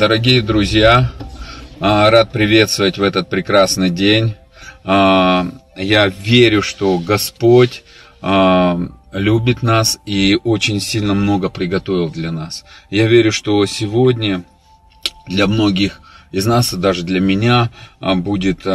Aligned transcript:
Дорогие 0.00 0.40
друзья, 0.40 1.12
а, 1.78 2.08
рад 2.10 2.32
приветствовать 2.32 2.96
в 2.96 3.02
этот 3.02 3.28
прекрасный 3.28 3.90
день. 3.90 4.34
А, 4.82 5.46
я 5.76 6.06
верю, 6.08 6.62
что 6.62 6.98
Господь 6.98 7.84
а, 8.22 8.80
любит 9.12 9.62
нас 9.62 9.98
и 10.06 10.38
очень 10.42 10.80
сильно 10.80 11.12
много 11.12 11.50
приготовил 11.50 12.08
для 12.08 12.32
нас. 12.32 12.64
Я 12.88 13.08
верю, 13.08 13.30
что 13.30 13.66
сегодня 13.66 14.42
для 15.26 15.46
многих 15.46 16.00
из 16.32 16.46
нас, 16.46 16.72
и 16.72 16.78
даже 16.78 17.02
для 17.02 17.20
меня, 17.20 17.68
будет 18.00 18.66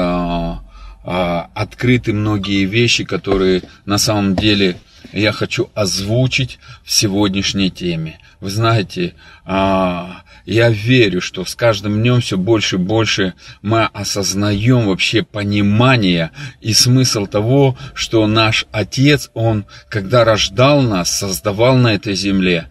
открыты 1.04 2.14
многие 2.14 2.66
вещи, 2.66 3.04
которые 3.04 3.64
на 3.86 3.98
самом 3.98 4.36
деле 4.36 4.78
я 5.12 5.32
хочу 5.32 5.72
озвучить 5.74 6.60
в 6.84 6.92
сегодняшней 6.92 7.72
теме. 7.72 8.20
Вы 8.42 8.52
знаете, 8.52 9.16
я 10.46 10.70
верю, 10.70 11.22
что 11.22 11.46
с 11.46 11.56
каждым 11.56 12.02
днем 12.02 12.22
все 12.22 12.38
больше 12.38 12.76
и 12.76 12.80
больше 12.80 13.34
мы 13.62 13.86
осознаем 13.86 14.88
вообще 14.88 15.24
понимание 15.24 16.32
и 16.62 16.74
смысл 16.74 17.26
того, 17.26 17.78
что 17.94 18.28
наш 18.28 18.66
Отец, 18.72 19.32
Он, 19.34 19.66
когда 19.90 20.24
рождал 20.24 20.82
нас, 20.82 21.18
создавал 21.18 21.76
на 21.78 21.96
этой 21.96 22.16
земле, 22.16 22.70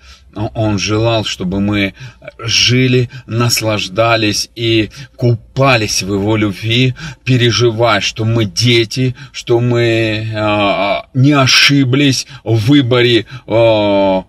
он 0.54 0.78
желал, 0.78 1.24
чтобы 1.24 1.60
мы 1.60 1.94
жили, 2.38 3.08
наслаждались 3.26 4.50
и 4.54 4.90
купались 5.16 6.02
в 6.02 6.12
Его 6.12 6.36
любви, 6.36 6.94
переживая, 7.24 8.00
что 8.00 8.24
мы 8.24 8.44
дети, 8.44 9.14
что 9.32 9.60
мы 9.60 9.80
э, 9.80 11.02
не 11.14 11.32
ошиблись 11.32 12.26
в 12.42 12.56
выборе 12.66 13.26
э, 13.46 14.22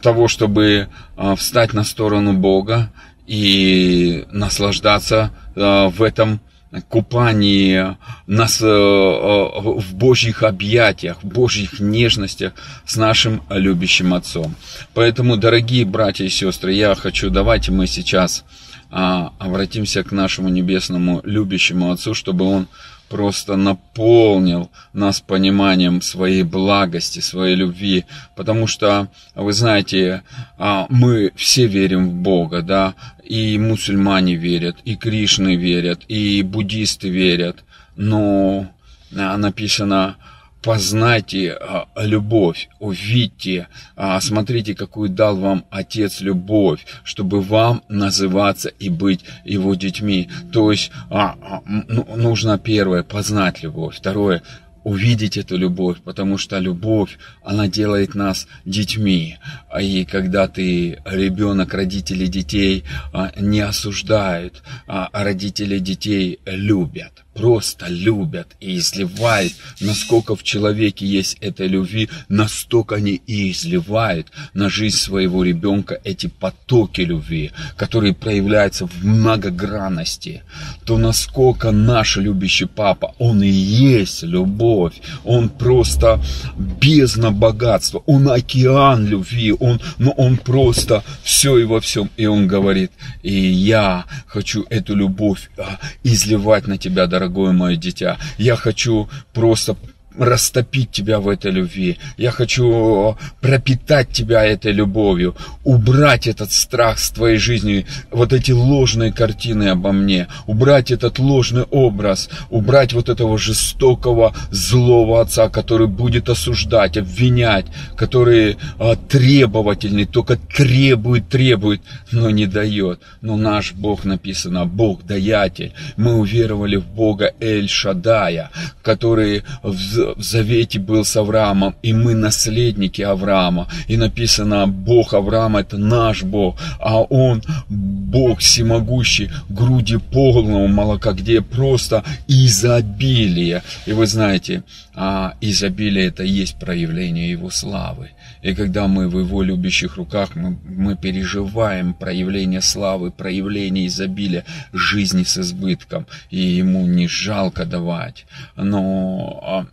того, 0.00 0.28
чтобы 0.28 0.88
э, 1.16 1.36
встать 1.36 1.72
на 1.72 1.84
сторону 1.84 2.32
Бога 2.32 2.90
и 3.26 4.24
наслаждаться 4.30 5.30
э, 5.54 5.88
в 5.88 6.02
этом 6.02 6.40
купании 6.88 7.96
нас 8.26 8.60
э, 8.60 8.66
в 8.66 9.94
Божьих 9.94 10.44
объятиях, 10.44 11.22
в 11.22 11.26
Божьих 11.26 11.80
нежностях 11.80 12.52
с 12.86 12.96
нашим 12.96 13.42
любящим 13.50 14.14
Отцом. 14.14 14.54
Поэтому, 14.94 15.36
дорогие 15.36 15.84
братья 15.84 16.24
и 16.24 16.28
сестры, 16.28 16.72
я 16.72 16.94
хочу, 16.94 17.30
давайте 17.30 17.72
мы 17.72 17.86
сейчас 17.86 18.44
а, 18.90 19.32
обратимся 19.38 20.02
к 20.02 20.12
нашему 20.12 20.48
небесному 20.48 21.20
любящему 21.24 21.90
Отцу, 21.90 22.14
чтобы 22.14 22.44
Он 22.44 22.68
просто 23.10 23.56
наполнил 23.56 24.70
нас 24.92 25.20
пониманием 25.20 26.00
своей 26.00 26.44
благости, 26.44 27.18
своей 27.18 27.56
любви, 27.56 28.04
потому 28.36 28.68
что, 28.68 29.08
вы 29.34 29.52
знаете, 29.52 30.22
а, 30.56 30.86
мы 30.88 31.32
все 31.34 31.66
верим 31.66 32.08
в 32.08 32.14
Бога, 32.14 32.62
да, 32.62 32.94
и 33.24 33.58
мусульмане 33.58 34.36
верят, 34.36 34.76
и 34.84 34.94
Кришны 34.94 35.56
верят, 35.56 36.02
и 36.06 36.42
буддисты 36.42 37.08
верят, 37.08 37.64
но 37.96 38.70
а, 39.16 39.36
написано, 39.36 40.16
познайте 40.62 41.52
а, 41.52 41.86
любовь, 41.96 42.68
увидьте, 42.78 43.68
а, 43.96 44.20
смотрите, 44.20 44.74
какую 44.74 45.08
дал 45.08 45.36
вам 45.36 45.64
Отец 45.70 46.20
любовь, 46.20 46.84
чтобы 47.04 47.40
вам 47.40 47.82
называться 47.88 48.68
и 48.68 48.88
быть 48.88 49.20
Его 49.44 49.74
детьми. 49.74 50.28
То 50.52 50.70
есть 50.70 50.90
а, 51.10 51.36
а, 51.40 51.62
ну, 51.66 52.06
нужно 52.16 52.58
первое, 52.58 53.02
познать 53.02 53.62
любовь, 53.62 53.96
второе, 53.96 54.42
увидеть 54.84 55.36
эту 55.36 55.56
любовь, 55.56 55.98
потому 56.02 56.38
что 56.38 56.58
любовь, 56.58 57.18
она 57.42 57.68
делает 57.68 58.14
нас 58.14 58.46
детьми. 58.64 59.38
И 59.78 60.04
когда 60.04 60.48
ты 60.48 61.02
ребенок, 61.04 61.74
родители 61.74 62.26
детей 62.26 62.84
а, 63.12 63.32
не 63.38 63.60
осуждают, 63.60 64.62
а 64.86 65.08
родители 65.12 65.78
детей 65.78 66.40
любят 66.46 67.24
просто 67.34 67.86
любят 67.88 68.48
и 68.60 68.76
изливают, 68.76 69.52
насколько 69.80 70.34
в 70.34 70.42
человеке 70.42 71.06
есть 71.06 71.38
этой 71.40 71.68
любви, 71.68 72.08
настолько 72.28 72.96
они 72.96 73.20
и 73.26 73.50
изливают 73.50 74.28
на 74.52 74.68
жизнь 74.68 74.96
своего 74.96 75.44
ребенка 75.44 76.00
эти 76.04 76.26
потоки 76.26 77.02
любви, 77.02 77.52
которые 77.76 78.14
проявляются 78.14 78.86
в 78.86 79.04
многогранности, 79.04 80.42
то 80.84 80.98
насколько 80.98 81.70
наш 81.70 82.16
любящий 82.16 82.66
папа, 82.66 83.14
он 83.18 83.42
и 83.42 83.48
есть 83.48 84.22
любовь, 84.22 85.00
он 85.24 85.48
просто 85.48 86.20
бездна 86.58 87.30
богатства, 87.30 88.02
он 88.06 88.28
океан 88.28 89.06
любви, 89.06 89.52
он, 89.52 89.80
ну, 89.98 90.10
он 90.16 90.36
просто 90.36 91.04
все 91.22 91.58
и 91.58 91.64
во 91.64 91.80
всем, 91.80 92.10
и 92.16 92.26
он 92.26 92.48
говорит, 92.48 92.90
и 93.22 93.32
я 93.32 94.04
хочу 94.26 94.66
эту 94.68 94.94
любовь 94.94 95.50
а, 95.56 95.78
изливать 96.02 96.66
на 96.66 96.76
тебя, 96.76 97.06
дорогой 97.06 97.19
дорогое 97.20 97.52
мое 97.52 97.76
дитя. 97.76 98.18
Я 98.38 98.56
хочу 98.56 99.08
просто 99.34 99.76
растопить 100.18 100.90
тебя 100.90 101.20
в 101.20 101.28
этой 101.28 101.50
любви. 101.50 101.98
Я 102.16 102.30
хочу 102.30 103.16
пропитать 103.40 104.10
тебя 104.10 104.44
этой 104.44 104.72
любовью, 104.72 105.36
убрать 105.64 106.26
этот 106.26 106.52
страх 106.52 106.98
с 106.98 107.10
твоей 107.10 107.38
жизни, 107.38 107.86
вот 108.10 108.32
эти 108.32 108.52
ложные 108.52 109.12
картины 109.12 109.68
обо 109.68 109.92
мне, 109.92 110.26
убрать 110.46 110.90
этот 110.90 111.18
ложный 111.18 111.62
образ, 111.62 112.28
убрать 112.50 112.92
вот 112.92 113.08
этого 113.08 113.38
жестокого, 113.38 114.34
злого 114.50 115.20
отца, 115.20 115.48
который 115.48 115.86
будет 115.86 116.28
осуждать, 116.28 116.96
обвинять, 116.96 117.66
который 117.96 118.56
а, 118.78 118.96
требовательный, 118.96 120.06
только 120.06 120.36
требует, 120.36 121.28
требует, 121.28 121.82
но 122.10 122.30
не 122.30 122.46
дает. 122.46 123.00
Но 123.20 123.36
наш 123.36 123.72
Бог 123.72 124.04
написано, 124.04 124.66
Бог 124.66 125.06
даятель. 125.06 125.72
Мы 125.96 126.14
уверовали 126.14 126.76
в 126.76 126.86
Бога 126.86 127.32
Эль 127.40 127.68
Шадая, 127.68 128.50
который 128.82 129.44
в 129.62 129.99
в 130.16 130.22
завете 130.22 130.78
был 130.78 131.04
с 131.04 131.16
Авраамом, 131.16 131.74
и 131.82 131.92
мы 131.92 132.14
наследники 132.14 133.02
Авраама. 133.02 133.68
И 133.88 133.96
написано, 133.96 134.66
Бог 134.66 135.14
Авраама 135.14 135.60
это 135.60 135.78
наш 135.78 136.22
Бог, 136.22 136.58
а 136.78 137.00
Он 137.00 137.42
Бог 137.68 138.40
всемогущий, 138.40 139.30
груди 139.48 139.98
полного 139.98 140.66
молока, 140.66 141.12
где 141.12 141.40
просто 141.40 142.04
изобилие. 142.28 143.62
И 143.86 143.92
вы 143.92 144.06
знаете, 144.06 144.62
а 144.94 145.34
изобилие 145.40 146.06
это 146.06 146.24
и 146.24 146.40
есть 146.42 146.58
проявление 146.58 147.30
Его 147.30 147.50
славы. 147.50 148.10
И 148.42 148.54
когда 148.54 148.88
мы 148.88 149.08
в 149.08 149.18
Его 149.18 149.42
любящих 149.42 149.96
руках, 149.96 150.34
мы, 150.34 150.58
мы 150.64 150.96
переживаем 150.96 151.94
проявление 151.94 152.60
славы, 152.60 153.10
проявление 153.10 153.86
изобилия, 153.86 154.44
жизни 154.72 155.24
с 155.24 155.38
избытком, 155.38 156.06
и 156.30 156.38
Ему 156.38 156.86
не 156.86 157.06
жалко 157.08 157.64
давать. 157.64 158.26
Но 158.56 159.40
а, 159.42 159.66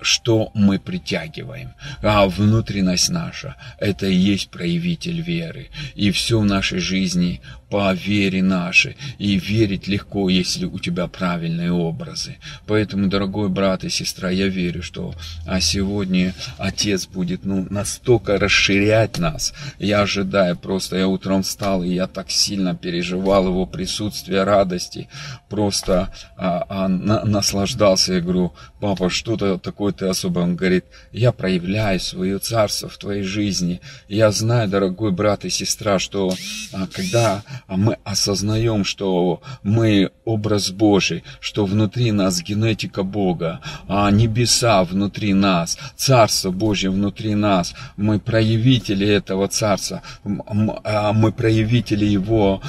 что 0.00 0.50
мы 0.54 0.78
притягиваем. 0.78 1.74
А 2.02 2.26
внутренность 2.26 3.10
наша– 3.10 3.56
это 3.78 4.06
и 4.06 4.14
есть 4.14 4.50
проявитель 4.50 5.20
веры. 5.20 5.68
И 5.94 6.10
все 6.10 6.38
в 6.38 6.44
нашей 6.44 6.78
жизни 6.78 7.40
по 7.70 7.92
вере 7.92 8.42
нашей. 8.42 8.96
И 9.18 9.38
верить 9.38 9.88
легко, 9.88 10.28
если 10.28 10.66
у 10.66 10.78
тебя 10.78 11.06
правильные 11.06 11.72
образы. 11.72 12.36
Поэтому, 12.66 13.08
дорогой 13.08 13.48
брат 13.48 13.84
и 13.84 13.90
сестра, 13.90 14.30
я 14.30 14.48
верю, 14.48 14.82
что 14.82 15.14
а 15.46 15.60
сегодня 15.60 16.34
Отец 16.58 17.06
будет 17.06 17.44
ну, 17.44 17.66
настолько 17.70 18.38
расширять 18.38 19.18
нас. 19.18 19.52
Я 19.78 20.02
ожидаю 20.02 20.56
просто, 20.56 20.96
я 20.96 21.08
утром 21.08 21.42
встал, 21.42 21.82
и 21.82 21.92
я 21.92 22.06
так 22.06 22.30
сильно 22.30 22.74
переживал 22.74 23.46
его 23.46 23.66
присутствие, 23.66 24.44
радости. 24.44 25.08
Просто 25.48 26.12
а, 26.36 26.64
а, 26.68 26.88
на, 26.88 27.24
наслаждался. 27.24 28.14
Я 28.14 28.20
говорю, 28.20 28.54
папа, 28.86 29.10
что-то 29.10 29.58
такое 29.58 29.92
ты 29.92 30.06
особое. 30.06 30.44
Он 30.44 30.54
говорит, 30.54 30.84
я 31.10 31.32
проявляю 31.32 31.98
свое 31.98 32.38
царство 32.38 32.88
в 32.88 32.96
твоей 32.98 33.24
жизни. 33.24 33.80
Я 34.08 34.30
знаю, 34.30 34.68
дорогой 34.68 35.10
брат 35.10 35.44
и 35.44 35.50
сестра, 35.50 35.98
что 35.98 36.32
а, 36.72 36.86
когда 36.86 37.42
а 37.66 37.76
мы 37.76 37.98
осознаем, 38.04 38.84
что 38.84 39.40
мы 39.64 40.10
образ 40.24 40.70
Божий, 40.70 41.24
что 41.40 41.66
внутри 41.66 42.12
нас 42.12 42.40
генетика 42.40 43.02
Бога, 43.02 43.60
а 43.88 44.08
небеса 44.12 44.84
внутри 44.84 45.34
нас, 45.34 45.76
Царство 45.96 46.52
Божье 46.52 46.90
внутри 46.90 47.34
нас, 47.34 47.74
мы 47.96 48.20
проявители 48.20 49.08
этого 49.08 49.48
Царства, 49.48 50.02
мы 50.22 51.32
проявители 51.32 52.04
Его 52.04 52.62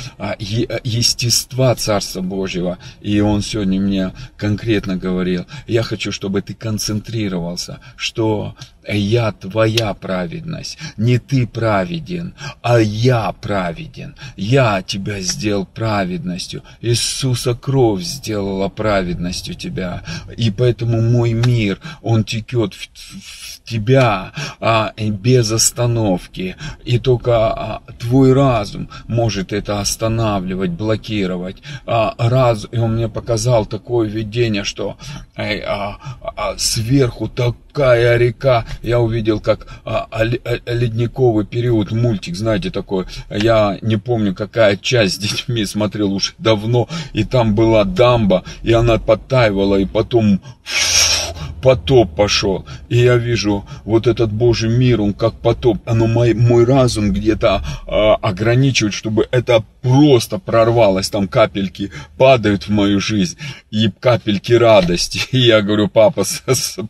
естества 0.84 1.75
Царства 1.75 2.22
Божьего. 2.22 2.80
И 3.02 3.19
Он 3.19 3.44
сегодня 3.44 3.80
мне 3.80 4.14
конкретно 4.36 4.98
говорил, 4.98 5.46
я 5.68 5.84
хочу, 5.84 6.06
чтобы 6.12 6.42
ты 6.42 6.54
концентрировался, 6.54 7.80
что 7.95 8.56
я 8.95 9.31
твоя 9.31 9.94
праведность. 9.94 10.78
Не 10.98 11.18
ты 11.18 11.45
праведен, 11.48 12.34
а 12.62 12.80
я 12.80 13.31
праведен. 13.31 14.16
Я 14.36 14.81
тебя 14.81 15.19
сделал 15.19 15.66
праведностью. 15.66 16.63
Иисуса 16.81 17.54
кровь 17.54 18.04
сделала 18.04 18.69
праведностью 18.69 19.56
тебя. 19.56 20.04
И 20.38 20.51
поэтому 20.51 21.01
мой 21.01 21.34
мир, 21.34 21.80
он 22.01 22.24
текет 22.24 22.74
в, 22.74 22.88
в 22.88 23.63
тебя 23.63 24.31
а, 24.60 24.94
без 24.98 25.51
остановки. 25.51 26.56
И 26.86 27.00
только 27.00 27.33
а, 27.51 27.81
твой 28.00 28.33
разум 28.33 28.90
может 29.07 29.54
это 29.54 29.80
останавливать, 29.80 30.72
блокировать. 30.72 31.57
А, 31.86 32.16
раз, 32.18 32.68
и 32.72 32.78
он 32.78 32.95
мне 32.95 33.10
показал 33.10 33.66
такое 33.66 34.07
видение, 34.07 34.63
что 34.63 34.98
а, 35.36 35.44
а, 35.44 35.98
а, 36.22 36.57
сверху 36.57 37.28
такая 37.28 38.18
река. 38.18 38.66
Я 38.81 39.00
увидел, 39.00 39.39
как 39.39 39.68
а, 39.85 40.07
а, 40.12 40.21
а, 40.21 40.74
ледниковый 40.74 41.45
период, 41.45 41.91
мультик, 41.91 42.35
знаете, 42.35 42.69
такой. 42.69 43.06
Я 43.29 43.77
не 43.81 43.97
помню, 43.97 44.33
какая 44.33 44.77
часть 44.77 45.15
с 45.15 45.18
детьми 45.18 45.65
смотрел 45.65 46.13
уже 46.13 46.33
давно. 46.38 46.88
И 47.13 47.24
там 47.24 47.56
была 47.56 47.83
дамба, 47.83 48.44
и 48.63 48.74
она 48.74 48.97
подтаивала, 48.97 49.75
и 49.77 49.85
потом 49.85 50.41
потоп 51.62 52.15
пошел. 52.15 52.65
И 52.89 52.97
я 52.97 53.18
вижу 53.18 53.65
вот 53.83 54.07
этот 54.07 54.31
Божий 54.31 54.69
мир, 54.69 55.01
он 55.01 55.13
как 55.13 55.33
потоп. 55.35 55.77
Оно 55.85 56.07
мой, 56.07 56.33
мой 56.33 56.65
разум 56.65 57.12
где-то 57.12 57.63
э, 57.88 57.91
ограничивает, 58.21 58.94
чтобы 58.94 59.27
это 59.31 59.63
просто 59.88 60.38
прорвалось. 60.39 61.10
Там 61.10 61.28
капельки 61.28 61.92
падают 62.18 62.68
в 62.68 62.69
мою 62.69 63.00
жизнь. 63.00 63.38
И 63.72 63.89
капельки 64.00 64.54
радости. 64.54 65.22
И 65.31 65.39
я 65.39 65.62
говорю, 65.62 65.88
папа, 65.88 66.24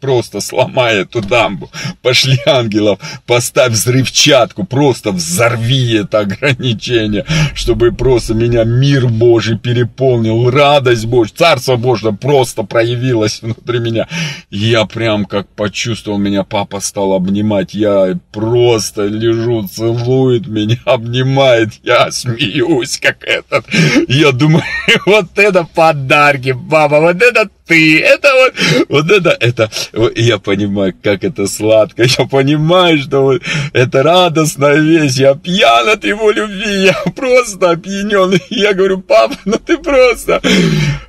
просто 0.02 0.42
сломай 0.42 0.98
эту 0.98 1.22
дамбу. 1.22 1.70
Пошли 2.02 2.40
ангелов, 2.46 3.00
поставь 3.26 3.74
взрывчатку, 3.74 4.64
просто 4.64 5.12
взорви 5.12 5.94
это 5.94 6.20
ограничение, 6.20 7.26
чтобы 7.54 7.92
просто 7.92 8.34
меня 8.34 8.64
мир 8.64 9.08
Божий 9.08 9.58
переполнил, 9.58 10.50
радость 10.50 11.06
Божья, 11.06 11.34
Царство 11.36 11.76
Божье 11.76 12.14
просто 12.14 12.64
проявилось 12.64 13.42
внутри 13.42 13.80
меня 13.80 14.08
я 14.50 14.86
прям 14.86 15.26
как 15.26 15.48
почувствовал 15.50 16.18
меня, 16.18 16.44
папа 16.44 16.80
стал 16.80 17.14
обнимать, 17.14 17.74
я 17.74 18.18
просто 18.32 19.06
лежу, 19.06 19.68
целует 19.68 20.48
меня, 20.48 20.78
обнимает, 20.86 21.70
я 21.84 22.12
смеюсь, 22.12 22.87
как 23.02 23.24
этот. 23.24 23.66
Я 24.08 24.32
думаю, 24.32 24.64
вот 25.06 25.26
это 25.36 25.68
подарки, 25.76 26.56
папа, 26.70 27.00
вот 27.00 27.22
это 27.22 27.50
ты, 27.68 28.00
это 28.00 28.30
вот, 28.34 28.54
вот 28.90 29.12
это, 29.12 29.38
это, 29.40 29.70
я 30.16 30.38
понимаю, 30.40 30.94
как 31.04 31.24
это 31.24 31.48
сладко, 31.48 32.04
я 32.04 32.26
понимаю, 32.26 32.98
что 33.00 33.24
вот 33.24 33.42
это 33.74 34.04
радостная 34.04 34.78
вещь, 34.78 35.18
я 35.18 35.36
пьян 35.36 35.90
от 35.90 36.06
его 36.06 36.32
любви, 36.32 36.86
я 36.86 37.12
просто 37.16 37.72
опьянен, 37.72 38.40
я 38.50 38.74
говорю, 38.74 39.02
папа, 39.02 39.36
ну 39.46 39.58
ты 39.58 39.78
просто, 39.78 40.42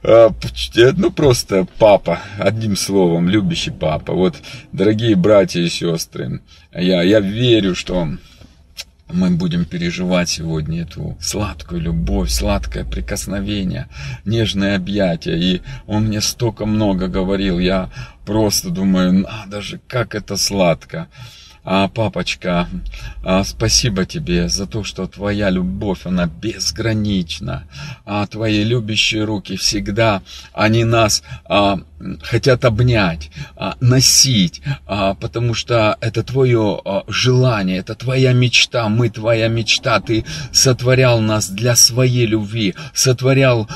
а, 0.02 0.30
ну 0.96 1.10
просто 1.12 1.66
папа, 1.78 2.20
одним 2.38 2.76
словом, 2.76 3.28
любящий 3.28 3.70
папа, 3.70 4.12
вот, 4.12 4.34
дорогие 4.72 5.14
братья 5.14 5.60
и 5.60 5.68
сестры, 5.68 6.40
я, 6.74 7.02
я 7.02 7.20
верю, 7.20 7.74
что 7.74 8.08
мы 9.10 9.30
будем 9.30 9.64
переживать 9.64 10.28
сегодня 10.28 10.82
эту 10.82 11.16
сладкую 11.20 11.80
любовь, 11.80 12.30
сладкое 12.30 12.84
прикосновение, 12.84 13.88
нежное 14.24 14.76
объятие. 14.76 15.38
И 15.38 15.62
он 15.86 16.06
мне 16.06 16.20
столько 16.20 16.66
много 16.66 17.08
говорил, 17.08 17.58
я 17.58 17.90
просто 18.26 18.70
думаю, 18.70 19.12
надо 19.12 19.62
же, 19.62 19.80
как 19.88 20.14
это 20.14 20.36
сладко. 20.36 21.08
А, 21.70 21.88
папочка, 21.88 22.66
а, 23.22 23.44
спасибо 23.44 24.06
тебе 24.06 24.48
за 24.48 24.66
то, 24.66 24.84
что 24.84 25.06
твоя 25.06 25.50
любовь, 25.50 26.06
она 26.06 26.26
безгранична. 26.26 27.64
А 28.06 28.26
твои 28.26 28.64
любящие 28.64 29.24
руки 29.24 29.56
всегда, 29.56 30.22
они 30.54 30.84
нас 30.84 31.22
а, 31.44 31.80
хотят 32.22 32.64
обнять, 32.64 33.30
а, 33.56 33.76
носить, 33.80 34.62
а, 34.86 35.14
потому 35.14 35.54
что 35.54 35.96
это 36.00 36.22
твое 36.22 36.80
а, 36.84 37.02
желание, 37.08 37.78
это 37.78 37.94
твоя 37.94 38.32
мечта, 38.32 38.88
мы 38.88 39.08
твоя 39.10 39.48
мечта, 39.48 40.00
ты 40.00 40.24
сотворял 40.52 41.20
нас 41.20 41.48
для 41.48 41.74
своей 41.76 42.26
любви, 42.26 42.74
сотворял, 42.94 43.68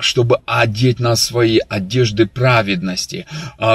чтобы 0.00 0.38
одеть 0.46 1.00
нас 1.00 1.20
в 1.20 1.24
свои 1.24 1.58
одежды 1.68 2.26
праведности, 2.26 3.26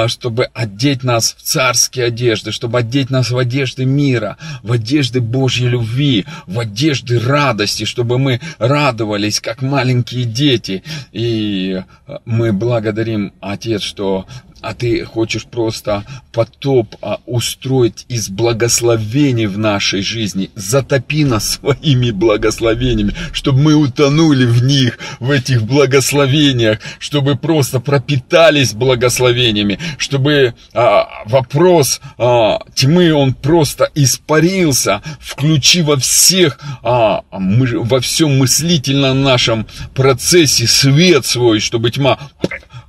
чтобы 0.06 0.48
одеть 0.54 1.04
нас 1.04 1.34
в 1.38 1.42
царские 1.42 2.06
одежды, 2.06 2.52
чтобы 2.52 2.78
одеть 2.78 3.10
нас 3.10 3.30
в 3.30 3.38
одежды 3.38 3.84
мира, 3.84 4.36
в 4.62 4.72
одежды 4.72 5.20
Божьей 5.20 5.68
любви, 5.68 6.26
в 6.46 6.60
одежды 6.60 7.18
радости, 7.18 7.84
чтобы 7.84 8.18
мы 8.18 8.40
радовались, 8.58 9.40
как 9.40 9.62
маленькие 9.62 10.24
дети. 10.24 10.82
И 11.12 11.82
мы 12.24 12.52
благодарим 12.52 13.32
Отец, 13.54 13.82
что 13.82 14.26
а 14.64 14.72
ты 14.72 15.04
хочешь 15.04 15.44
просто 15.44 16.04
потоп 16.32 16.96
а, 17.02 17.20
устроить 17.26 18.06
из 18.08 18.30
благословений 18.30 19.46
в 19.46 19.58
нашей 19.58 20.00
жизни. 20.00 20.50
Затопи 20.54 21.24
нас 21.24 21.60
своими 21.60 22.10
благословениями, 22.10 23.14
чтобы 23.32 23.60
мы 23.60 23.74
утонули 23.74 24.46
в 24.46 24.64
них, 24.64 24.98
в 25.20 25.30
этих 25.30 25.64
благословениях, 25.64 26.78
чтобы 26.98 27.36
просто 27.36 27.78
пропитались 27.78 28.72
благословениями, 28.72 29.78
чтобы 29.98 30.54
а, 30.72 31.08
вопрос 31.26 32.00
а, 32.16 32.60
тьмы, 32.74 33.12
он 33.12 33.34
просто 33.34 33.90
испарился, 33.94 35.02
включи 35.20 35.82
во 35.82 35.98
всех, 35.98 36.58
а, 36.82 37.20
мы, 37.30 37.84
во 37.84 38.00
всем 38.00 38.38
мыслительном 38.38 39.22
нашем 39.22 39.66
процессе 39.94 40.66
свет 40.66 41.26
свой, 41.26 41.60
чтобы 41.60 41.90
тьма 41.90 42.18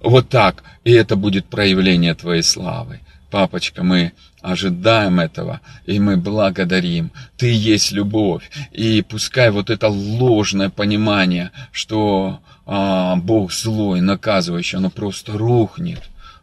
вот 0.05 0.29
так. 0.29 0.63
И 0.83 0.91
это 0.91 1.15
будет 1.15 1.45
проявление 1.45 2.15
Твоей 2.15 2.43
славы. 2.43 2.99
Папочка, 3.31 3.83
мы 3.83 4.13
ожидаем 4.41 5.19
этого, 5.19 5.59
и 5.85 5.99
мы 5.99 6.17
благодарим. 6.17 7.11
Ты 7.37 7.51
есть 7.51 7.91
любовь. 7.91 8.49
И 8.71 9.01
пускай 9.01 9.49
вот 9.49 9.69
это 9.69 9.87
ложное 9.87 10.69
понимание, 10.69 11.51
что 11.71 12.39
а, 12.65 13.15
Бог 13.15 13.51
злой, 13.51 14.01
наказывающий, 14.01 14.77
оно 14.77 14.89
просто 14.89 15.33
рухнет 15.33 16.01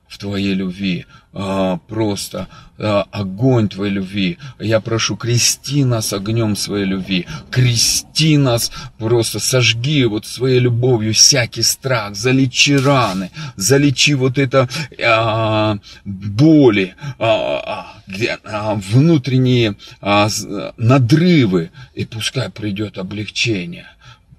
в 0.09 0.19
Твоей 0.19 0.55
любви. 0.55 1.07
А, 1.35 1.79
просто 1.89 2.49
а, 2.79 3.07
огонь 3.11 3.69
Твоей 3.69 3.93
любви. 3.93 4.39
Я 4.59 4.81
прошу, 4.81 5.17
крести 5.17 5.83
нас 5.85 6.13
огнем 6.13 6.57
своей 6.57 6.85
любви. 6.85 7.27
Крести 7.51 8.37
нас, 8.37 8.71
просто 8.99 9.41
сожги 9.41 10.05
вот 10.05 10.27
своей 10.27 10.61
любовью 10.61 11.15
всякий 11.15 11.63
страх. 11.63 12.17
Залечи 12.17 12.73
раны, 12.73 13.31
залечи 13.57 14.13
вот 14.13 14.37
это 14.37 14.69
а, 15.03 15.79
боли, 16.05 16.97
а, 17.19 17.95
а, 18.45 18.75
внутренние 18.75 19.77
а, 20.03 20.29
надрывы. 20.77 21.71
И 21.95 22.05
пускай 22.05 22.51
придет 22.51 22.99
облегчение. 22.99 23.87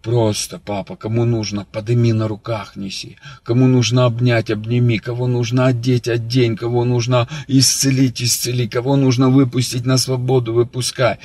Просто, 0.04 0.60
папа, 0.60 0.98
кому 0.98 1.24
нужно, 1.24 1.64
подыми 1.64 2.12
на 2.12 2.28
руках 2.28 2.76
неси. 2.76 3.16
Кому 3.44 3.68
нужно 3.68 4.04
обнять, 4.04 4.52
обними. 4.52 5.00
Кого 5.00 5.28
нужно 5.28 5.68
одеть, 5.68 6.10
одень. 6.10 6.58
Кого 6.58 6.84
нужно 6.84 7.30
исцелить, 7.48 8.22
исцели. 8.22 8.68
Кого 8.68 8.98
нужно 8.98 9.30
выпустить 9.30 9.86
на 9.86 9.98
свободу, 9.98 10.54
выпускай. 10.54 11.20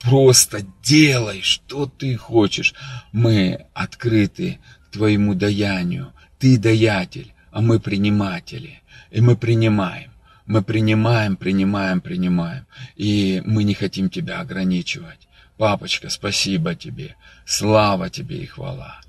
Просто 0.00 0.64
делай, 0.82 1.42
что 1.42 1.84
ты 1.84 2.16
хочешь. 2.16 2.72
Мы 3.12 3.66
открыты 3.74 4.58
к 4.86 4.92
твоему 4.92 5.34
даянию. 5.34 6.14
Ты 6.38 6.56
даятель, 6.56 7.34
а 7.50 7.60
мы 7.60 7.80
приниматели. 7.80 8.80
И 9.10 9.20
мы 9.20 9.36
принимаем. 9.36 10.10
Мы 10.46 10.62
принимаем, 10.62 11.36
принимаем, 11.36 12.00
принимаем. 12.00 12.64
И 12.96 13.42
мы 13.44 13.64
не 13.64 13.74
хотим 13.74 14.08
тебя 14.08 14.40
ограничивать. 14.40 15.28
Папочка, 15.58 16.08
спасибо 16.08 16.74
тебе, 16.74 17.14
слава 17.46 18.10
тебе 18.10 18.38
и 18.38 18.46
хвала. 18.46 19.00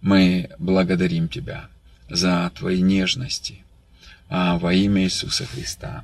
Мы 0.00 0.50
благодарим 0.58 1.28
тебя 1.28 1.66
за 2.08 2.50
твои 2.56 2.80
нежности 2.80 3.58
а, 4.28 4.58
во 4.58 4.72
имя 4.74 5.04
Иисуса 5.04 5.46
Христа. 5.46 6.02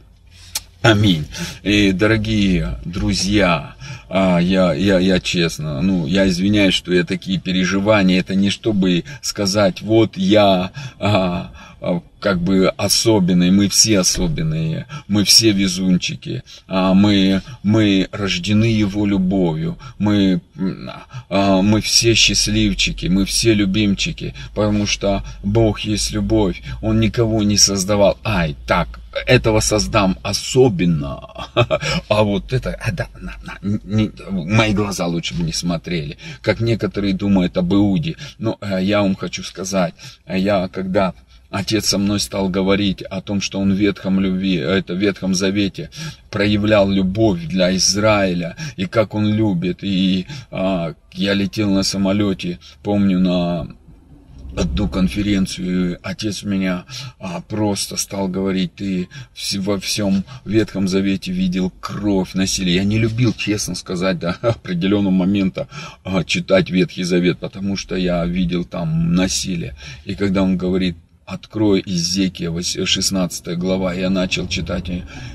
Аминь. 0.80 1.26
И, 1.64 1.90
дорогие 1.90 2.78
друзья, 2.84 3.74
а, 4.08 4.38
я, 4.38 4.72
я, 4.74 5.00
я 5.00 5.18
честно, 5.18 5.82
ну, 5.82 6.06
я 6.06 6.28
извиняюсь, 6.28 6.74
что 6.74 6.92
я 6.92 7.02
такие 7.02 7.40
переживания, 7.40 8.20
это 8.20 8.36
не 8.36 8.50
чтобы 8.50 9.04
сказать, 9.20 9.82
вот 9.82 10.16
я 10.16 10.70
а, 11.00 11.50
как 12.20 12.40
бы 12.40 12.68
особенные, 12.68 13.52
мы 13.52 13.68
все 13.68 14.00
особенные, 14.00 14.86
мы 15.06 15.24
все 15.24 15.52
везунчики, 15.52 16.42
а 16.66 16.94
мы, 16.94 17.42
мы 17.62 18.08
рождены 18.10 18.64
Его 18.64 19.06
любовью, 19.06 19.78
мы, 19.98 20.40
а, 21.28 21.62
мы 21.62 21.80
все 21.80 22.14
счастливчики, 22.14 23.06
мы 23.06 23.24
все 23.24 23.54
любимчики, 23.54 24.34
потому 24.54 24.86
что 24.86 25.22
Бог 25.44 25.80
есть 25.80 26.10
любовь, 26.10 26.62
Он 26.82 26.98
никого 27.00 27.42
не 27.42 27.56
создавал, 27.56 28.18
ай, 28.24 28.56
так, 28.66 29.00
этого 29.26 29.60
создам 29.60 30.18
особенно, 30.22 31.20
а 32.08 32.22
вот 32.22 32.52
это, 32.52 32.76
а, 32.80 32.92
да, 32.92 33.08
на, 33.20 33.34
на, 33.44 33.58
не, 33.62 34.10
мои 34.30 34.72
глаза 34.72 35.06
лучше 35.06 35.34
бы 35.34 35.42
не 35.42 35.52
смотрели, 35.52 36.18
как 36.42 36.60
некоторые 36.60 37.14
думают 37.14 37.56
об 37.56 37.72
Иуде. 37.72 38.16
Но 38.38 38.58
э, 38.60 38.78
я 38.82 39.02
вам 39.02 39.14
хочу 39.14 39.42
сказать, 39.42 39.94
я 40.26 40.68
когда 40.68 41.14
Отец 41.50 41.86
со 41.86 41.98
мной 41.98 42.20
стал 42.20 42.50
говорить 42.50 43.02
о 43.02 43.22
том, 43.22 43.40
что 43.40 43.58
он 43.58 43.72
в 43.72 43.76
Ветхом 43.76 44.20
любви, 44.20 44.56
это 44.56 44.94
в 44.94 44.98
Ветхом 44.98 45.34
Завете 45.34 45.90
проявлял 46.30 46.90
любовь 46.90 47.46
для 47.46 47.74
Израиля 47.76 48.56
и 48.76 48.86
как 48.86 49.14
он 49.14 49.32
любит. 49.32 49.78
И 49.82 50.26
а, 50.50 50.94
я 51.12 51.32
летел 51.32 51.70
на 51.70 51.84
самолете, 51.84 52.58
помню, 52.82 53.18
на 53.18 53.66
одну 54.56 54.88
конференцию, 54.88 55.92
и 55.92 55.98
отец 56.02 56.42
меня 56.42 56.84
а, 57.18 57.40
просто 57.40 57.96
стал 57.96 58.28
говорить, 58.28 58.74
ты 58.74 59.08
во 59.56 59.78
всем 59.78 60.24
Ветхом 60.44 60.86
Завете 60.86 61.32
видел 61.32 61.72
кровь, 61.80 62.34
насилие. 62.34 62.76
Я 62.76 62.84
не 62.84 62.98
любил, 62.98 63.32
честно 63.32 63.74
сказать, 63.74 64.18
до 64.18 64.30
определенного 64.42 65.12
момента 65.12 65.68
а, 66.04 66.24
читать 66.24 66.70
Ветхий 66.70 67.04
Завет, 67.04 67.38
потому 67.38 67.76
что 67.76 67.96
я 67.96 68.24
видел 68.26 68.64
там 68.64 69.14
насилие. 69.14 69.74
И 70.04 70.14
когда 70.14 70.42
он 70.42 70.56
говорит, 70.58 70.96
открой 71.28 71.82
Изекия, 71.84 72.50
16 72.62 73.58
глава, 73.58 73.92
я 73.92 74.08
начал 74.08 74.48
читать, 74.48 74.88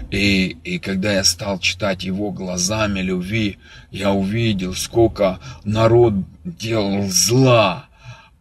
и, 0.10 0.58
и 0.64 0.80
когда 0.80 1.14
я 1.14 1.24
стал 1.24 1.60
читать 1.60 2.04
его 2.04 2.32
глазами 2.32 3.02
любви, 3.02 3.60
я 3.92 4.12
увидел, 4.12 4.74
сколько 4.74 5.40
народ 5.64 6.16
делал 6.44 7.08
зла, 7.10 7.86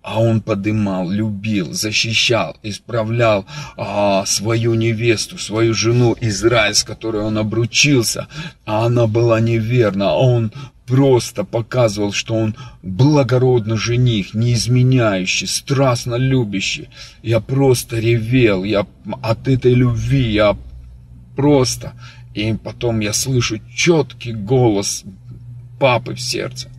а 0.00 0.20
он 0.22 0.40
подымал, 0.40 1.10
любил, 1.10 1.74
защищал, 1.74 2.56
исправлял 2.62 3.44
а, 3.76 4.24
свою 4.24 4.72
невесту, 4.72 5.36
свою 5.36 5.74
жену 5.74 6.16
Израиль, 6.22 6.74
с 6.74 6.84
которой 6.84 7.22
он 7.22 7.36
обручился, 7.36 8.28
а 8.64 8.86
она 8.86 9.06
была 9.06 9.40
неверна, 9.40 10.12
а 10.12 10.16
он 10.16 10.52
просто 10.92 11.44
показывал, 11.44 12.12
что 12.12 12.34
он 12.34 12.54
благородный 12.82 13.78
жених, 13.78 14.34
не 14.34 14.52
изменяющий, 14.52 15.46
страстно 15.46 16.16
любящий. 16.16 16.90
Я 17.22 17.40
просто 17.40 17.98
ревел, 17.98 18.62
я 18.62 18.86
от 19.22 19.48
этой 19.48 19.72
любви, 19.72 20.30
я 20.30 20.54
просто... 21.34 21.94
И 22.34 22.52
потом 22.52 23.00
я 23.00 23.14
слышу 23.14 23.58
четкий 23.74 24.34
голос 24.34 25.04
папы 25.80 26.14
в 26.14 26.20
сердце. 26.20 26.70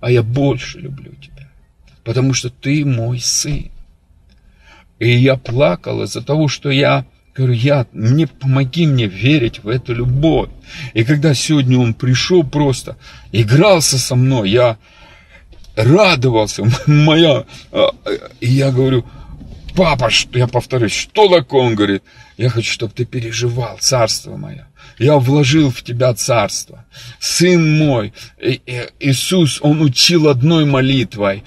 А 0.00 0.10
я 0.10 0.22
больше 0.22 0.80
люблю 0.80 1.14
тебя, 1.14 1.48
потому 2.04 2.34
что 2.34 2.50
ты 2.50 2.84
мой 2.84 3.18
сын. 3.18 3.70
И 4.98 5.10
я 5.10 5.36
плакал 5.36 6.02
из-за 6.02 6.20
того, 6.20 6.48
что 6.48 6.70
я 6.70 7.06
Говорю, 7.34 7.54
я, 7.54 7.86
мне, 7.92 8.26
помоги 8.26 8.86
мне 8.86 9.06
верить 9.06 9.62
в 9.62 9.68
эту 9.68 9.94
любовь. 9.94 10.50
И 10.92 11.02
когда 11.02 11.32
сегодня 11.32 11.78
он 11.78 11.94
пришел 11.94 12.44
просто, 12.44 12.96
игрался 13.32 13.98
со 13.98 14.16
мной, 14.16 14.50
я 14.50 14.76
радовался, 15.74 16.64
моя, 16.86 17.46
а, 17.70 17.88
и 18.40 18.50
я 18.50 18.70
говорю, 18.70 19.06
папа, 19.74 20.10
что, 20.10 20.38
я 20.38 20.46
повторюсь, 20.46 20.92
что 20.92 21.28
такое? 21.28 21.62
Он 21.62 21.74
говорит, 21.74 22.02
я 22.36 22.50
хочу, 22.50 22.70
чтобы 22.70 22.92
ты 22.92 23.04
переживал 23.06 23.78
царство 23.80 24.36
мое. 24.36 24.66
Я 24.98 25.16
вложил 25.16 25.70
в 25.70 25.82
тебя 25.82 26.12
царство. 26.14 26.84
Сын 27.18 27.78
мой, 27.78 28.12
Иисус, 28.38 29.58
Он 29.62 29.80
учил 29.80 30.28
одной 30.28 30.64
молитвой. 30.64 31.44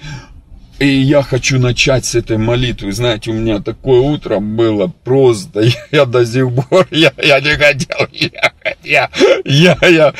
И 0.78 0.86
я 0.86 1.22
хочу 1.22 1.58
начать 1.58 2.04
с 2.04 2.14
этой 2.14 2.36
молитвы. 2.36 2.92
Знаете, 2.92 3.30
у 3.30 3.34
меня 3.34 3.60
такое 3.60 4.00
утро 4.00 4.40
было 4.40 4.88
просто. 4.88 5.60
Я, 5.60 5.72
я 5.90 6.04
до 6.04 6.26
сих 6.26 6.54
пор, 6.54 6.86
я, 6.90 7.12
я 7.22 7.40
не 7.40 7.56
хотел 7.56 8.06
ехать. 8.12 8.76
Я, 8.84 9.10
я, 9.44 9.78
я, 9.80 10.12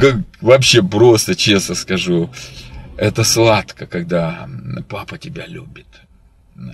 как, 0.00 0.16
вообще 0.40 0.82
просто, 0.82 1.36
честно 1.36 1.76
скажу, 1.76 2.30
это 2.96 3.22
сладко, 3.22 3.86
когда 3.86 4.48
папа 4.88 5.18
тебя 5.18 5.46
любит. 5.46 5.86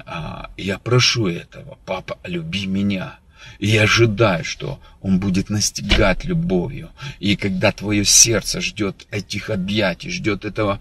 А, 0.07 0.51
я 0.57 0.79
прошу 0.79 1.29
этого, 1.29 1.77
папа, 1.85 2.19
люби 2.25 2.67
меня. 2.67 3.19
И 3.59 3.69
я 3.69 3.83
ожидаю, 3.83 4.45
что 4.45 4.79
Он 5.01 5.19
будет 5.21 5.51
настигать 5.51 6.25
любовью. 6.25 6.91
И 7.21 7.37
когда 7.37 7.73
твое 7.73 8.05
сердце 8.05 8.61
ждет 8.61 9.07
этих 9.11 9.51
объятий, 9.51 10.11
ждет 10.11 10.45
этого 10.45 10.81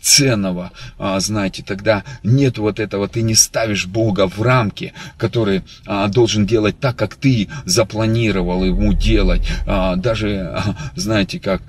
ценного, 0.00 0.72
а, 0.98 1.20
знаете, 1.20 1.62
тогда 1.62 2.04
нет 2.22 2.58
вот 2.58 2.80
этого, 2.80 3.08
ты 3.08 3.22
не 3.22 3.34
ставишь 3.34 3.86
Бога 3.86 4.28
в 4.28 4.40
рамки, 4.40 4.92
который 5.18 5.62
а, 5.86 6.08
должен 6.08 6.46
делать 6.46 6.80
так, 6.80 6.96
как 6.96 7.16
ты 7.16 7.48
запланировал 7.64 8.64
ему 8.64 8.92
делать. 8.92 9.46
А, 9.66 9.96
даже, 9.96 10.62
знаете, 10.96 11.38
как 11.38 11.62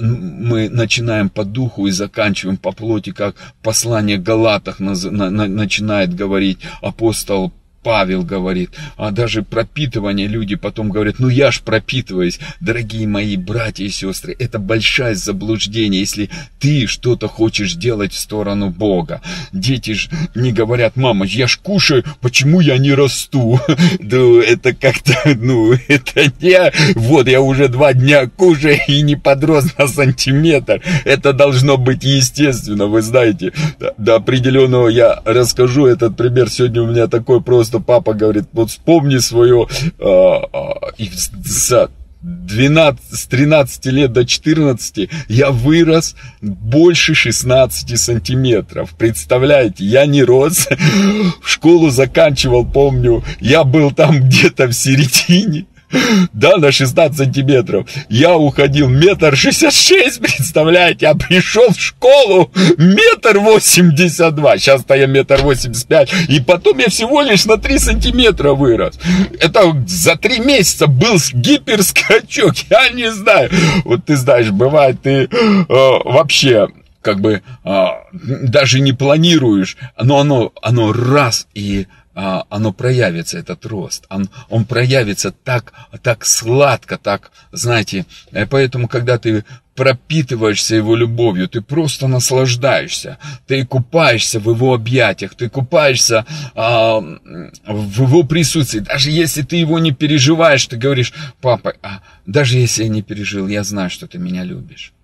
мы 0.00 0.68
начинаем 0.68 1.28
по 1.28 1.44
духу 1.44 1.86
и 1.86 1.90
заканчиваем 1.90 2.56
по 2.56 2.72
плоти, 2.72 3.10
как 3.10 3.36
послание 3.62 4.18
Галатах 4.18 4.80
начинает 4.80 6.14
говорить 6.14 6.58
апостол 6.80 7.52
Павел 7.86 8.24
говорит, 8.24 8.70
а 8.96 9.12
даже 9.12 9.44
пропитывание 9.44 10.26
люди 10.26 10.56
потом 10.56 10.90
говорят, 10.90 11.20
ну 11.20 11.28
я 11.28 11.52
ж 11.52 11.60
пропитываюсь. 11.60 12.40
Дорогие 12.58 13.06
мои 13.06 13.36
братья 13.36 13.84
и 13.84 13.90
сестры, 13.90 14.34
это 14.36 14.58
большое 14.58 15.14
заблуждение, 15.14 16.00
если 16.00 16.28
ты 16.58 16.88
что-то 16.88 17.28
хочешь 17.28 17.74
делать 17.74 18.12
в 18.12 18.18
сторону 18.18 18.70
Бога. 18.70 19.20
Дети 19.52 19.94
ж 19.94 20.08
не 20.34 20.50
говорят, 20.50 20.96
мама, 20.96 21.26
я 21.26 21.46
ж 21.46 21.60
кушаю, 21.62 22.02
почему 22.20 22.58
я 22.60 22.76
не 22.78 22.92
расту? 22.92 23.60
Ну, 24.00 24.40
это 24.40 24.72
как-то, 24.72 25.14
ну, 25.36 25.74
это 25.88 26.32
не, 26.40 26.72
вот 26.98 27.28
я 27.28 27.40
уже 27.40 27.68
два 27.68 27.92
дня 27.92 28.28
кушаю 28.28 28.78
и 28.88 29.02
не 29.02 29.14
подрос 29.14 29.76
на 29.78 29.86
сантиметр. 29.86 30.80
Это 31.04 31.32
должно 31.32 31.76
быть 31.76 32.02
естественно, 32.02 32.86
вы 32.86 33.02
знаете. 33.02 33.52
До 33.98 34.16
определенного 34.16 34.88
я 34.88 35.20
расскажу 35.24 35.86
этот 35.86 36.16
пример. 36.16 36.48
Сегодня 36.50 36.82
у 36.82 36.86
меня 36.86 37.08
такой 37.08 37.42
просто 37.42 37.75
что 37.76 37.80
папа 37.80 38.14
говорит, 38.14 38.44
вот 38.52 38.70
вспомни 38.70 39.18
свое, 39.18 39.66
а, 39.98 40.48
а, 40.50 40.92
и 40.96 41.10
за 41.12 41.90
12, 42.22 43.00
с 43.12 43.26
13 43.26 43.86
лет 43.86 44.12
до 44.12 44.24
14 44.24 45.10
я 45.28 45.50
вырос 45.50 46.16
больше 46.40 47.14
16 47.14 48.00
сантиметров. 48.00 48.94
Представляете, 48.96 49.84
я 49.84 50.06
не 50.06 50.24
рос. 50.24 50.68
Школу 51.44 51.90
заканчивал, 51.90 52.64
помню, 52.64 53.22
я 53.40 53.62
был 53.62 53.90
там 53.90 54.22
где-то 54.22 54.68
в 54.68 54.72
середине. 54.72 55.66
да, 56.32 56.56
на 56.56 56.72
16 56.72 57.16
сантиметров. 57.16 57.88
Я 58.08 58.36
уходил 58.36 58.88
метр 58.88 59.36
шестьдесят 59.36 59.74
шесть, 59.74 60.20
представляете, 60.20 61.08
а 61.08 61.14
пришел 61.14 61.70
в 61.70 61.80
школу 61.80 62.50
метр 62.76 63.38
восемьдесят 63.38 64.34
два. 64.34 64.58
Сейчас-то 64.58 64.94
я 64.94 65.06
метр 65.06 65.40
восемьдесят 65.42 65.86
пять. 65.86 66.12
И 66.28 66.40
потом 66.40 66.78
я 66.78 66.88
всего 66.88 67.22
лишь 67.22 67.44
на 67.44 67.56
3 67.56 67.78
сантиметра 67.78 68.52
вырос. 68.52 68.98
Это 69.40 69.84
за 69.86 70.16
три 70.16 70.40
месяца 70.40 70.86
был 70.86 71.16
гиперскачок. 71.32 72.54
Я 72.70 72.88
не 72.90 73.10
знаю. 73.10 73.50
Вот 73.84 74.04
ты 74.04 74.16
знаешь, 74.16 74.50
бывает, 74.50 75.00
ты 75.02 75.28
э, 75.28 75.28
вообще 75.68 76.68
как 77.02 77.20
бы 77.20 77.42
э, 77.64 77.86
даже 78.12 78.80
не 78.80 78.92
планируешь, 78.92 79.76
но 80.00 80.18
оно, 80.18 80.52
оно 80.60 80.92
раз 80.92 81.46
и 81.54 81.86
оно 82.16 82.72
проявится, 82.72 83.38
этот 83.38 83.66
рост. 83.66 84.06
Он, 84.08 84.28
он 84.48 84.64
проявится 84.64 85.32
так, 85.32 85.74
так 86.02 86.24
сладко, 86.24 86.96
так, 86.96 87.30
знаете, 87.52 88.06
э, 88.32 88.46
поэтому, 88.46 88.88
когда 88.88 89.18
ты 89.18 89.44
пропитываешься 89.74 90.74
его 90.74 90.96
любовью, 90.96 91.48
ты 91.48 91.60
просто 91.60 92.08
наслаждаешься, 92.08 93.18
ты 93.46 93.64
купаешься 93.64 94.40
в 94.40 94.48
его 94.50 94.74
объятиях, 94.74 95.34
ты 95.34 95.50
купаешься 95.50 96.24
а, 96.54 97.00
в 97.00 98.02
его 98.02 98.22
присутствии. 98.22 98.80
Даже 98.80 99.10
если 99.10 99.42
ты 99.42 99.56
его 99.56 99.78
не 99.78 99.92
переживаешь, 99.92 100.66
ты 100.66 100.78
говоришь, 100.78 101.12
папа, 101.42 101.74
а, 101.82 102.00
даже 102.24 102.58
если 102.58 102.84
я 102.84 102.88
не 102.88 103.02
пережил, 103.02 103.46
я 103.46 103.62
знаю, 103.62 103.90
что 103.90 104.06
ты 104.06 104.18
меня 104.18 104.42
любишь. 104.42 104.94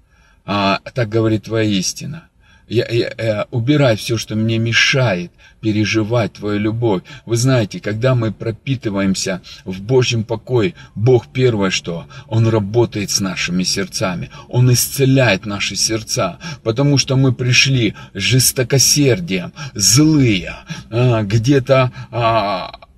А, 0.46 0.80
так 0.94 1.10
говорит 1.10 1.44
твоя 1.44 1.68
истина. 1.68 2.28
Я, 2.72 2.86
я, 2.88 3.12
я, 3.18 3.46
убирай 3.50 3.96
все, 3.96 4.16
что 4.16 4.34
мне 4.34 4.56
мешает 4.56 5.30
переживать 5.60 6.32
Твою 6.32 6.58
любовь. 6.58 7.02
Вы 7.26 7.36
знаете, 7.36 7.80
когда 7.80 8.14
мы 8.14 8.32
пропитываемся 8.32 9.42
в 9.66 9.82
Божьем 9.82 10.24
покое, 10.24 10.72
Бог 10.94 11.26
первое 11.26 11.68
что? 11.68 12.06
Он 12.28 12.48
работает 12.48 13.10
с 13.10 13.20
нашими 13.20 13.62
сердцами. 13.62 14.30
Он 14.48 14.72
исцеляет 14.72 15.44
наши 15.44 15.76
сердца, 15.76 16.38
потому 16.62 16.96
что 16.96 17.16
мы 17.16 17.34
пришли 17.34 17.94
с 18.14 18.20
жестокосердием, 18.20 19.52
злые, 19.74 20.54
а, 20.90 21.24
где-то... 21.24 21.92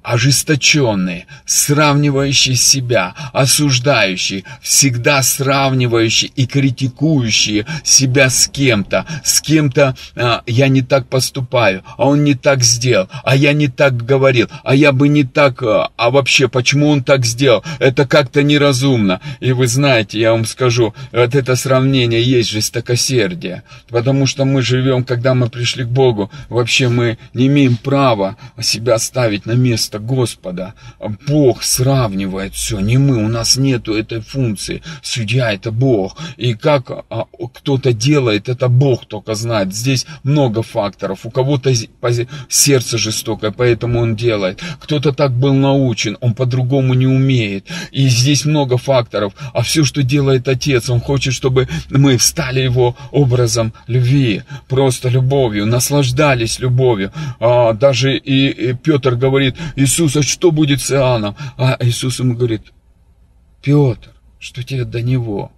Ожесточенные, 0.04 1.26
сравнивающие 1.46 2.56
себя, 2.56 3.14
осуждающие, 3.32 4.44
всегда 4.60 5.22
сравнивающие 5.22 6.30
и 6.36 6.46
критикующие 6.46 7.64
себя 7.82 8.28
с 8.28 8.46
кем-то, 8.48 9.06
с 9.24 9.40
кем-то 9.40 9.96
а, 10.14 10.42
я 10.46 10.68
не 10.68 10.82
так 10.82 11.08
поступаю, 11.08 11.82
а 11.96 12.06
он 12.06 12.22
не 12.22 12.34
так 12.34 12.62
сделал, 12.62 13.08
а 13.24 13.34
я 13.34 13.54
не 13.54 13.68
так 13.68 13.96
говорил, 13.96 14.48
а 14.62 14.74
я 14.74 14.92
бы 14.92 15.08
не 15.08 15.24
так, 15.24 15.62
а, 15.62 15.90
а 15.96 16.10
вообще 16.10 16.48
почему 16.48 16.88
он 16.88 17.02
так 17.02 17.24
сделал, 17.24 17.64
это 17.78 18.06
как-то 18.06 18.42
неразумно. 18.42 19.22
И 19.40 19.52
вы 19.52 19.66
знаете, 19.66 20.20
я 20.20 20.32
вам 20.32 20.44
скажу, 20.44 20.94
вот 21.12 21.34
это 21.34 21.56
сравнение 21.56 22.22
есть 22.22 22.50
жестокосердие, 22.50 23.62
потому 23.88 24.26
что 24.26 24.44
мы 24.44 24.60
живем, 24.60 25.02
когда 25.02 25.32
мы 25.34 25.48
пришли 25.48 25.84
к 25.84 25.88
Богу, 25.88 26.30
вообще 26.50 26.90
мы 26.90 27.16
не 27.32 27.46
имеем 27.46 27.78
права 27.78 28.36
себя 28.60 28.98
ставить 28.98 29.46
на 29.46 29.52
место 29.52 29.93
Господа. 29.98 30.74
Бог 31.26 31.62
сравнивает 31.62 32.54
все, 32.54 32.80
не 32.80 32.98
мы, 32.98 33.24
у 33.24 33.28
нас 33.28 33.56
нету 33.56 33.94
этой 33.94 34.20
функции. 34.20 34.82
Судья 35.02 35.52
это 35.52 35.70
Бог. 35.70 36.16
И 36.36 36.54
как 36.54 36.90
а, 36.90 37.26
кто-то 37.52 37.92
делает, 37.92 38.48
это 38.48 38.68
Бог 38.68 39.06
только 39.06 39.34
знает. 39.34 39.74
Здесь 39.74 40.06
много 40.22 40.62
факторов. 40.62 41.20
У 41.24 41.30
кого-то 41.30 41.72
сердце 42.48 42.98
жестокое, 42.98 43.50
поэтому 43.50 44.00
он 44.00 44.16
делает. 44.16 44.60
Кто-то 44.80 45.12
так 45.12 45.32
был 45.32 45.54
научен, 45.54 46.16
он 46.20 46.34
по-другому 46.34 46.94
не 46.94 47.06
умеет. 47.06 47.66
И 47.92 48.08
здесь 48.08 48.44
много 48.44 48.76
факторов. 48.78 49.34
А 49.52 49.62
все, 49.62 49.84
что 49.84 50.02
делает 50.02 50.48
Отец, 50.48 50.90
он 50.90 51.00
хочет, 51.00 51.34
чтобы 51.34 51.68
мы 51.90 52.18
стали 52.18 52.60
его 52.60 52.96
образом 53.12 53.72
любви, 53.86 54.42
просто 54.68 55.08
любовью, 55.08 55.66
наслаждались 55.66 56.58
любовью. 56.58 57.12
А, 57.40 57.72
даже 57.72 58.16
и, 58.16 58.48
и 58.48 58.72
Петр 58.74 59.14
говорит, 59.14 59.56
Иисус, 59.84 60.16
а 60.16 60.22
что 60.22 60.50
будет 60.50 60.80
с 60.80 60.90
Иоанном? 60.90 61.36
А 61.56 61.76
Иисус 61.80 62.18
ему 62.18 62.34
говорит, 62.34 62.62
Петр, 63.62 64.10
что 64.38 64.62
тебе 64.62 64.84
до 64.84 65.02
него? 65.02 65.52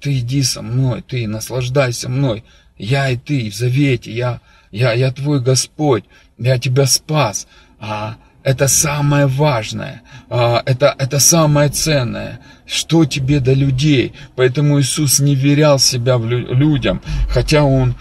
Ты 0.00 0.18
иди 0.18 0.42
со 0.42 0.62
мной, 0.62 1.02
ты 1.02 1.26
наслаждайся 1.26 2.08
мной. 2.08 2.44
Я 2.78 3.10
и 3.10 3.16
ты 3.16 3.50
в 3.50 3.54
завете, 3.54 4.12
я, 4.12 4.40
я, 4.70 4.92
я 4.92 5.10
твой 5.12 5.40
Господь, 5.40 6.04
я 6.38 6.58
тебя 6.58 6.86
спас. 6.86 7.46
А 7.78 8.16
это 8.42 8.68
самое 8.68 9.26
важное, 9.26 10.02
а, 10.28 10.62
это, 10.66 10.94
это 10.98 11.18
самое 11.18 11.68
ценное. 11.70 12.40
Что 12.66 13.04
тебе 13.04 13.40
до 13.40 13.52
людей? 13.52 14.12
Поэтому 14.34 14.80
Иисус 14.80 15.20
не 15.20 15.34
верял 15.34 15.78
себя 15.78 16.18
в 16.18 16.26
людям, 16.26 17.00
хотя 17.28 17.64
Он 17.64 17.94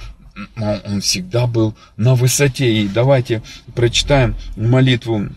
он 0.58 1.02
всегда 1.02 1.48
был 1.48 1.76
на 1.98 2.16
высоте. 2.16 2.82
И 2.82 2.88
давайте 2.88 3.42
прочитаем 3.74 4.36
молитву 4.58 5.30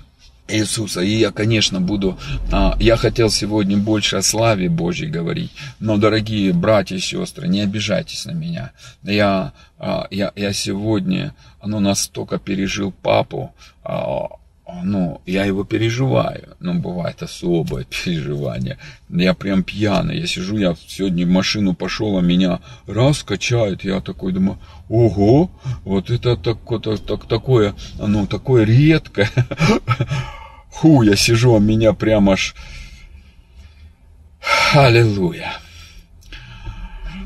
Иисуса. 0.48 1.00
И 1.00 1.10
я, 1.10 1.30
конечно, 1.30 1.80
буду, 1.80 2.18
а, 2.50 2.76
я 2.80 2.96
хотел 2.96 3.30
сегодня 3.30 3.76
больше 3.76 4.16
о 4.16 4.22
славе 4.22 4.68
Божьей 4.68 5.08
говорить, 5.08 5.52
но, 5.78 5.96
дорогие 5.96 6.52
братья 6.52 6.96
и 6.96 7.00
сестры, 7.00 7.48
не 7.48 7.60
обижайтесь 7.60 8.24
на 8.24 8.32
меня. 8.32 8.72
Я, 9.02 9.52
а, 9.78 10.06
я, 10.10 10.32
я 10.34 10.52
сегодня, 10.52 11.34
ну, 11.64 11.80
настолько 11.80 12.38
пережил 12.38 12.92
папу, 12.92 13.54
а, 13.84 14.28
ну, 14.82 15.20
я 15.24 15.44
его 15.44 15.64
переживаю, 15.64 16.56
но 16.60 16.74
бывает 16.74 17.22
особое 17.22 17.84
переживание. 18.04 18.78
Я 19.08 19.34
прям 19.34 19.62
пьяный, 19.62 20.18
я 20.18 20.26
сижу, 20.26 20.56
я 20.56 20.76
сегодня 20.86 21.26
в 21.26 21.30
машину 21.30 21.74
пошел, 21.74 22.18
а 22.18 22.22
меня 22.22 22.60
раз 22.86 23.22
качает, 23.22 23.84
я 23.84 24.00
такой 24.00 24.32
думаю, 24.32 24.58
ого, 24.88 25.50
вот 25.84 26.10
это 26.10 26.36
так, 26.36 26.58
так, 26.82 27.00
так, 27.00 27.26
такое, 27.26 27.74
ну, 27.98 28.26
такое 28.26 28.64
редкое. 28.64 29.30
Ху, 30.70 31.02
я 31.02 31.16
сижу, 31.16 31.56
а 31.56 31.60
меня 31.60 31.92
прям 31.92 32.30
аж... 32.30 32.54
Аллилуйя. 34.74 35.52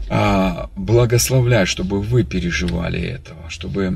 А, 0.08 0.68
благословляю, 0.76 1.66
чтобы 1.66 2.00
вы 2.00 2.22
переживали 2.22 3.00
этого, 3.00 3.48
чтобы 3.48 3.90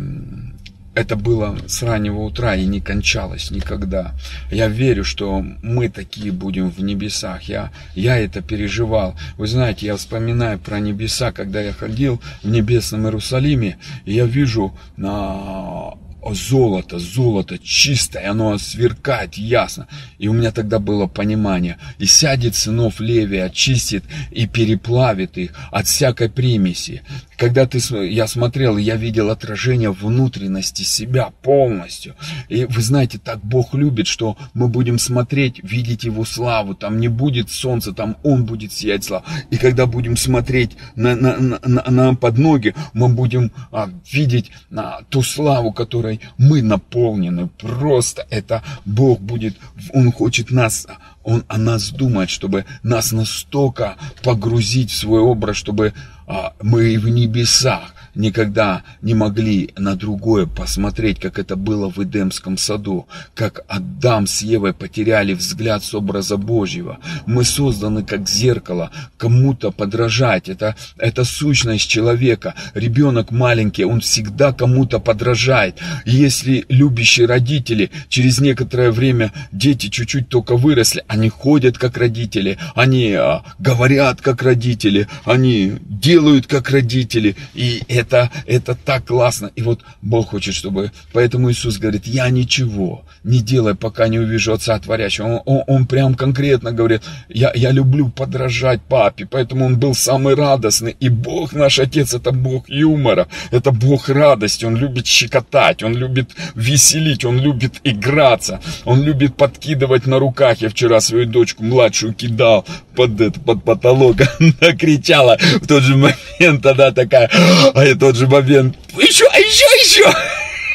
это 0.97 1.15
было 1.15 1.59
с 1.69 1.83
раннего 1.83 2.23
утра 2.23 2.57
и 2.57 2.65
не 2.65 2.81
кончалось 2.81 3.50
никогда. 3.50 4.15
Я 4.50 4.69
верю, 4.69 5.05
что 5.05 5.45
мы 5.62 5.91
такие 5.91 6.32
будем 6.32 6.71
в 6.71 6.80
небесах. 6.80 7.43
Я, 7.43 7.71
я 7.95 8.17
это 8.17 8.41
переживал. 8.41 9.15
Вы 9.37 9.47
знаете, 9.47 9.85
я 9.87 9.97
вспоминаю 9.97 10.59
про 10.59 10.80
небеса, 10.80 11.32
когда 11.32 11.61
я 11.61 11.75
ходил 11.75 12.23
в 12.43 12.49
небесном 12.49 13.04
Иерусалиме, 13.04 13.76
и 14.06 14.15
я 14.15 14.25
вижу 14.25 14.75
на 14.97 15.93
золото, 16.34 16.99
золото 16.99 17.58
чистое, 17.58 18.30
оно 18.30 18.58
сверкает 18.58 19.34
ясно. 19.34 19.86
И 20.19 20.28
у 20.28 20.32
меня 20.32 20.50
тогда 20.52 20.78
было 20.78 21.06
понимание. 21.06 21.78
И 21.99 22.06
сядет 22.06 22.54
сынов 22.54 23.00
Левия, 23.00 23.45
очистит 23.45 24.04
и 24.30 24.47
переплавит 24.47 25.39
их 25.39 25.52
от 25.71 25.86
всякой 25.86 26.30
примеси. 26.30 27.02
Когда 27.36 27.67
ты, 27.67 27.78
я 28.06 28.26
смотрел, 28.26 28.76
я 28.76 28.97
видел 28.97 29.30
отражение 29.30 29.91
внутренности 29.91 30.82
себя 30.82 31.32
полностью. 31.43 32.15
И 32.49 32.65
вы 32.65 32.80
знаете, 32.80 33.19
так 33.19 33.45
Бог 33.45 33.75
любит, 33.75 34.06
что 34.06 34.36
мы 34.54 34.69
будем 34.69 34.99
смотреть, 34.99 35.62
видеть 35.62 36.04
Его 36.04 36.25
славу. 36.25 36.75
Там 36.75 36.99
не 36.99 37.08
будет 37.08 37.50
солнца, 37.50 37.93
там 37.93 38.17
Он 38.23 38.45
будет 38.45 38.73
сиять 38.73 39.04
славу. 39.04 39.25
И 39.50 39.56
когда 39.58 39.86
будем 39.86 40.17
смотреть 40.17 40.76
на, 40.95 41.15
на, 41.15 41.36
на, 41.36 41.60
на, 41.65 41.91
на 41.91 42.15
под 42.15 42.39
ноги, 42.39 42.75
мы 42.95 43.08
будем 43.08 43.52
а, 43.71 43.91
видеть 44.10 44.50
а, 44.75 45.02
ту 45.08 45.23
славу, 45.23 45.73
которой 46.17 46.21
мы 46.39 46.63
наполнены. 46.63 47.49
Просто 47.59 48.26
это 48.31 48.63
Бог 48.85 49.21
будет, 49.21 49.57
Он 49.93 50.13
хочет 50.13 50.50
нас 50.50 50.87
он 51.25 51.43
о 51.49 51.59
нас 51.59 51.91
думает, 51.91 52.31
чтобы 52.31 52.67
нас 52.85 53.11
настолько 53.11 53.97
погрузить 54.23 54.93
в 54.93 54.97
свой 54.97 55.19
образ, 55.19 55.57
чтобы 55.57 55.93
а, 56.29 56.52
мы 56.63 56.97
в 57.00 57.09
небесах 57.09 57.96
никогда 58.17 58.83
не 59.02 59.15
могли 59.15 59.71
на 59.76 59.95
другое 59.95 60.47
посмотреть, 60.47 61.21
как 61.21 61.39
это 61.39 61.55
было 61.55 61.91
в 61.91 62.02
Эдемском 62.02 62.59
саду, 62.59 63.07
как 63.35 63.65
Адам 63.69 64.26
с 64.26 64.43
Евой 64.43 64.73
потеряли 64.73 65.35
взгляд 65.35 65.85
с 65.85 65.95
образа 65.95 66.37
Божьего. 66.37 66.99
Мы 67.26 67.45
созданы 67.45 68.02
как 68.02 68.29
зеркало, 68.29 68.91
кому-то 69.19 69.71
подражать. 69.71 70.49
Это, 70.49 70.76
это 70.97 71.25
сущность 71.25 71.89
человека. 71.89 72.55
Ребенок 72.75 73.31
маленький, 73.31 73.85
он 73.85 74.00
всегда 74.00 74.52
кому-то 74.52 74.99
подражает. 74.99 75.79
если 76.05 76.65
любящие 76.69 77.26
родители, 77.26 77.91
через 78.09 78.41
некоторое 78.41 78.91
время 78.91 79.33
дети 79.52 79.89
чуть-чуть 79.89 80.29
только 80.29 80.57
выросли, 80.57 81.05
они 81.07 81.29
ходят 81.29 81.79
как 81.79 81.99
родители, 81.99 82.59
они 82.75 83.13
а, 83.13 83.43
говорят 83.59 84.23
как 84.23 84.43
родители, 84.43 85.09
они 85.25 85.75
делают 85.81 86.47
как 86.47 86.71
родители. 86.71 87.37
И 87.55 87.83
это 87.89 88.05
это, 88.06 88.30
это 88.47 88.75
так 88.75 89.04
классно. 89.06 89.50
И 89.56 89.62
вот 89.62 89.80
Бог 90.02 90.30
хочет, 90.30 90.54
чтобы... 90.54 90.92
Поэтому 91.12 91.50
Иисус 91.50 91.78
говорит, 91.78 92.06
я 92.06 92.30
ничего 92.30 93.04
не 93.25 93.40
делай, 93.40 93.75
пока 93.75 94.08
не 94.08 94.19
увижу 94.19 94.52
Отца 94.52 94.78
Творящего. 94.78 95.26
Он, 95.26 95.42
он, 95.45 95.64
он 95.66 95.86
прям 95.86 96.14
конкретно 96.14 96.73
говорит, 96.73 97.02
я, 97.28 97.52
я 97.54 97.73
люблю 97.73 98.08
подражать 98.08 98.80
папе, 98.82 99.26
поэтому 99.26 99.66
он 99.66 99.78
был 99.78 99.95
самый 99.95 100.34
радостный. 100.34 100.97
И 101.00 101.08
Бог 101.08 101.52
наш 101.52 101.78
Отец, 101.78 102.14
это 102.14 102.30
Бог 102.30 102.69
юмора, 102.69 103.26
это 103.50 103.73
Бог 103.73 104.08
радости, 104.08 104.64
Он 104.64 104.76
любит 104.76 105.06
щекотать, 105.06 105.82
Он 105.82 105.95
любит 105.95 106.30
веселить, 106.54 107.25
Он 107.25 107.38
любит 107.38 107.80
играться, 107.84 108.60
Он 108.84 109.02
любит 109.02 109.36
подкидывать 109.36 110.06
на 110.06 110.19
руках. 110.19 110.58
Я 110.60 110.69
вчера 110.69 111.00
свою 111.00 111.26
дочку 111.26 111.64
младшую 111.64 112.14
кидал 112.14 112.64
под, 112.95 113.42
под 113.45 113.64
потолок, 113.64 114.16
она 114.60 114.73
кричала 114.73 115.36
в 115.38 115.66
тот 115.66 115.82
же 115.82 115.97
момент, 115.97 116.62
тогда 116.62 116.92
такая, 116.92 117.28
а 117.75 117.84
тот 117.97 118.17
же 118.17 118.26
момент, 118.26 118.76
еще, 118.97 119.25
еще, 119.25 119.65
еще. 119.80 120.25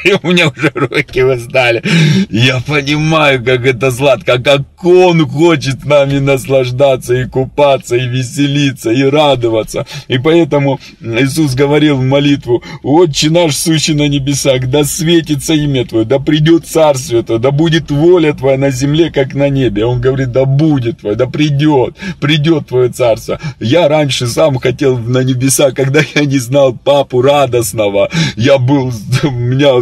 у 0.23 0.27
меня 0.27 0.49
уже 0.49 0.71
руки 0.73 1.23
устали. 1.23 1.83
Я 2.29 2.61
понимаю, 2.65 3.43
как 3.43 3.65
это 3.65 3.91
сладко, 3.91 4.39
как 4.39 4.61
он 4.83 5.27
хочет 5.27 5.85
нами 5.85 6.19
наслаждаться 6.19 7.13
и 7.13 7.25
купаться, 7.25 7.95
и 7.95 8.07
веселиться, 8.07 8.91
и 8.91 9.03
радоваться. 9.03 9.85
И 10.07 10.17
поэтому 10.17 10.79
Иисус 11.01 11.53
говорил 11.53 11.97
в 11.97 12.03
молитву, 12.03 12.63
«Отче 12.83 13.29
наш, 13.29 13.55
сущий 13.55 13.93
на 13.93 14.07
небесах, 14.07 14.67
да 14.67 14.83
светится 14.83 15.53
имя 15.53 15.85
Твое, 15.85 16.05
да 16.05 16.19
придет 16.19 16.65
Царствие 16.65 17.23
Твое, 17.23 17.39
да 17.39 17.51
будет 17.51 17.91
воля 17.91 18.33
Твоя 18.33 18.57
на 18.57 18.71
земле, 18.71 19.11
как 19.11 19.33
на 19.33 19.49
небе». 19.49 19.85
Он 19.85 20.01
говорит, 20.01 20.31
да 20.31 20.45
будет 20.45 21.01
Твое, 21.01 21.15
да 21.15 21.27
придет, 21.27 21.95
придет 22.19 22.67
Твое 22.67 22.89
Царство. 22.89 23.39
Я 23.59 23.87
раньше 23.87 24.27
сам 24.27 24.57
хотел 24.57 24.97
на 24.97 25.19
небеса, 25.19 25.71
когда 25.71 26.01
я 26.15 26.25
не 26.25 26.39
знал 26.39 26.73
папу 26.73 27.21
радостного. 27.21 28.09
Я 28.35 28.57
был, 28.57 28.91
у 29.23 29.31
меня 29.31 29.79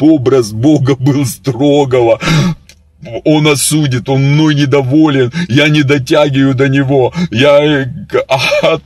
образ 0.00 0.52
Бога 0.52 0.96
был 0.96 1.26
строгого. 1.26 2.18
Он 3.24 3.48
осудит, 3.48 4.08
он 4.08 4.34
мной 4.34 4.54
недоволен, 4.54 5.32
я 5.48 5.68
не 5.68 5.82
дотягиваю 5.82 6.54
до 6.54 6.68
него, 6.68 7.14
я... 7.30 7.90
А, 8.28 8.78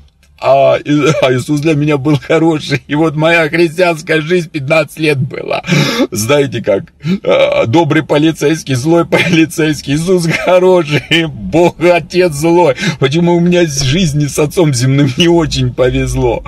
а, 0.46 0.74
а 0.74 1.32
Иисус 1.32 1.60
для 1.60 1.74
меня 1.74 1.96
был 1.96 2.18
хороший. 2.18 2.82
И 2.86 2.94
вот 2.94 3.16
моя 3.16 3.48
христианская 3.48 4.20
жизнь 4.20 4.50
15 4.50 4.98
лет 4.98 5.18
была. 5.18 5.62
Знаете 6.10 6.62
как? 6.62 6.92
А, 7.22 7.64
добрый 7.66 8.02
полицейский, 8.02 8.74
злой 8.74 9.06
полицейский. 9.06 9.94
Иисус 9.94 10.26
хороший, 10.26 11.26
Бог 11.28 11.76
Отец 11.80 12.32
злой. 12.32 12.76
Почему 12.98 13.36
у 13.36 13.40
меня 13.40 13.66
жизни 13.66 14.26
с 14.26 14.38
Отцом 14.38 14.74
земным 14.74 15.10
не 15.16 15.28
очень 15.28 15.72
повезло? 15.72 16.44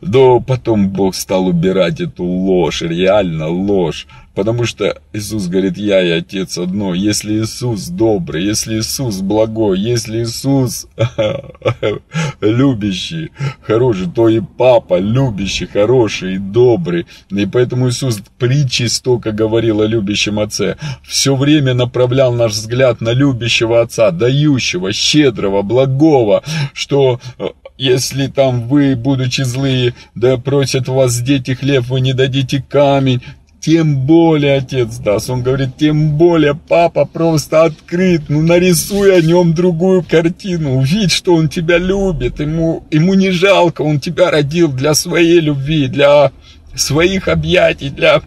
Но 0.00 0.40
потом 0.40 0.88
Бог 0.88 1.14
стал 1.14 1.46
убирать 1.46 2.00
эту 2.00 2.24
ложь, 2.24 2.82
реально 2.82 3.48
ложь. 3.48 4.08
Потому 4.36 4.66
что 4.66 5.00
Иисус 5.14 5.48
говорит, 5.48 5.78
я 5.78 6.04
и 6.04 6.10
Отец 6.10 6.58
одно. 6.58 6.92
Если 6.92 7.40
Иисус 7.40 7.88
добрый, 7.88 8.44
если 8.44 8.78
Иисус 8.78 9.22
благой, 9.22 9.80
если 9.80 10.22
Иисус 10.24 10.88
любящий, 12.42 13.30
хороший, 13.62 14.06
то 14.14 14.28
и 14.28 14.40
Папа 14.40 14.98
любящий, 14.98 15.64
хороший 15.64 16.34
и 16.34 16.38
добрый. 16.38 17.06
И 17.30 17.46
поэтому 17.46 17.88
Иисус 17.88 18.20
притчи 18.38 18.88
столько 18.88 19.32
говорил 19.32 19.80
о 19.80 19.86
любящем 19.86 20.38
Отце. 20.38 20.76
Все 21.02 21.34
время 21.34 21.72
направлял 21.72 22.34
наш 22.34 22.52
взгляд 22.52 23.00
на 23.00 23.14
любящего 23.14 23.80
Отца, 23.80 24.10
дающего, 24.10 24.92
щедрого, 24.92 25.62
благого, 25.62 26.44
что 26.74 27.20
э, 27.38 27.46
если 27.78 28.26
там 28.26 28.68
вы, 28.68 28.96
будучи 28.96 29.40
злые, 29.40 29.94
да 30.14 30.36
просят 30.36 30.88
вас 30.88 31.18
дети 31.20 31.52
хлеб, 31.54 31.84
вы 31.84 32.02
не 32.02 32.12
дадите 32.12 32.62
камень, 32.62 33.22
тем 33.66 33.96
более 33.96 34.58
отец 34.58 34.98
даст. 34.98 35.28
Он 35.28 35.42
говорит, 35.42 35.76
тем 35.76 36.16
более 36.16 36.54
папа 36.54 37.04
просто 37.04 37.64
открыт, 37.64 38.22
ну 38.28 38.40
нарисуй 38.40 39.18
о 39.18 39.20
нем 39.20 39.54
другую 39.54 40.04
картину, 40.04 40.76
увидь, 40.76 41.10
что 41.10 41.34
он 41.34 41.48
тебя 41.48 41.76
любит, 41.76 42.38
ему, 42.38 42.84
ему 42.92 43.14
не 43.14 43.32
жалко, 43.32 43.82
он 43.82 43.98
тебя 43.98 44.30
родил 44.30 44.68
для 44.68 44.94
своей 44.94 45.40
любви, 45.40 45.88
для 45.88 46.30
своих 46.76 47.26
объятий, 47.26 47.90
для 47.90 48.22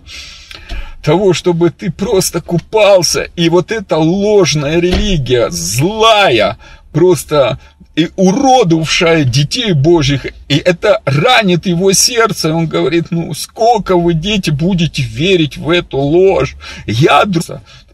того, 1.01 1.31
чтобы 1.31 1.69
ты 1.69 1.89
просто 1.89 2.41
купался. 2.41 3.29
И 3.37 3.47
вот 3.47 3.71
эта 3.71 3.95
ложная 3.95 4.81
религия, 4.81 5.49
злая, 5.51 6.57
просто 6.91 7.59
и 7.99 8.09
уродовавшая 8.15 9.25
детей 9.25 9.73
Божьих, 9.73 10.25
и 10.47 10.55
это 10.55 11.01
ранит 11.03 11.65
его 11.65 11.91
сердце. 11.91 12.53
Он 12.53 12.65
говорит, 12.65 13.07
ну 13.11 13.33
сколько 13.33 13.97
вы, 13.97 14.13
дети, 14.13 14.51
будете 14.51 15.03
верить 15.03 15.57
в 15.57 15.69
эту 15.69 15.97
ложь? 15.97 16.55
Я, 16.85 17.25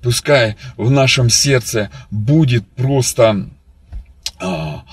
пускай 0.03 0.57
в 0.77 0.91
нашем 0.91 1.31
сердце 1.31 1.89
будет 2.11 2.67
просто 2.67 3.49
а, 4.39 4.83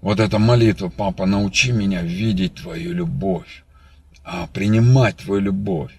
вот 0.00 0.18
эта 0.18 0.38
молитва, 0.38 0.88
папа, 0.88 1.26
научи 1.26 1.70
меня 1.70 2.00
видеть 2.00 2.54
твою 2.54 2.94
любовь, 2.94 3.64
а, 4.24 4.46
принимать 4.46 5.18
твою 5.18 5.42
любовь 5.42 5.92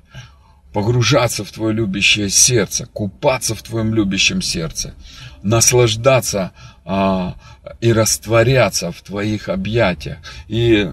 погружаться 0.74 1.44
в 1.44 1.52
твое 1.52 1.74
любящее 1.74 2.30
сердце, 2.30 2.86
купаться 2.86 3.56
в 3.56 3.64
твоем 3.64 3.94
любящем 3.94 4.42
сердце, 4.42 4.94
наслаждаться 5.42 6.52
а, 6.92 7.36
и 7.82 7.94
растворяться 7.94 8.92
в 8.92 9.00
твоих 9.04 9.48
объятиях. 9.48 10.18
И 10.48 10.90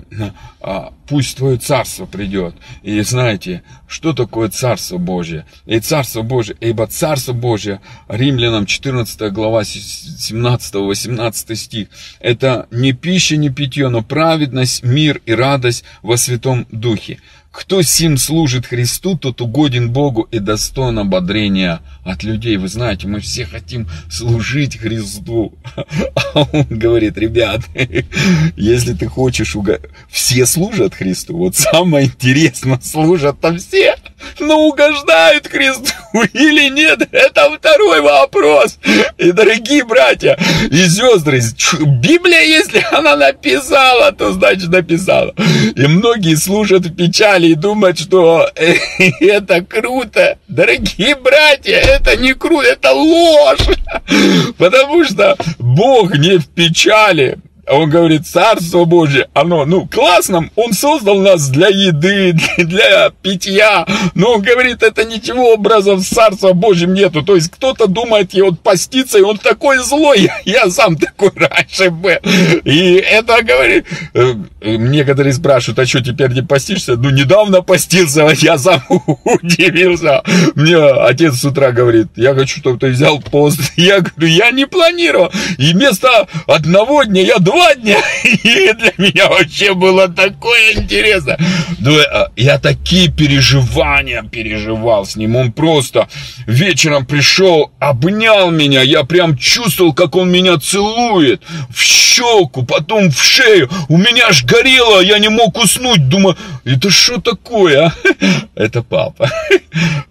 а, 0.61 0.93
пусть 1.09 1.39
твое 1.39 1.57
царство 1.57 2.05
придет. 2.05 2.55
И 2.83 3.01
знаете, 3.01 3.63
что 3.89 4.13
такое 4.13 4.51
царство 4.51 4.99
Божье? 4.99 5.47
И 5.65 5.81
царство 5.81 6.21
Божье, 6.21 6.55
ибо 6.61 6.87
царство 6.87 7.33
Божье, 7.33 7.81
Римлянам 8.09 8.67
14 8.67 9.33
глава 9.33 9.63
17-18 9.63 11.55
стих, 11.55 11.89
это 12.21 12.67
не 12.71 12.93
пища, 12.93 13.39
не 13.39 13.49
питье, 13.49 13.89
но 13.89 14.03
праведность, 14.03 14.83
мир 14.83 15.23
и 15.25 15.33
радость 15.33 15.83
во 16.03 16.19
Святом 16.19 16.67
Духе. 16.71 17.21
Кто 17.57 17.81
сим 17.81 18.19
служит 18.19 18.67
Христу, 18.67 19.17
тот 19.17 19.41
угоден 19.41 19.91
Богу 19.91 20.29
и 20.31 20.41
достоин 20.41 20.99
ободрения 20.99 21.81
от 22.07 22.23
людей. 22.23 22.57
Вы 22.57 22.69
знаете, 22.69 23.07
мы 23.07 23.21
все 23.21 23.45
хотим 23.45 23.89
служить 24.11 24.79
Христу. 24.79 25.55
А 26.35 26.47
он 26.53 26.67
говорит, 26.69 27.17
ребят, 27.17 27.63
если 28.57 28.93
ты 28.93 29.07
хочешь 29.07 29.57
угодить... 29.57 29.91
Все 30.11 30.45
служат 30.45 30.95
Христу. 30.95 31.37
Вот 31.37 31.57
самое 31.57 32.07
интересное, 32.07 32.79
служат 32.83 33.41
там 33.41 33.59
все. 33.59 33.97
Но 34.39 34.69
угождают 34.69 35.47
Христу 35.47 35.93
или 36.33 36.69
нет, 36.71 37.09
это 37.11 37.51
второй 37.57 38.01
вопрос. 38.01 38.79
И, 39.19 39.33
дорогие 39.33 39.85
братья 39.85 40.39
и 40.71 40.89
сестры, 40.89 41.41
Библия, 41.87 42.43
если 42.43 42.85
она 42.93 43.17
написала, 43.17 44.13
то 44.13 44.33
значит 44.33 44.71
написала. 44.71 45.35
И 45.75 45.87
многие 45.87 46.35
служат 46.35 46.87
в 46.87 46.95
печали 46.95 47.49
и 47.49 47.55
думать, 47.55 47.99
что 47.99 48.49
это 48.57 49.63
круто. 49.63 50.39
Дорогие 50.49 51.15
братья, 51.17 51.96
это 51.97 52.17
не 52.17 52.35
круто, 52.35 52.67
это 52.67 52.93
ложь. 52.93 53.69
Потому 54.59 55.05
что 55.05 55.37
Бог 55.59 56.17
не 56.17 56.39
в 56.39 56.47
печали. 56.49 57.39
А 57.67 57.75
он 57.75 57.91
говорит, 57.91 58.27
Царство 58.27 58.85
Божье, 58.85 59.29
оно, 59.35 59.65
ну, 59.65 59.87
классно, 59.87 60.51
он 60.55 60.73
создал 60.73 61.19
нас 61.19 61.49
для 61.49 61.67
еды, 61.69 62.33
для, 62.59 63.11
питья, 63.23 63.85
но 64.15 64.35
он 64.35 64.43
говорит, 64.43 64.85
это 64.85 65.05
ничего 65.05 65.55
образов 65.55 66.07
Царства 66.07 66.53
Божьим 66.53 66.95
нету. 66.95 67.23
То 67.23 67.35
есть 67.35 67.51
кто-то 67.51 67.89
думает, 67.89 68.35
и 68.35 68.43
вот 68.43 68.61
постится, 68.61 69.19
и 69.19 69.23
он 69.23 69.39
такой 69.39 69.79
злой, 69.79 70.31
я 70.45 70.71
сам 70.71 70.97
такой 70.97 71.33
раньше 71.35 71.91
был. 71.91 72.17
И 72.65 72.95
это 72.95 73.43
говорит, 73.43 73.87
э, 74.15 74.35
некоторые 74.63 75.33
спрашивают, 75.33 75.81
а 75.81 75.87
что, 75.87 76.01
теперь 76.01 76.31
не 76.31 76.43
постишься? 76.43 76.97
Ну, 76.97 77.11
недавно 77.11 77.63
постился, 77.63 78.29
я 78.37 78.59
сам 78.59 78.83
удивился. 79.25 80.23
Мне 80.55 80.77
отец 80.77 81.41
с 81.41 81.45
утра 81.45 81.73
говорит, 81.73 82.09
я 82.15 82.33
хочу, 82.33 82.61
чтобы 82.61 82.79
ты 82.79 82.89
взял 82.89 83.21
пост. 83.21 83.73
Я 83.77 84.01
говорю, 84.01 84.29
я 84.29 84.53
не 84.53 84.67
планировал. 84.67 85.33
И 85.59 85.73
вместо 85.73 86.29
одного 86.47 87.03
дня 87.03 87.23
я 87.23 87.39
два 87.39 87.56
два 87.57 87.75
дня, 87.75 87.99
и 88.25 88.73
для 88.75 88.93
меня 88.99 89.29
вообще 89.29 89.75
было 89.75 90.09
такое 90.09 90.75
интересно. 90.75 91.39
Ну, 91.79 91.99
э, 91.99 92.29
я 92.37 92.59
такие 92.59 93.11
переживания 93.11 94.23
переживал 94.23 95.07
с 95.07 95.17
ним. 95.17 95.37
Он 95.37 95.53
просто 95.53 96.09
вечером 96.47 97.07
пришел, 97.07 97.71
обнял 97.79 98.51
меня, 98.51 98.83
я 98.83 99.05
прям 99.05 99.39
чувствовал, 99.39 99.95
как 99.95 100.17
он 100.17 100.31
меня 100.31 100.59
целует 100.59 101.43
в 101.71 101.83
щеку, 101.83 102.65
потом 102.65 103.11
в 103.11 103.23
шею. 103.23 103.71
У 103.89 103.97
меня 103.97 104.29
аж 104.29 104.45
горело, 104.45 105.01
я 105.01 105.19
не 105.19 105.31
мог 105.31 105.57
уснуть. 105.57 106.09
Думаю, 106.09 106.37
это 106.65 106.91
что 106.91 107.21
такое, 107.21 107.87
а? 107.87 107.93
Это 108.55 108.83
папа. 108.83 109.31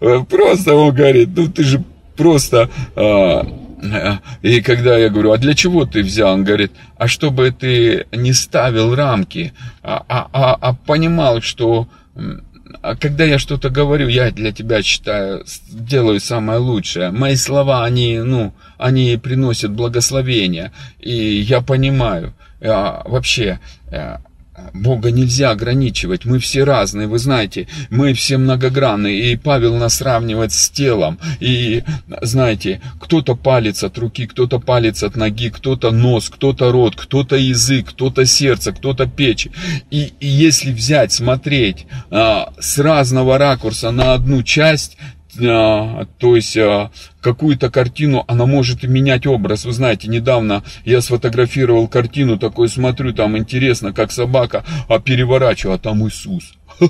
Просто 0.30 0.74
он 0.74 0.94
говорит, 0.94 1.28
ну 1.36 1.48
ты 1.48 1.62
же 1.64 1.82
просто... 2.16 2.70
И 4.42 4.60
когда 4.62 4.96
я 4.96 5.10
говорю, 5.10 5.32
а 5.32 5.38
для 5.38 5.54
чего 5.54 5.84
ты 5.84 6.02
взял? 6.02 6.32
Он 6.32 6.44
говорит, 6.44 6.72
а 6.96 7.08
чтобы 7.08 7.50
ты 7.50 8.06
не 8.12 8.32
ставил 8.32 8.94
рамки, 8.94 9.52
а, 9.82 10.04
а, 10.08 10.28
а, 10.32 10.54
а 10.54 10.74
понимал, 10.74 11.42
что 11.42 11.88
а 12.82 12.96
когда 12.96 13.24
я 13.24 13.38
что-то 13.38 13.70
говорю, 13.70 14.08
я 14.08 14.30
для 14.30 14.52
тебя 14.52 14.82
считаю, 14.82 15.44
делаю 15.70 16.20
самое 16.20 16.58
лучшее. 16.58 17.10
Мои 17.10 17.36
слова, 17.36 17.84
они, 17.84 18.18
ну, 18.18 18.54
они 18.78 19.16
приносят 19.22 19.72
благословение. 19.72 20.72
И 20.98 21.12
я 21.12 21.60
понимаю, 21.60 22.34
а, 22.60 23.02
вообще, 23.04 23.60
а, 23.92 24.20
Бога 24.72 25.10
нельзя 25.10 25.50
ограничивать, 25.50 26.24
мы 26.24 26.38
все 26.38 26.64
разные, 26.64 27.06
вы 27.06 27.18
знаете, 27.18 27.66
мы 27.90 28.12
все 28.12 28.38
многогранные, 28.38 29.32
и 29.32 29.36
Павел 29.36 29.76
нас 29.76 29.96
сравнивает 29.96 30.52
с 30.52 30.70
телом, 30.70 31.18
и, 31.40 31.82
знаете, 32.22 32.80
кто-то 33.00 33.34
палец 33.34 33.84
от 33.84 33.98
руки, 33.98 34.26
кто-то 34.26 34.58
палец 34.58 35.02
от 35.02 35.16
ноги, 35.16 35.50
кто-то 35.50 35.90
нос, 35.90 36.28
кто-то 36.28 36.72
рот, 36.72 36.96
кто-то 36.96 37.36
язык, 37.36 37.90
кто-то 37.90 38.26
сердце, 38.26 38.72
кто-то 38.72 39.06
печень, 39.06 39.52
и, 39.90 40.12
и 40.20 40.26
если 40.26 40.72
взять, 40.72 41.12
смотреть 41.12 41.86
а, 42.10 42.52
с 42.58 42.78
разного 42.78 43.38
ракурса 43.38 43.90
на 43.90 44.14
одну 44.14 44.42
часть, 44.42 44.96
то 45.36 46.36
есть 46.36 46.56
а, 46.56 46.90
какую-то 47.20 47.70
картину, 47.70 48.24
она 48.28 48.46
может 48.46 48.82
менять 48.84 49.26
образ. 49.26 49.64
Вы 49.64 49.72
знаете, 49.72 50.08
недавно 50.08 50.62
я 50.84 51.00
сфотографировал 51.00 51.88
картину, 51.88 52.38
такой 52.38 52.68
смотрю, 52.68 53.12
там 53.12 53.36
интересно, 53.36 53.92
как 53.92 54.12
собака 54.12 54.64
а 54.88 54.98
переворачиваю, 54.98 55.76
а 55.76 55.78
там 55.78 56.06
Иисус. 56.06 56.54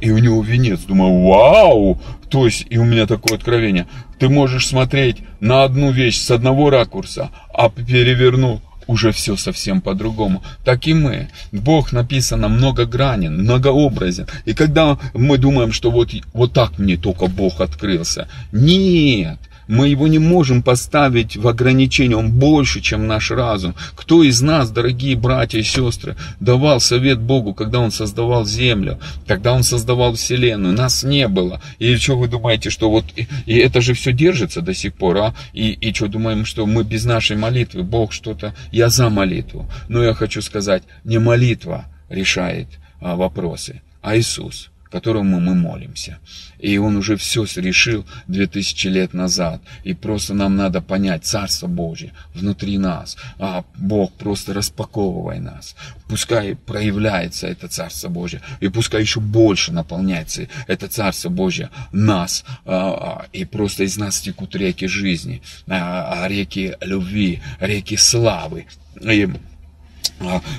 И 0.00 0.10
у 0.10 0.18
него 0.18 0.42
венец. 0.42 0.80
Думаю, 0.80 1.26
вау! 1.26 2.00
То 2.28 2.44
есть, 2.44 2.66
и 2.68 2.76
у 2.76 2.84
меня 2.84 3.06
такое 3.06 3.38
откровение. 3.38 3.86
Ты 4.18 4.28
можешь 4.28 4.66
смотреть 4.66 5.18
на 5.40 5.64
одну 5.64 5.92
вещь 5.92 6.18
с 6.18 6.30
одного 6.30 6.70
ракурса, 6.70 7.30
а 7.54 7.70
переверну, 7.70 8.60
уже 8.86 9.12
все 9.12 9.36
совсем 9.36 9.80
по-другому. 9.80 10.42
Так 10.64 10.86
и 10.86 10.94
мы. 10.94 11.28
Бог 11.52 11.92
написано 11.92 12.48
многогранен, 12.48 13.42
многообразен. 13.42 14.26
И 14.44 14.54
когда 14.54 14.98
мы 15.14 15.38
думаем, 15.38 15.72
что 15.72 15.90
вот, 15.90 16.10
вот 16.32 16.52
так 16.52 16.78
мне 16.78 16.96
только 16.96 17.26
Бог 17.26 17.60
открылся. 17.60 18.28
Нет. 18.52 19.38
Мы 19.68 19.88
его 19.88 20.06
не 20.06 20.18
можем 20.18 20.62
поставить 20.62 21.36
в 21.36 21.48
ограничение, 21.48 22.16
он 22.16 22.30
больше, 22.30 22.80
чем 22.80 23.06
наш 23.06 23.30
разум. 23.30 23.74
Кто 23.94 24.22
из 24.22 24.40
нас, 24.40 24.70
дорогие 24.70 25.16
братья 25.16 25.58
и 25.58 25.62
сестры, 25.62 26.16
давал 26.38 26.80
совет 26.80 27.20
Богу, 27.20 27.52
когда 27.52 27.80
он 27.80 27.90
создавал 27.90 28.44
землю, 28.44 28.98
когда 29.26 29.52
он 29.52 29.64
создавал 29.64 30.14
вселенную? 30.14 30.74
Нас 30.74 31.02
не 31.02 31.26
было. 31.26 31.60
И 31.78 31.96
что 31.96 32.16
вы 32.16 32.28
думаете, 32.28 32.70
что 32.70 32.90
вот 32.90 33.06
и, 33.16 33.26
и 33.46 33.56
это 33.56 33.80
же 33.80 33.94
все 33.94 34.12
держится 34.12 34.60
до 34.60 34.74
сих 34.74 34.94
пор, 34.94 35.16
а? 35.18 35.34
И, 35.52 35.70
и 35.72 35.92
что 35.92 36.06
думаем, 36.06 36.44
что 36.44 36.66
мы 36.66 36.84
без 36.84 37.04
нашей 37.04 37.36
молитвы, 37.36 37.82
Бог 37.82 38.12
что-то, 38.12 38.54
я 38.70 38.88
за 38.88 39.10
молитву. 39.10 39.68
Но 39.88 40.02
я 40.02 40.14
хочу 40.14 40.42
сказать, 40.42 40.84
не 41.04 41.18
молитва 41.18 41.86
решает 42.08 42.68
а, 43.00 43.16
вопросы, 43.16 43.82
а 44.00 44.16
Иисус 44.16 44.70
которому 44.96 45.40
мы 45.40 45.54
молимся. 45.54 46.18
И 46.58 46.78
он 46.78 46.96
уже 46.96 47.18
все 47.18 47.44
решил 47.56 48.06
2000 48.28 48.88
лет 48.88 49.12
назад. 49.12 49.60
И 49.84 49.92
просто 49.92 50.32
нам 50.32 50.56
надо 50.56 50.80
понять 50.80 51.26
Царство 51.26 51.66
Божье 51.66 52.12
внутри 52.34 52.78
нас. 52.78 53.18
А 53.38 53.64
Бог 53.76 54.12
просто 54.12 54.54
распаковывай 54.54 55.38
нас. 55.38 55.76
Пускай 56.08 56.56
проявляется 56.56 57.46
это 57.46 57.68
Царство 57.68 58.08
Божье. 58.08 58.40
И 58.60 58.68
пускай 58.68 59.02
еще 59.02 59.20
больше 59.20 59.70
наполняется 59.70 60.48
это 60.66 60.88
Царство 60.88 61.28
Божье 61.28 61.68
нас. 61.92 62.42
А, 62.64 62.72
а, 62.74 63.26
и 63.34 63.44
просто 63.44 63.84
из 63.84 63.98
нас 63.98 64.18
текут 64.22 64.56
реки 64.56 64.86
жизни, 64.86 65.42
а, 65.66 66.26
реки 66.26 66.74
любви, 66.80 67.42
реки 67.60 67.98
славы. 67.98 68.64
И 69.02 69.28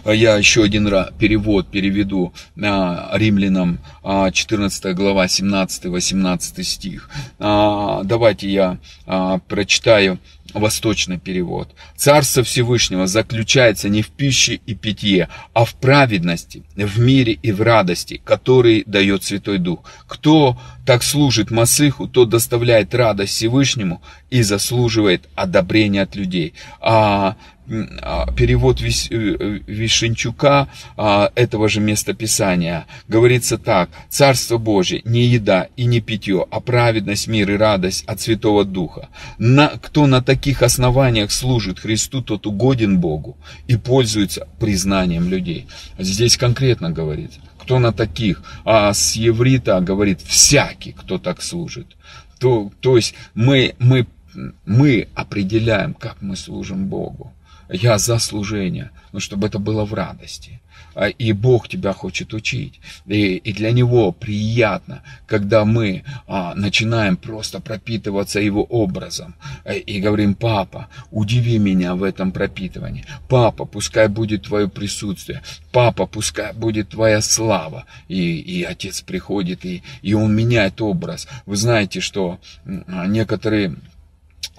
я 0.06 0.38
еще 0.38 0.64
один 0.64 0.88
раз 0.88 1.10
перевод 1.18 1.68
переведу 1.68 2.34
римлянам 2.56 3.80
14 4.04 4.86
а, 4.86 4.94
глава 4.94 5.26
17-18 5.26 6.64
стих. 6.64 7.10
А, 7.40 8.04
давайте 8.04 8.50
я 8.50 8.78
прочитаю 9.48 10.20
восточный 10.54 11.20
перевод. 11.20 11.70
Царство 11.96 12.44
Всевышнего 12.44 13.08
заключается 13.08 13.90
не 13.90 14.02
в 14.02 14.10
пище 14.10 14.60
и 14.66 14.74
питье, 14.76 15.30
а 15.54 15.66
в 15.66 15.76
праведности, 15.76 16.64
в 16.76 17.00
мире 17.00 17.34
и 17.34 17.52
в 17.52 17.62
радости, 17.62 18.22
которые 18.24 18.84
дает 18.86 19.24
Святой 19.24 19.58
Дух. 19.58 19.84
Кто 20.08 20.58
так 20.86 21.04
служит 21.04 21.52
Масыху, 21.52 22.08
тот 22.08 22.30
доставляет 22.30 22.96
радость 22.96 23.34
Всевышнему 23.34 24.02
и 24.30 24.42
заслуживает 24.42 25.28
одобрения 25.36 26.04
от 26.04 26.16
людей. 26.16 26.54
А 26.80 26.98
а, 27.28 27.36
перевод 27.68 28.82
э, 28.82 29.60
Вишенчука 29.68 30.70
а, 30.96 31.32
этого 31.36 31.68
же 31.68 31.82
местописания 31.82 32.86
говорится 33.08 33.58
так. 33.58 33.90
Царство 34.10 34.58
Божие 34.58 35.02
не 35.04 35.26
еда 35.26 35.68
и 35.76 35.86
не 35.86 36.00
питье, 36.00 36.46
а 36.50 36.60
праведность, 36.62 37.28
мир 37.28 37.52
и 37.52 37.58
радость 37.58 38.06
от 38.06 38.22
Святого 38.22 38.64
Духа. 38.64 39.10
На, 39.38 39.68
кто 39.68 40.08
на 40.08 40.22
таких 40.22 40.62
основаниях 40.62 41.32
служит 41.32 41.80
Христу, 41.80 42.22
тот 42.22 42.48
угоден 42.48 43.00
Богу 43.00 43.38
и 43.68 43.76
пользуется 43.76 44.48
признанием 44.60 45.30
людей. 45.30 45.68
Здесь 46.00 46.38
конкретно 46.38 46.92
говорится, 46.92 47.42
кто 47.60 47.80
на 47.80 47.92
таких, 47.92 48.44
а 48.64 48.94
с 48.94 49.14
еврита 49.14 49.82
говорит 49.82 50.22
всякий, 50.22 50.94
кто 50.94 51.18
так 51.18 51.42
служит. 51.42 51.98
То, 52.40 52.72
то 52.80 52.96
есть 52.96 53.14
мы, 53.34 53.76
мы, 53.80 54.08
мы 54.66 55.10
определяем, 55.16 55.94
как 55.94 56.22
мы 56.22 56.38
служим 56.38 56.86
Богу 56.86 57.34
я 57.70 57.98
за 57.98 58.20
служение, 58.20 58.92
но 59.12 59.20
чтобы 59.20 59.48
это 59.48 59.60
было 59.60 59.86
в 59.86 59.94
радости. 59.94 60.60
А, 60.98 61.10
и 61.10 61.32
Бог 61.32 61.70
тебя 61.70 61.94
хочет 61.94 62.34
учить. 62.34 62.80
И, 63.06 63.36
и 63.36 63.54
для 63.54 63.72
Него 63.72 64.12
приятно, 64.12 65.04
когда 65.28 65.64
мы 65.64 66.04
а, 66.28 66.56
начинаем 66.56 67.18
просто 67.18 67.60
пропитываться 67.60 68.40
Его 68.40 68.64
образом. 68.64 69.36
Э, 69.64 69.78
и 69.78 70.02
говорим, 70.02 70.34
папа, 70.34 70.88
удиви 71.12 71.60
меня 71.60 71.94
в 71.94 72.02
этом 72.02 72.32
пропитывании. 72.32 73.06
Папа, 73.30 73.66
пускай 73.66 74.08
будет 74.08 74.48
Твое 74.48 74.68
присутствие. 74.68 75.44
Папа, 75.72 76.08
пускай 76.08 76.52
будет 76.54 76.90
Твоя 76.90 77.22
слава. 77.22 77.86
И, 78.08 78.40
и 78.40 78.64
Отец 78.64 79.02
приходит, 79.02 79.66
и, 79.66 79.84
и 80.02 80.16
Он 80.16 80.36
меняет 80.36 80.82
образ. 80.82 81.28
Вы 81.46 81.58
знаете, 81.58 82.00
что 82.00 82.40
некоторые 82.66 83.76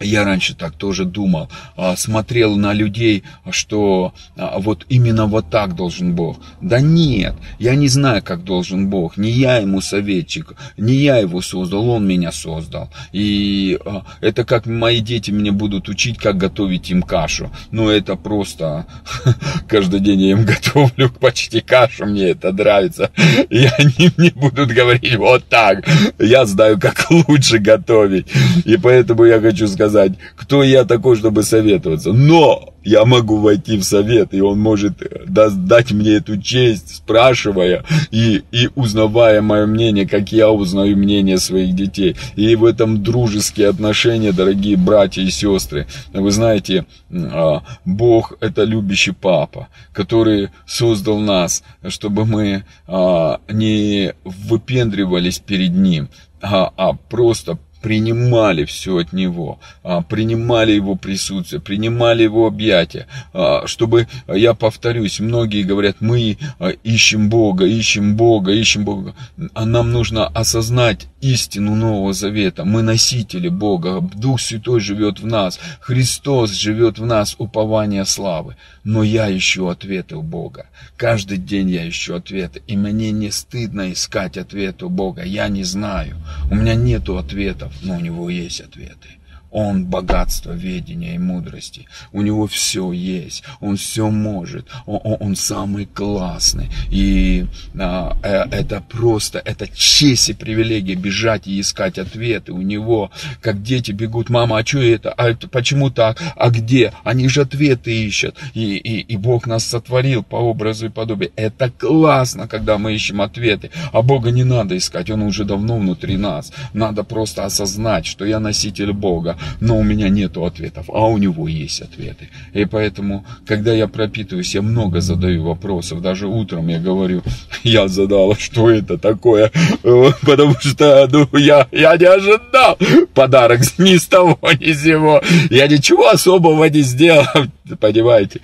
я 0.01 0.25
раньше 0.25 0.55
так 0.55 0.75
тоже 0.75 1.05
думал, 1.05 1.49
а, 1.77 1.97
смотрел 1.97 2.57
на 2.57 2.73
людей, 2.73 3.25
что 3.51 4.13
а, 4.37 4.59
вот 4.59 4.87
именно 4.89 5.27
вот 5.27 5.51
так 5.51 5.75
должен 5.75 6.15
Бог. 6.15 6.39
Да 6.61 6.81
нет, 6.81 7.35
я 7.59 7.75
не 7.75 7.89
знаю, 7.89 8.23
как 8.23 8.45
должен 8.45 8.89
Бог. 8.89 9.17
Не 9.17 9.31
я 9.31 9.57
ему 9.57 9.81
советчик, 9.81 10.55
не 10.77 10.95
я 10.95 11.17
его 11.17 11.41
создал, 11.41 11.89
он 11.89 12.07
меня 12.07 12.33
создал. 12.33 12.91
И 13.13 13.79
а, 13.85 14.05
это 14.21 14.45
как 14.45 14.67
мои 14.67 15.01
дети 15.01 15.31
меня 15.31 15.53
будут 15.53 15.89
учить, 15.89 16.19
как 16.19 16.37
готовить 16.37 16.91
им 16.91 17.03
кашу. 17.03 17.51
Ну 17.73 17.89
это 17.89 18.17
просто 18.17 18.87
каждый 19.69 20.01
день 20.01 20.21
я 20.21 20.31
им 20.33 20.45
готовлю 20.45 21.11
почти 21.21 21.61
кашу, 21.61 22.07
мне 22.07 22.31
это 22.31 22.53
нравится. 22.53 23.11
И 23.51 23.69
они 23.79 24.11
мне 24.17 24.31
будут 24.31 24.71
говорить 24.71 25.17
вот 25.17 25.45
так. 25.49 25.85
Я 26.19 26.47
знаю, 26.47 26.79
как 26.79 27.11
лучше 27.11 27.59
готовить. 27.59 28.27
И 28.65 28.77
поэтому 28.77 29.25
я 29.25 29.41
хочу 29.41 29.67
сказать, 29.67 29.88
сказать, 29.89 30.13
кто 30.37 30.63
я 30.63 30.85
такой, 30.85 31.17
чтобы 31.17 31.43
советоваться. 31.43 32.13
Но 32.13 32.75
я 32.85 33.05
могу 33.05 33.39
войти 33.39 33.77
в 33.77 33.83
совет, 33.83 34.35
и 34.35 34.41
он 34.41 34.59
может 34.61 35.03
э, 35.03 35.25
дать 35.27 35.93
мне 35.93 36.17
эту 36.17 36.41
честь, 36.41 36.97
спрашивая 36.97 37.85
и, 38.11 38.43
и 38.53 38.69
узнавая 38.75 39.43
мое 39.43 39.67
мнение, 39.67 40.07
как 40.07 40.33
я 40.33 40.51
узнаю 40.51 40.97
мнение 40.97 41.39
своих 41.39 41.75
детей. 41.75 42.17
И 42.37 42.55
в 42.55 42.65
этом 42.65 43.03
дружеские 43.03 43.69
отношения, 43.69 44.33
дорогие 44.33 44.77
братья 44.77 45.23
и 45.23 45.31
сестры. 45.31 45.87
Вы 46.13 46.31
знаете, 46.31 46.87
а, 47.13 47.63
Бог 47.85 48.35
это 48.41 48.65
любящий 48.65 49.13
папа, 49.13 49.69
который 49.93 50.51
создал 50.67 51.19
нас, 51.19 51.63
чтобы 51.89 52.25
мы 52.25 52.65
а, 52.87 53.41
не 53.51 54.15
выпендривались 54.25 55.39
перед 55.39 55.73
Ним, 55.75 56.09
а, 56.41 56.73
а 56.77 56.93
просто 56.93 57.59
принимали 57.81 58.65
все 58.65 58.99
от 58.99 59.13
Него, 59.13 59.59
а, 59.83 60.03
принимали 60.03 60.73
Его 60.73 60.97
присутствие, 60.97 61.61
принимали 61.61 62.25
Его 62.25 62.47
объятия, 62.47 63.07
а, 63.33 63.67
чтобы, 63.67 64.09
я 64.27 64.55
повторюсь, 64.55 65.21
многие 65.21 65.63
говорят, 65.63 65.97
мы 66.01 66.39
а, 66.59 66.71
ищем 66.71 67.29
Бога, 67.29 67.67
ищем 67.67 68.17
Бога, 68.17 68.53
ищем 68.53 68.85
Бога, 68.85 69.15
а 69.55 69.65
нам 69.65 69.93
нужно 69.93 70.27
осознать 70.27 71.07
истину 71.21 71.75
Нового 71.75 72.13
Завета, 72.13 72.65
мы 72.65 72.83
носители 72.83 73.49
Бога, 73.49 74.01
Дух 74.01 74.41
Святой 74.41 74.81
живет 74.81 75.21
в 75.21 75.27
нас, 75.27 75.59
Христос 75.81 76.53
живет 76.53 76.99
в 76.99 77.07
нас, 77.07 77.35
упование 77.39 78.05
славы, 78.05 78.57
но 78.85 79.03
я 79.03 79.35
ищу 79.37 79.69
ответы 79.69 80.17
у 80.17 80.23
Бога, 80.23 80.67
каждый 80.97 81.39
день 81.39 81.71
я 81.71 81.89
ищу 81.89 82.15
ответы, 82.15 82.63
и 82.67 82.77
мне 82.77 83.11
не 83.11 83.31
стыдно 83.31 83.93
искать 83.93 84.37
ответы 84.37 84.87
у 84.87 84.89
Бога, 84.89 85.23
я 85.23 85.49
не 85.49 85.65
знаю, 85.65 86.17
у 86.51 86.55
меня 86.55 86.75
нету 86.75 87.19
ответа, 87.19 87.68
вопросов, 87.69 87.87
но 87.87 87.97
у 87.97 88.01
него 88.01 88.31
есть 88.31 88.61
ответы. 88.61 89.18
Он 89.51 89.87
богатство 89.87 90.53
ведения 90.53 91.15
и 91.15 91.19
мудрости. 91.19 91.87
У 92.13 92.23
него 92.23 92.47
все 92.47 92.93
есть. 92.93 93.45
Он 93.61 93.77
все 93.77 94.11
может. 94.11 94.67
Он, 94.85 95.01
он, 95.03 95.17
он 95.21 95.37
самый 95.37 95.87
классный. 95.87 96.69
И 96.91 97.47
а, 97.79 98.17
э, 98.23 98.45
это 98.51 98.83
просто, 98.83 99.39
это 99.39 99.67
честь 99.69 100.29
и 100.29 100.35
привилегия 100.35 100.95
бежать 100.95 101.47
и 101.47 101.61
искать 101.61 101.99
ответы. 101.99 102.53
У 102.53 102.61
него, 102.61 103.11
как 103.41 103.63
дети 103.63 103.93
бегут, 103.93 104.29
мама, 104.29 104.59
а 104.59 104.67
что 104.67 104.83
это? 104.83 105.13
А 105.13 105.31
это 105.31 105.49
почему 105.49 105.91
так? 105.91 106.19
А 106.37 106.51
где? 106.51 106.93
Они 107.05 107.29
же 107.29 107.41
ответы 107.43 107.91
ищут. 107.91 108.37
И, 108.53 108.77
и, 108.77 109.01
и 109.01 109.17
Бог 109.17 109.47
нас 109.47 109.65
сотворил 109.65 110.23
по 110.23 110.37
образу 110.37 110.87
и 110.87 110.91
подобию. 110.91 111.33
Это 111.37 111.71
классно, 111.71 112.49
когда 112.49 112.77
мы 112.77 112.95
ищем 112.95 113.23
ответы. 113.23 113.71
А 113.93 114.03
Бога 114.03 114.31
не 114.31 114.45
надо 114.45 114.77
искать. 114.77 115.09
Он 115.11 115.23
уже 115.23 115.45
давно 115.45 115.79
внутри 115.79 116.19
нас. 116.19 116.53
Надо 116.75 117.03
просто 117.03 117.47
осознать, 117.47 118.05
что 118.05 118.27
я 118.27 118.41
носитель 118.41 118.93
Бога 118.93 119.38
но 119.61 119.79
у 119.79 119.83
меня 119.83 120.09
нет 120.09 120.37
ответов, 120.37 120.87
а 120.89 121.07
у 121.07 121.19
него 121.19 121.47
есть 121.49 121.81
ответы. 121.81 122.29
И 122.53 122.65
поэтому, 122.65 123.25
когда 123.47 123.73
я 123.73 123.87
пропитываюсь, 123.87 124.55
я 124.55 124.63
много 124.63 125.01
задаю 125.01 125.45
вопросов. 125.45 126.03
Даже 126.03 126.27
утром 126.27 126.69
я 126.69 126.79
говорю, 126.79 127.23
я 127.63 127.89
задала, 127.89 128.35
что 128.37 128.71
это 128.71 128.99
такое, 128.99 129.53
потому 129.83 130.55
что 130.61 131.09
ну, 131.11 131.29
я, 131.39 131.69
я 131.71 131.97
не 131.97 132.07
ожидал 132.07 132.79
подарок 133.15 133.61
ни 133.79 133.97
с 133.97 134.07
того, 134.07 134.39
ни 134.61 134.73
с 134.73 134.89
сего. 134.89 135.23
Я 135.51 135.69
ничего 135.69 136.09
особого 136.09 136.65
не 136.65 136.81
сделал, 136.81 137.27
понимаете? 137.81 138.41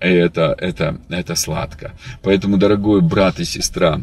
Это, 0.00 0.54
это, 0.58 0.96
это 1.08 1.34
сладко. 1.34 1.92
Поэтому, 2.22 2.56
дорогой 2.56 3.00
брат 3.00 3.40
и 3.40 3.44
сестра, 3.44 4.00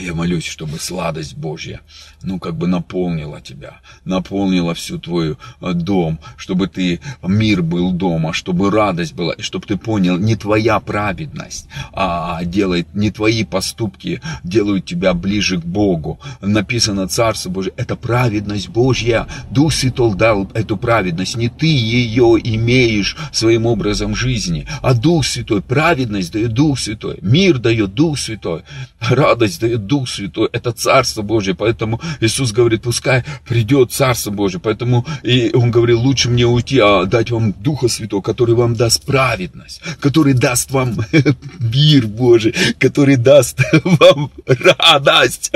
Я 0.00 0.14
молюсь, 0.14 0.46
чтобы 0.46 0.78
сладость 0.78 1.36
Божья, 1.36 1.80
ну, 2.22 2.38
как 2.38 2.54
бы 2.54 2.66
наполнила 2.66 3.40
тебя, 3.40 3.80
наполнила 4.04 4.74
всю 4.74 4.98
твой 4.98 5.36
э, 5.60 5.72
дом, 5.72 6.18
чтобы 6.36 6.68
ты, 6.68 7.00
мир 7.22 7.62
был 7.62 7.92
дома, 7.92 8.32
чтобы 8.32 8.70
радость 8.70 9.14
была, 9.14 9.34
и 9.34 9.42
чтобы 9.42 9.66
ты 9.66 9.76
понял, 9.76 10.18
не 10.18 10.36
твоя 10.36 10.80
праведность, 10.80 11.68
а 11.92 12.42
делает, 12.44 12.94
не 12.94 13.10
твои 13.10 13.44
поступки 13.44 14.22
делают 14.42 14.86
тебя 14.86 15.12
ближе 15.12 15.60
к 15.60 15.64
Богу. 15.64 16.18
Написано 16.40 17.06
Царство 17.06 17.50
Божье, 17.50 17.72
это 17.76 17.96
праведность 17.96 18.68
Божья, 18.68 19.26
Дух 19.50 19.72
Святой 19.72 20.14
дал 20.14 20.50
эту 20.54 20.76
праведность, 20.76 21.36
не 21.36 21.48
ты 21.48 21.66
ее 21.66 22.36
имеешь 22.42 23.16
своим 23.32 23.66
образом 23.66 24.14
жизни, 24.14 24.66
а 24.80 24.94
Дух 24.94 25.26
Святой, 25.26 25.60
праведность 25.60 26.32
дает 26.32 26.54
Дух 26.54 26.78
Святой, 26.78 27.18
мир 27.20 27.58
дает 27.58 27.94
Дух 27.94 28.18
Святой, 28.18 28.62
радость 29.00 29.60
дает 29.60 29.86
Дух 29.90 30.08
Святой, 30.08 30.48
это 30.52 30.70
Царство 30.70 31.22
Божье, 31.22 31.54
поэтому 31.54 32.00
Иисус 32.20 32.52
говорит, 32.52 32.82
пускай 32.82 33.24
придет 33.48 33.90
Царство 33.92 34.30
Божье, 34.30 34.60
поэтому 34.60 35.04
и 35.24 35.50
Он 35.52 35.72
говорил, 35.72 36.00
лучше 36.00 36.30
мне 36.30 36.46
уйти, 36.46 36.78
а 36.78 37.06
дать 37.06 37.32
вам 37.32 37.52
Духа 37.52 37.88
Святого, 37.88 38.22
который 38.22 38.54
вам 38.54 38.76
даст 38.76 39.04
праведность, 39.04 39.82
который 39.98 40.34
даст 40.34 40.70
вам 40.70 40.96
мир 41.58 42.06
Божий, 42.06 42.54
который 42.78 43.16
даст 43.16 43.58
вам 43.84 44.30
радость. 44.46 45.50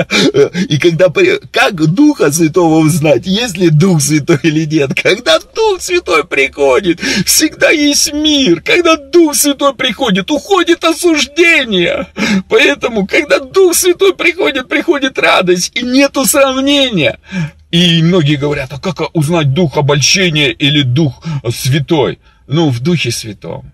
И 0.69 0.77
когда, 0.79 1.07
как 1.51 1.75
Духа 1.75 2.29
Святого 2.29 2.79
узнать, 2.79 3.25
есть 3.25 3.57
ли 3.57 3.69
Дух 3.69 4.01
Святой 4.01 4.39
или 4.43 4.65
нет? 4.65 4.93
Когда 5.01 5.39
Дух 5.39 5.79
Святой 5.79 6.25
приходит, 6.25 6.99
всегда 7.25 7.69
есть 7.69 8.11
мир. 8.11 8.61
Когда 8.61 8.97
Дух 8.97 9.35
Святой 9.35 9.73
приходит, 9.73 10.29
уходит 10.29 10.83
осуждение. 10.83 12.07
Поэтому, 12.49 13.07
когда 13.07 13.39
Дух 13.39 13.75
Святой 13.75 14.14
приходит, 14.15 14.67
приходит 14.67 15.19
радость, 15.19 15.75
и 15.75 15.83
нету 15.83 16.25
сравнения. 16.25 17.19
И 17.71 18.01
многие 18.01 18.35
говорят, 18.35 18.71
а 18.73 18.79
как 18.79 19.15
узнать 19.15 19.53
дух 19.53 19.77
обольщения 19.77 20.49
или 20.49 20.81
дух 20.81 21.23
святой? 21.49 22.19
Ну, 22.47 22.69
в 22.69 22.79
духе 22.79 23.11
святом 23.11 23.71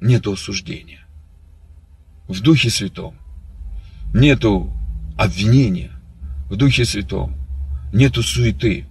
нету 0.00 0.32
осуждения. 0.32 1.06
В 2.28 2.40
духе 2.40 2.70
святом 2.70 3.14
нету 4.12 4.72
обвинения. 5.16 5.92
В 6.50 6.56
духе 6.56 6.84
святом 6.84 7.34
нету 7.92 8.22
суеты. 8.22 8.86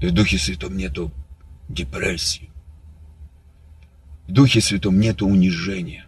И 0.00 0.06
в 0.06 0.12
духе 0.12 0.38
святом 0.38 0.76
нету 0.76 1.12
депрессии. 1.68 2.50
В 4.26 4.32
духе 4.32 4.60
святом 4.60 4.98
нету 4.98 5.26
унижения. 5.26 6.06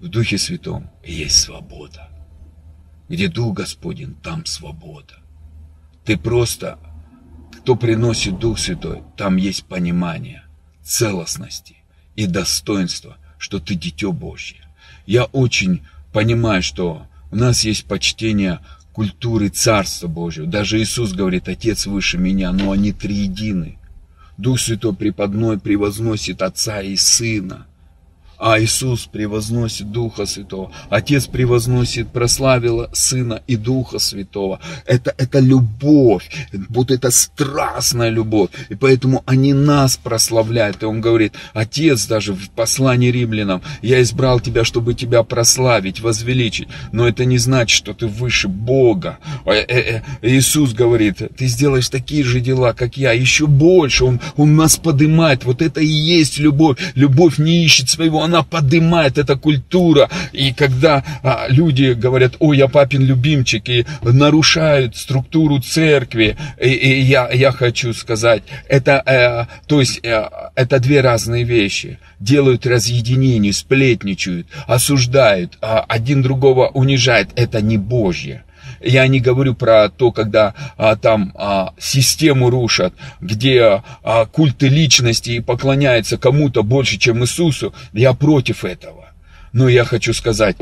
В 0.00 0.08
духе 0.08 0.38
святом 0.38 0.90
есть 1.04 1.38
свобода. 1.38 2.11
Где 3.12 3.28
Дух 3.28 3.52
Господень, 3.58 4.14
там 4.22 4.46
свобода. 4.46 5.18
Ты 6.06 6.16
просто, 6.16 6.78
кто 7.60 7.76
приносит 7.76 8.38
Дух 8.38 8.58
Святой, 8.58 9.02
там 9.18 9.36
есть 9.36 9.66
понимание 9.66 10.44
целостности 10.82 11.76
и 12.16 12.24
достоинства, 12.24 13.18
что 13.36 13.60
ты 13.60 13.74
дитё 13.74 14.12
Божье. 14.12 14.66
Я 15.04 15.24
очень 15.24 15.82
понимаю, 16.14 16.62
что 16.62 17.06
у 17.30 17.36
нас 17.36 17.64
есть 17.64 17.84
почтение 17.84 18.60
культуры 18.94 19.50
Царства 19.50 20.08
Божьего. 20.08 20.46
Даже 20.46 20.80
Иисус 20.80 21.12
говорит, 21.12 21.48
Отец 21.48 21.84
выше 21.84 22.16
меня, 22.16 22.50
но 22.50 22.72
они 22.72 22.92
триедины. 22.92 23.76
Дух 24.38 24.58
Святой 24.58 24.94
преподной 24.94 25.60
превозносит 25.60 26.40
Отца 26.40 26.80
и 26.80 26.96
Сына– 26.96 27.66
а 28.42 28.58
Иисус 28.58 29.06
превозносит 29.06 29.92
Духа 29.92 30.26
Святого. 30.26 30.72
Отец 30.90 31.26
превозносит, 31.28 32.08
прославила 32.08 32.90
Сына 32.92 33.40
и 33.46 33.54
Духа 33.54 34.00
Святого. 34.00 34.58
Это, 34.84 35.14
это 35.16 35.38
любовь, 35.38 36.28
вот 36.68 36.90
это 36.90 37.12
страстная 37.12 38.10
любовь. 38.10 38.50
И 38.68 38.74
поэтому 38.74 39.22
они 39.26 39.52
нас 39.52 39.96
прославляют. 39.96 40.82
И 40.82 40.86
он 40.86 41.00
говорит, 41.00 41.34
Отец 41.54 42.06
даже 42.06 42.32
в 42.32 42.50
послании 42.50 43.12
римлянам, 43.12 43.62
я 43.80 44.02
избрал 44.02 44.40
тебя, 44.40 44.64
чтобы 44.64 44.94
тебя 44.94 45.22
прославить, 45.22 46.00
возвеличить. 46.00 46.66
Но 46.90 47.06
это 47.06 47.24
не 47.24 47.38
значит, 47.38 47.76
что 47.76 47.94
ты 47.94 48.08
выше 48.08 48.48
Бога. 48.48 49.18
Э, 49.46 49.52
э, 49.52 49.64
э, 49.68 50.02
Иисус 50.22 50.72
говорит, 50.72 51.22
ты 51.36 51.46
сделаешь 51.46 51.88
такие 51.88 52.24
же 52.24 52.40
дела, 52.40 52.72
как 52.72 52.96
я, 52.96 53.12
еще 53.12 53.46
больше. 53.46 54.04
Он, 54.04 54.18
он 54.36 54.56
нас 54.56 54.78
поднимает. 54.78 55.44
Вот 55.44 55.62
это 55.62 55.80
и 55.80 55.86
есть 55.86 56.38
любовь. 56.40 56.78
Любовь 56.96 57.38
не 57.38 57.64
ищет 57.64 57.88
своего, 57.88 58.18
она 58.32 58.42
поднимает, 58.42 59.18
эта 59.18 59.36
культура. 59.36 60.08
И 60.32 60.52
когда 60.52 61.04
а, 61.22 61.46
люди 61.48 61.92
говорят, 61.92 62.34
ой, 62.38 62.56
я 62.58 62.68
папин 62.68 63.02
любимчик, 63.02 63.68
и 63.68 63.84
нарушают 64.02 64.96
структуру 64.96 65.60
церкви, 65.60 66.36
и, 66.60 66.70
и 66.70 67.00
я, 67.02 67.28
я 67.30 67.52
хочу 67.52 67.92
сказать, 67.92 68.42
это, 68.68 69.02
э, 69.06 69.66
то 69.66 69.80
есть, 69.80 70.00
э, 70.02 70.28
это 70.54 70.80
две 70.80 71.00
разные 71.00 71.44
вещи. 71.44 71.98
Делают 72.18 72.66
разъединение, 72.66 73.52
сплетничают, 73.52 74.46
осуждают, 74.66 75.58
а 75.60 75.84
один 75.88 76.22
другого 76.22 76.68
унижает. 76.68 77.28
Это 77.36 77.60
не 77.60 77.78
Божье. 77.78 78.44
Я 78.84 79.06
не 79.06 79.20
говорю 79.20 79.54
про 79.54 79.88
то, 79.88 80.12
когда 80.12 80.54
а, 80.76 80.96
там 80.96 81.32
а, 81.34 81.72
систему 81.78 82.50
рушат, 82.50 82.94
где 83.20 83.82
а, 84.02 84.26
культы 84.26 84.68
личности 84.68 85.40
поклоняются 85.40 86.18
кому-то 86.18 86.62
больше, 86.62 86.98
чем 86.98 87.22
Иисусу. 87.22 87.72
Я 87.92 88.12
против 88.12 88.64
этого. 88.64 89.10
Но 89.52 89.68
я 89.68 89.84
хочу 89.84 90.12
сказать, 90.14 90.56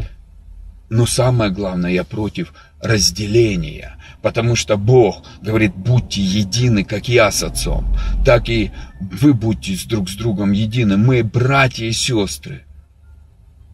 но 0.90 1.06
самое 1.06 1.50
главное, 1.50 1.92
я 1.92 2.04
против 2.04 2.52
разделения. 2.80 3.96
Потому 4.22 4.54
что 4.54 4.76
Бог 4.76 5.24
говорит, 5.40 5.74
будьте 5.74 6.20
едины, 6.20 6.84
как 6.84 7.08
я 7.08 7.30
с 7.30 7.42
Отцом. 7.42 7.86
Так 8.24 8.48
и 8.50 8.70
вы 9.00 9.32
будьте 9.32 9.76
друг 9.88 10.10
с 10.10 10.14
другом 10.14 10.52
едины. 10.52 10.96
Мы 10.98 11.22
братья 11.22 11.86
и 11.86 11.92
сестры. 11.92 12.64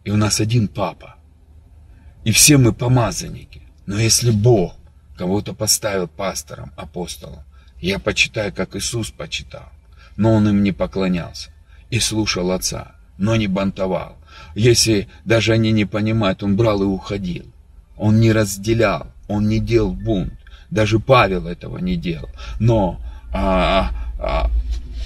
И 0.05 0.11
у 0.11 0.15
нас 0.15 0.39
один 0.39 0.69
папа. 0.69 1.15
И 2.23 2.31
все 2.31 2.57
мы 2.57 2.71
помазанники. 2.71 3.46
Но 3.87 3.97
если 3.97 4.31
Бог 4.31 4.75
кого-то 5.17 5.53
поставил 5.53 6.07
пастором, 6.07 6.71
апостолом, 6.75 7.39
я 7.81 7.99
почитаю, 7.99 8.53
как 8.53 8.75
Иисус 8.75 9.09
почитал. 9.09 9.69
Но 10.17 10.33
он 10.33 10.47
им 10.49 10.61
не 10.61 10.71
поклонялся 10.71 11.49
и 11.89 11.99
слушал 11.99 12.51
Отца, 12.51 12.91
но 13.17 13.35
не 13.35 13.47
бантовал. 13.47 14.17
Если 14.55 15.07
даже 15.25 15.53
они 15.53 15.71
не 15.71 15.85
понимают, 15.85 16.43
он 16.43 16.55
брал 16.55 16.83
и 16.83 16.85
уходил. 16.85 17.45
Он 17.97 18.19
не 18.19 18.31
разделял, 18.31 19.07
он 19.27 19.47
не 19.47 19.59
делал 19.59 19.93
бунт. 19.93 20.33
Даже 20.69 20.99
Павел 20.99 21.47
этого 21.47 21.77
не 21.77 21.95
делал. 21.95 22.29
Но 22.59 22.99
а, 23.33 23.91
а, 24.19 24.51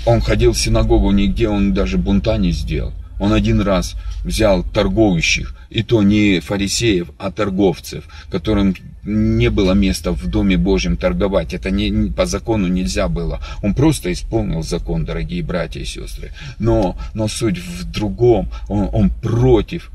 он 0.05 0.21
ходил 0.21 0.53
в 0.53 0.57
синагогу, 0.57 1.11
нигде 1.11 1.47
он 1.47 1.73
даже 1.73 1.97
бунта 1.97 2.37
не 2.37 2.51
сделал. 2.51 2.93
Он 3.19 3.31
один 3.33 3.61
раз 3.61 3.95
взял 4.23 4.63
торгующих, 4.63 5.55
и 5.69 5.83
то 5.83 6.03
не 6.03 6.39
фарисеев, 6.39 7.11
а 7.17 7.31
торговцев, 7.31 8.03
которым 8.29 8.75
не 9.03 9.49
было 9.49 9.73
места 9.73 10.11
в 10.11 10.27
Доме 10.27 10.57
Божьем 10.57 10.97
торговать. 10.97 11.53
Это 11.53 11.71
не, 11.71 12.11
по 12.11 12.25
закону 12.25 12.67
нельзя 12.67 13.07
было. 13.07 13.39
Он 13.63 13.73
просто 13.73 14.11
исполнил 14.11 14.63
закон, 14.63 15.05
дорогие 15.05 15.43
братья 15.43 15.79
и 15.79 15.85
сестры. 15.85 16.31
Но, 16.59 16.97
но 17.13 17.27
суть 17.27 17.57
в 17.57 17.89
другом. 17.91 18.49
Он, 18.67 18.89
он 18.93 19.09
против 19.09 19.91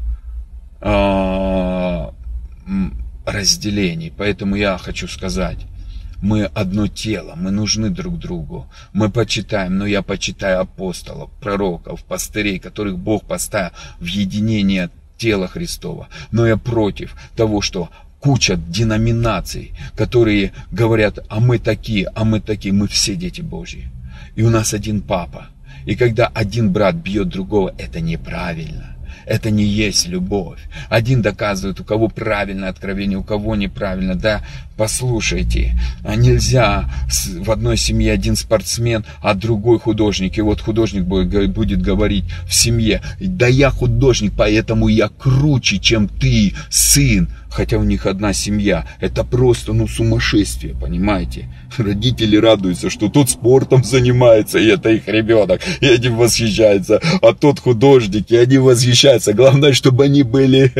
э, 0.80 2.06
разделений. 3.24 4.12
Поэтому 4.16 4.56
я 4.56 4.78
хочу 4.78 5.08
сказать, 5.08 5.58
мы 6.22 6.44
одно 6.44 6.86
тело, 6.86 7.34
мы 7.36 7.50
нужны 7.50 7.90
друг 7.90 8.18
другу. 8.18 8.66
Мы 8.92 9.10
почитаем, 9.10 9.78
но 9.78 9.86
я 9.86 10.02
почитаю 10.02 10.60
апостолов, 10.60 11.30
пророков, 11.40 12.04
пастырей, 12.04 12.58
которых 12.58 12.98
Бог 12.98 13.24
поставил 13.24 13.72
в 14.00 14.06
единение 14.06 14.90
тела 15.18 15.48
Христова. 15.48 16.08
Но 16.30 16.46
я 16.46 16.56
против 16.56 17.14
того, 17.36 17.60
что 17.60 17.90
куча 18.20 18.56
деноминаций, 18.56 19.72
которые 19.94 20.52
говорят, 20.70 21.18
а 21.28 21.40
мы 21.40 21.58
такие, 21.58 22.06
а 22.14 22.24
мы 22.24 22.40
такие, 22.40 22.72
мы 22.72 22.88
все 22.88 23.14
дети 23.14 23.40
Божьи. 23.40 23.88
И 24.34 24.42
у 24.42 24.50
нас 24.50 24.74
один 24.74 25.00
папа. 25.00 25.46
И 25.84 25.94
когда 25.94 26.26
один 26.26 26.72
брат 26.72 26.96
бьет 26.96 27.28
другого, 27.28 27.72
это 27.78 28.00
неправильно. 28.00 28.95
Это 29.26 29.50
не 29.50 29.64
есть 29.64 30.06
любовь. 30.06 30.60
Один 30.88 31.20
доказывает, 31.20 31.80
у 31.80 31.84
кого 31.84 32.08
правильное 32.08 32.68
откровение, 32.68 33.18
у 33.18 33.24
кого 33.24 33.56
неправильно. 33.56 34.14
Да, 34.14 34.42
послушайте, 34.76 35.78
а 36.04 36.14
нельзя 36.14 36.88
в 37.40 37.50
одной 37.50 37.76
семье 37.76 38.12
один 38.12 38.36
спортсмен, 38.36 39.04
а 39.20 39.34
другой 39.34 39.80
художник. 39.80 40.38
И 40.38 40.42
вот 40.42 40.60
художник 40.60 41.02
будет 41.02 41.82
говорить 41.82 42.24
в 42.46 42.54
семье, 42.54 43.02
да 43.18 43.48
я 43.48 43.70
художник, 43.70 44.32
поэтому 44.36 44.86
я 44.86 45.08
круче, 45.08 45.78
чем 45.78 46.08
ты, 46.08 46.54
сын 46.70 47.28
хотя 47.56 47.78
у 47.78 47.84
них 47.84 48.04
одна 48.04 48.34
семья. 48.34 48.86
Это 49.00 49.24
просто, 49.24 49.72
ну, 49.72 49.88
сумасшествие, 49.88 50.74
понимаете? 50.74 51.48
Родители 51.78 52.36
радуются, 52.36 52.90
что 52.90 53.08
тот 53.08 53.30
спортом 53.30 53.82
занимается, 53.82 54.58
и 54.58 54.66
это 54.66 54.90
их 54.90 55.08
ребенок, 55.08 55.62
и 55.80 55.86
они 55.86 56.08
восхищаются, 56.10 57.00
а 57.22 57.32
тот 57.32 57.60
художник, 57.60 58.30
и 58.30 58.36
они 58.36 58.58
восхищаются. 58.58 59.32
Главное, 59.32 59.72
чтобы 59.72 60.04
они 60.04 60.22
были 60.22 60.70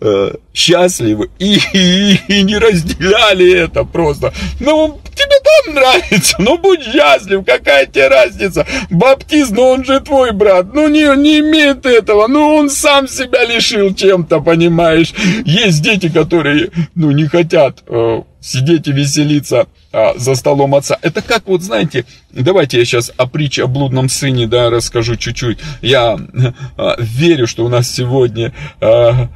э, 0.00 0.34
счастливы 0.52 1.30
и, 1.38 1.58
и, 1.72 2.20
и 2.28 2.42
не 2.42 2.58
разделяли 2.58 3.50
это 3.64 3.84
просто. 3.84 4.34
Ну, 4.60 5.00
тебе 5.14 5.34
там 5.64 5.74
нравится, 5.74 6.36
ну 6.38 6.58
будь 6.58 6.82
счастлив, 6.82 7.44
какая 7.44 7.86
тебе 7.86 8.08
разница? 8.08 8.66
Баптист, 8.90 9.52
ну 9.52 9.62
он 9.62 9.84
же 9.84 10.00
твой 10.00 10.32
брат, 10.32 10.74
ну 10.74 10.88
не, 10.88 11.16
не 11.16 11.40
имеет 11.40 11.86
этого, 11.86 12.26
ну 12.26 12.54
он 12.54 12.70
сам 12.70 13.08
себя 13.08 13.44
лишил 13.44 13.94
чем-то, 13.94 14.40
понимаешь? 14.40 15.12
Есть 15.44 15.82
дети, 15.82 16.08
которые, 16.22 16.70
ну, 16.94 17.12
не 17.12 17.26
хотят 17.26 17.84
э, 17.86 18.22
сидеть 18.40 18.88
и 18.88 18.92
веселиться 18.92 19.66
э, 19.92 20.18
за 20.18 20.34
столом 20.34 20.74
отца. 20.74 20.98
Это 21.00 21.22
как 21.22 21.46
вот, 21.46 21.62
знаете, 21.62 22.04
давайте 22.32 22.78
я 22.78 22.84
сейчас 22.84 23.12
о 23.16 23.26
притче 23.26 23.64
о 23.64 23.66
блудном 23.68 24.08
сыне, 24.08 24.46
да, 24.48 24.68
расскажу 24.68 25.16
чуть-чуть. 25.16 25.58
Я 25.80 26.16
э, 26.16 26.94
верю, 26.98 27.46
что 27.46 27.64
у 27.64 27.68
нас 27.68 27.88
сегодня 27.88 28.52
э, 28.80 28.86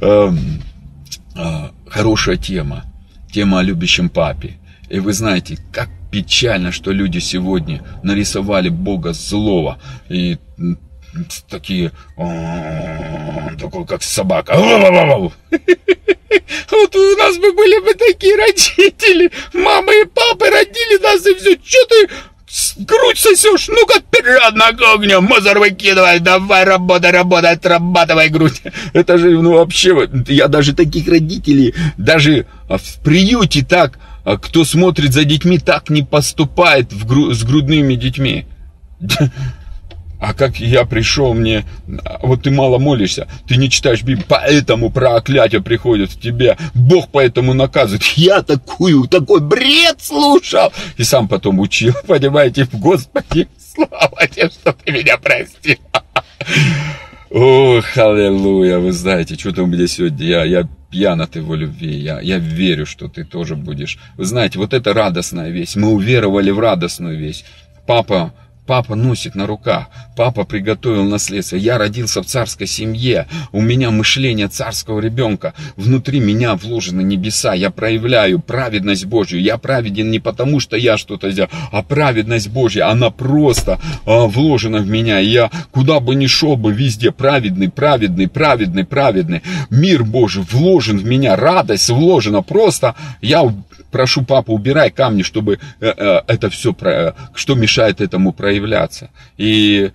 э, 0.00 0.30
э, 1.36 1.68
хорошая 1.86 2.36
тема 2.36 2.84
тема 3.30 3.60
о 3.60 3.62
любящем 3.62 4.08
папе. 4.08 4.54
И 4.88 5.00
вы 5.00 5.12
знаете, 5.12 5.58
как 5.70 5.90
печально, 6.10 6.72
что 6.72 6.92
люди 6.92 7.18
сегодня 7.18 7.82
нарисовали 8.02 8.70
Бога 8.70 9.12
злого. 9.12 9.78
И 10.08 10.38
такие, 11.48 11.92
такой 12.16 13.86
как 13.86 14.02
собака. 14.02 14.54
Вот 16.70 16.96
у 16.96 17.16
нас 17.16 17.36
бы 17.38 17.52
были 17.52 17.84
бы 17.84 17.94
такие 17.94 18.36
родители, 18.36 19.30
мама 19.54 19.92
и 19.92 20.04
папа 20.04 20.46
родили 20.46 21.02
нас 21.02 21.26
и 21.26 21.34
все. 21.34 21.58
Что 21.64 21.86
ты 21.88 22.08
грудь 22.84 23.18
сосешь, 23.18 23.68
ну-ка 23.68 24.00
вперед 24.00 24.54
на 24.54 24.68
огнем, 24.68 25.24
мусор 25.24 25.58
выкидывай, 25.58 26.20
давай 26.20 26.64
работай, 26.64 27.10
работай, 27.10 27.52
отрабатывай 27.52 28.28
грудь. 28.28 28.62
Это 28.92 29.18
же, 29.18 29.30
ну 29.30 29.54
вообще, 29.54 30.08
я 30.28 30.48
даже 30.48 30.74
таких 30.74 31.08
родителей, 31.08 31.74
даже 31.96 32.46
в 32.68 33.02
приюте 33.02 33.64
так, 33.64 33.98
кто 34.42 34.64
смотрит 34.64 35.12
за 35.12 35.24
детьми, 35.24 35.58
так 35.58 35.90
не 35.90 36.02
поступает 36.02 36.92
в 36.92 37.06
гру- 37.06 37.32
с 37.32 37.42
грудными 37.42 37.94
детьми. 37.94 38.46
А 40.20 40.34
как 40.34 40.58
я 40.58 40.84
пришел, 40.84 41.32
мне, 41.32 41.64
вот 42.22 42.42
ты 42.42 42.50
мало 42.50 42.78
молишься, 42.78 43.28
ты 43.46 43.56
не 43.56 43.70
читаешь 43.70 44.02
Библию, 44.02 44.26
поэтому 44.28 44.90
проклятие 44.90 45.62
приходит 45.62 46.10
в 46.10 46.20
тебя, 46.20 46.56
Бог 46.74 47.08
поэтому 47.12 47.54
наказывает. 47.54 48.02
Я 48.16 48.42
такую, 48.42 49.06
такой 49.06 49.40
бред 49.40 49.98
слушал, 50.00 50.72
и 50.96 51.04
сам 51.04 51.28
потом 51.28 51.60
учил, 51.60 51.94
понимаете, 52.06 52.66
Господи, 52.72 53.48
слава 53.74 54.26
тебе, 54.28 54.50
что 54.50 54.72
ты 54.72 54.90
меня 54.90 55.18
простил. 55.18 55.78
Ох, 57.30 57.96
аллилуйя, 57.96 58.78
вы 58.78 58.92
знаете, 58.92 59.36
что-то 59.36 59.62
у 59.62 59.66
меня 59.66 59.86
сегодня, 59.86 60.26
я, 60.26 60.44
я 60.44 60.68
пьян 60.90 61.20
от 61.20 61.36
его 61.36 61.54
любви, 61.54 61.94
я, 61.94 62.20
я 62.20 62.38
верю, 62.38 62.86
что 62.86 63.08
ты 63.08 63.22
тоже 63.24 63.54
будешь. 63.54 63.98
Вы 64.16 64.24
знаете, 64.24 64.58
вот 64.58 64.72
это 64.72 64.94
радостная 64.94 65.50
весть, 65.50 65.76
мы 65.76 65.90
уверовали 65.90 66.50
в 66.50 66.58
радостную 66.58 67.18
весть. 67.18 67.44
Папа 67.86 68.32
Папа 68.68 68.96
носит 68.96 69.34
на 69.34 69.46
руках. 69.46 69.86
Папа 70.14 70.44
приготовил 70.44 71.04
наследство. 71.04 71.56
Я 71.56 71.78
родился 71.78 72.22
в 72.22 72.26
царской 72.26 72.66
семье. 72.66 73.26
У 73.50 73.62
меня 73.62 73.90
мышление 73.90 74.48
царского 74.48 75.00
ребенка. 75.00 75.54
Внутри 75.76 76.20
меня 76.20 76.54
вложены 76.54 77.00
небеса. 77.00 77.54
Я 77.54 77.70
проявляю 77.70 78.40
праведность 78.40 79.06
Божью. 79.06 79.40
Я 79.40 79.56
праведен 79.56 80.10
не 80.10 80.18
потому, 80.18 80.60
что 80.60 80.76
я 80.76 80.98
что-то 80.98 81.30
сделал, 81.30 81.48
а 81.72 81.82
праведность 81.82 82.50
Божья. 82.50 82.90
Она 82.90 83.08
просто 83.08 83.80
а, 84.04 84.26
вложена 84.26 84.80
в 84.80 84.86
меня. 84.86 85.18
я 85.18 85.50
куда 85.70 85.98
бы 85.98 86.14
ни 86.14 86.26
шел 86.26 86.58
бы, 86.58 86.70
везде 86.70 87.10
праведный, 87.10 87.70
праведный, 87.70 88.28
праведный, 88.28 88.84
праведный. 88.84 89.42
Мир 89.70 90.04
Божий 90.04 90.42
вложен 90.42 90.98
в 90.98 91.06
меня. 91.06 91.36
Радость 91.36 91.88
вложена. 91.88 92.42
Просто 92.42 92.94
я 93.22 93.50
прошу 93.90 94.24
папу, 94.24 94.52
убирай 94.52 94.90
камни, 94.90 95.22
чтобы 95.22 95.58
э, 95.80 95.92
э, 95.96 96.20
это 96.26 96.50
все, 96.50 96.74
э, 96.80 97.12
что 97.34 97.54
мешает 97.54 98.00
этому 98.00 98.32
проявляться. 98.58 99.10
И, 99.36 99.90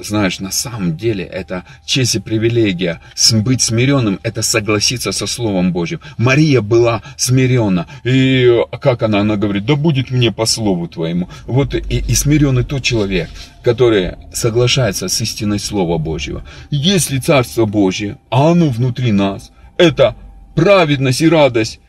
знаешь, 0.00 0.40
на 0.40 0.50
самом 0.50 0.96
деле 0.96 1.24
это 1.24 1.64
честь 1.84 2.14
и 2.14 2.20
привилегия. 2.20 3.00
Быть 3.32 3.62
смиренным, 3.62 4.18
это 4.22 4.42
согласиться 4.42 5.12
со 5.12 5.26
Словом 5.26 5.72
Божьим. 5.72 6.00
Мария 6.18 6.60
была 6.60 7.02
смирена. 7.16 7.86
И 8.04 8.64
как 8.80 9.02
она? 9.02 9.20
Она 9.20 9.36
говорит, 9.36 9.66
да 9.66 9.76
будет 9.76 10.10
мне 10.10 10.32
по 10.32 10.46
Слову 10.46 10.88
Твоему. 10.88 11.28
Вот 11.46 11.74
и, 11.74 11.78
и 11.78 12.14
смиренный 12.14 12.64
тот 12.64 12.82
человек, 12.82 13.28
который 13.62 14.14
соглашается 14.32 15.08
с 15.08 15.20
истиной 15.20 15.58
Слова 15.58 15.98
Божьего. 15.98 16.44
Если 16.70 17.18
Царство 17.18 17.66
Божье, 17.66 18.18
а 18.30 18.52
оно 18.52 18.68
внутри 18.68 19.12
нас, 19.12 19.50
это 19.76 20.14
праведность 20.54 21.20
и 21.20 21.28
радость, 21.28 21.80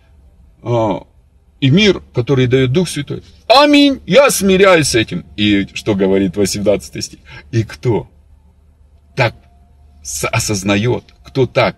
а, 0.63 1.03
и 1.59 1.69
мир, 1.69 2.01
который 2.13 2.47
дает 2.47 2.71
Дух 2.71 2.87
Святой. 2.87 3.23
Аминь, 3.47 4.01
я 4.05 4.29
смиряюсь 4.29 4.89
с 4.89 4.95
этим. 4.95 5.25
И 5.35 5.67
что 5.73 5.95
говорит 5.95 6.37
18 6.37 7.03
стих? 7.03 7.19
И 7.51 7.63
кто 7.63 8.09
так 9.15 9.35
осознает, 10.31 11.03
кто 11.23 11.47
так 11.47 11.77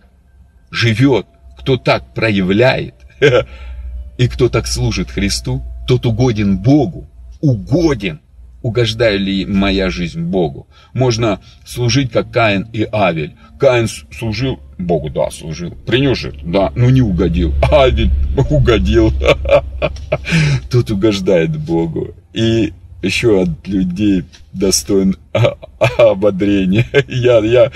живет, 0.69 1.25
кто 1.57 1.77
так 1.77 2.13
проявляет, 2.13 2.95
и 4.17 4.27
кто 4.27 4.49
так 4.49 4.67
служит 4.67 5.09
Христу, 5.09 5.63
тот 5.87 6.05
угоден 6.05 6.57
Богу, 6.57 7.07
угоден. 7.39 8.19
Угождаю 8.61 9.19
ли 9.19 9.45
моя 9.45 9.89
жизнь 9.89 10.21
Богу? 10.21 10.67
Можно 10.93 11.39
служить, 11.65 12.11
как 12.11 12.31
Каин 12.31 12.67
и 12.73 12.87
Авель. 12.91 13.35
Каин 13.59 13.87
служил 13.87 14.59
Богу, 14.77 15.09
да, 15.09 15.29
служил. 15.31 15.71
Принес 15.85 16.17
жертву, 16.17 16.49
да, 16.49 16.71
но 16.75 16.89
не 16.89 17.01
угодил. 17.01 17.53
Авель 17.71 18.11
угодил. 18.49 19.13
Тут 20.69 20.91
угождает 20.91 21.57
Богу. 21.57 22.15
И 22.33 22.73
еще 23.01 23.43
от 23.43 23.67
людей 23.67 24.23
достоин 24.51 25.15
ободрения. 25.97 26.85
Я, 27.07 27.39
я... 27.39 27.71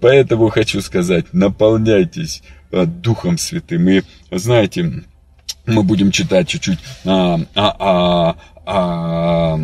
Поэтому 0.00 0.48
хочу 0.48 0.80
сказать, 0.82 1.26
наполняйтесь 1.32 2.42
а, 2.70 2.84
Духом 2.84 3.38
Святым. 3.38 3.88
И 3.88 4.02
знаете, 4.30 5.04
мы 5.66 5.82
будем 5.82 6.10
читать 6.10 6.48
чуть-чуть 6.48 6.78
а, 7.04 7.40
а, 7.54 8.36
а, 8.66 9.60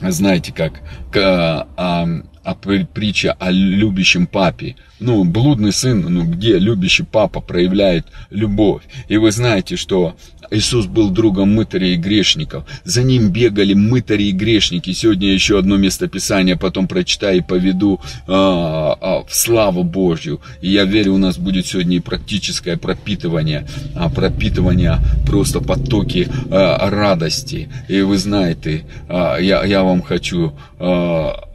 а, 0.00 0.10
знаете 0.10 0.52
как, 0.52 0.80
а, 1.14 1.68
а, 1.76 2.08
а 2.50 2.54
притча 2.54 3.32
о 3.38 3.50
любящем 3.50 4.26
папе. 4.26 4.74
Ну, 4.98 5.24
блудный 5.24 5.72
сын, 5.72 6.04
ну, 6.08 6.24
где 6.24 6.58
любящий 6.58 7.04
папа 7.04 7.40
проявляет 7.40 8.06
любовь. 8.30 8.82
И 9.08 9.16
вы 9.16 9.30
знаете, 9.30 9.76
что 9.76 10.16
Иисус 10.50 10.86
был 10.86 11.10
другом 11.10 11.54
мытарей 11.54 11.94
и 11.94 11.96
грешников. 11.96 12.64
За 12.84 13.02
ним 13.02 13.30
бегали 13.30 13.72
мытари 13.72 14.24
и 14.24 14.32
грешники. 14.32 14.92
Сегодня 14.92 15.28
еще 15.32 15.58
одно 15.58 15.76
местописание 15.76 16.56
потом 16.56 16.88
прочитаю 16.88 17.38
и 17.38 17.40
поведу 17.40 18.00
а, 18.26 18.96
а, 19.00 19.24
в 19.24 19.34
славу 19.34 19.84
Божью. 19.84 20.40
И 20.60 20.70
я 20.70 20.84
верю, 20.84 21.14
у 21.14 21.18
нас 21.18 21.38
будет 21.38 21.66
сегодня 21.66 21.98
и 21.98 22.00
практическое 22.00 22.76
пропитывание, 22.76 23.66
а, 23.94 24.10
пропитывание 24.10 24.98
просто 25.24 25.60
потоки 25.60 26.28
а, 26.50 26.90
радости. 26.90 27.68
И 27.88 28.00
вы 28.02 28.18
знаете, 28.18 28.82
а, 29.08 29.38
я, 29.38 29.64
я 29.64 29.84
вам 29.84 30.02
хочу 30.02 30.52
а, 30.78 31.49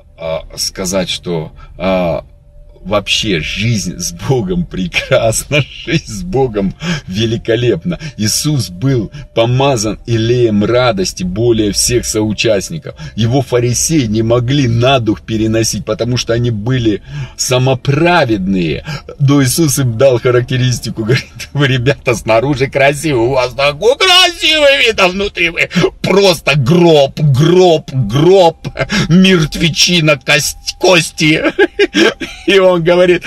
сказать, 0.55 1.09
что 1.09 1.51
а, 1.77 2.25
вообще 2.85 3.39
жизнь 3.39 3.97
с 3.97 4.11
Богом 4.11 4.65
прекрасна, 4.65 5.61
жизнь 5.85 6.05
с 6.05 6.21
Богом 6.21 6.75
великолепна. 7.07 7.99
Иисус 8.15 8.69
был 8.69 9.11
помазан 9.33 9.99
илеем 10.05 10.63
радости 10.63 11.23
более 11.23 11.71
всех 11.71 12.05
соучастников. 12.05 12.95
Его 13.15 13.41
фарисеи 13.41 14.05
не 14.05 14.21
могли 14.21 14.67
на 14.67 14.99
дух 14.99 15.21
переносить, 15.21 15.83
потому 15.83 16.15
что 16.17 16.33
они 16.33 16.51
были 16.51 17.01
самоправедные. 17.37 18.85
Но 19.19 19.43
Иисус 19.43 19.79
им 19.79 19.97
дал 19.97 20.19
характеристику, 20.19 21.03
говорит, 21.03 21.25
вы, 21.53 21.67
ребята, 21.67 22.13
снаружи 22.13 22.67
красивые, 22.67 23.27
у 23.27 23.31
вас 23.31 23.53
такой 23.53 23.95
красивый 23.97 24.85
вид, 24.85 24.99
а 24.99 25.07
внутри 25.07 25.49
вы 25.49 25.69
просто 26.01 26.55
гроб, 26.55 27.19
гроб, 27.19 27.89
гроб, 27.91 28.67
мертвечина, 29.09 30.19
кость, 30.23 30.75
кости. 30.79 31.41
И 32.47 32.59
он 32.59 32.83
говорит, 32.83 33.23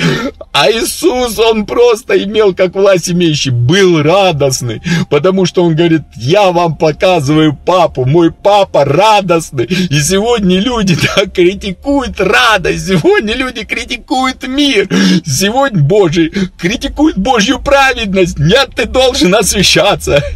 а 0.61 0.73
Иисус, 0.73 1.39
он 1.39 1.67
просто 1.67 2.21
имел, 2.25 2.53
как 2.53 2.75
власть 2.75 3.09
имеющий, 3.09 3.51
был 3.51 4.03
радостный, 4.03 4.83
потому 5.09 5.47
что 5.47 5.63
он 5.63 5.77
говорит, 5.77 6.03
я 6.17 6.51
вам 6.51 6.75
показываю 6.75 7.55
папу, 7.55 8.05
мой 8.05 8.33
папа 8.33 8.85
радостный. 8.85 9.67
И 9.67 10.01
сегодня 10.01 10.59
люди 10.59 10.97
так 11.15 11.33
критикуют 11.33 12.21
радость, 12.21 12.89
сегодня 12.89 13.35
люди 13.35 13.65
критикуют 13.65 14.49
мир, 14.49 14.89
сегодня 15.25 15.81
Божий 15.81 16.33
критикуют 16.59 17.19
Божью 17.19 17.61
праведность. 17.61 18.41
Нет, 18.41 18.71
ты 18.75 18.87
должен 18.87 19.35
освещаться. 19.35 20.23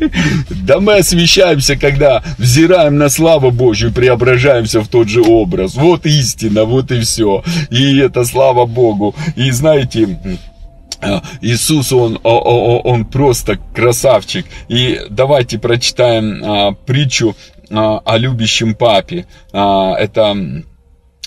Да 0.62 0.78
мы 0.78 0.98
освещаемся, 0.98 1.74
когда 1.76 2.22
взираем 2.38 2.96
на 2.96 3.08
славу 3.08 3.50
Божью, 3.50 3.92
преображаемся 3.92 4.80
в 4.80 4.88
тот 4.88 5.08
же 5.08 5.20
образ. 5.20 5.74
Вот 5.74 6.06
истина, 6.06 6.64
вот 6.64 6.92
и 6.92 7.00
все. 7.00 7.42
И 7.70 7.98
это 7.98 8.24
слава 8.24 8.66
Богу. 8.66 9.16
И 9.34 9.50
знаете, 9.50 10.11
Иисус, 11.40 11.92
он, 11.92 12.18
он 12.22 13.04
просто 13.06 13.58
красавчик. 13.74 14.46
И 14.68 15.00
давайте 15.10 15.58
прочитаем 15.58 16.42
а, 16.44 16.72
притчу 16.72 17.36
а, 17.70 17.98
о 18.04 18.16
любящем 18.18 18.74
папе. 18.74 19.26
А, 19.52 19.94
это 19.94 20.64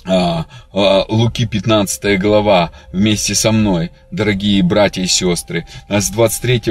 Луки 0.07 1.47
15 1.47 2.19
глава 2.19 2.69
вместе 2.93 3.33
со 3.33 3.51
мной, 3.51 3.89
дорогие 4.11 4.61
братья 4.61 5.01
и 5.01 5.07
сестры, 5.07 5.65
с 5.89 6.11
23 6.11 6.61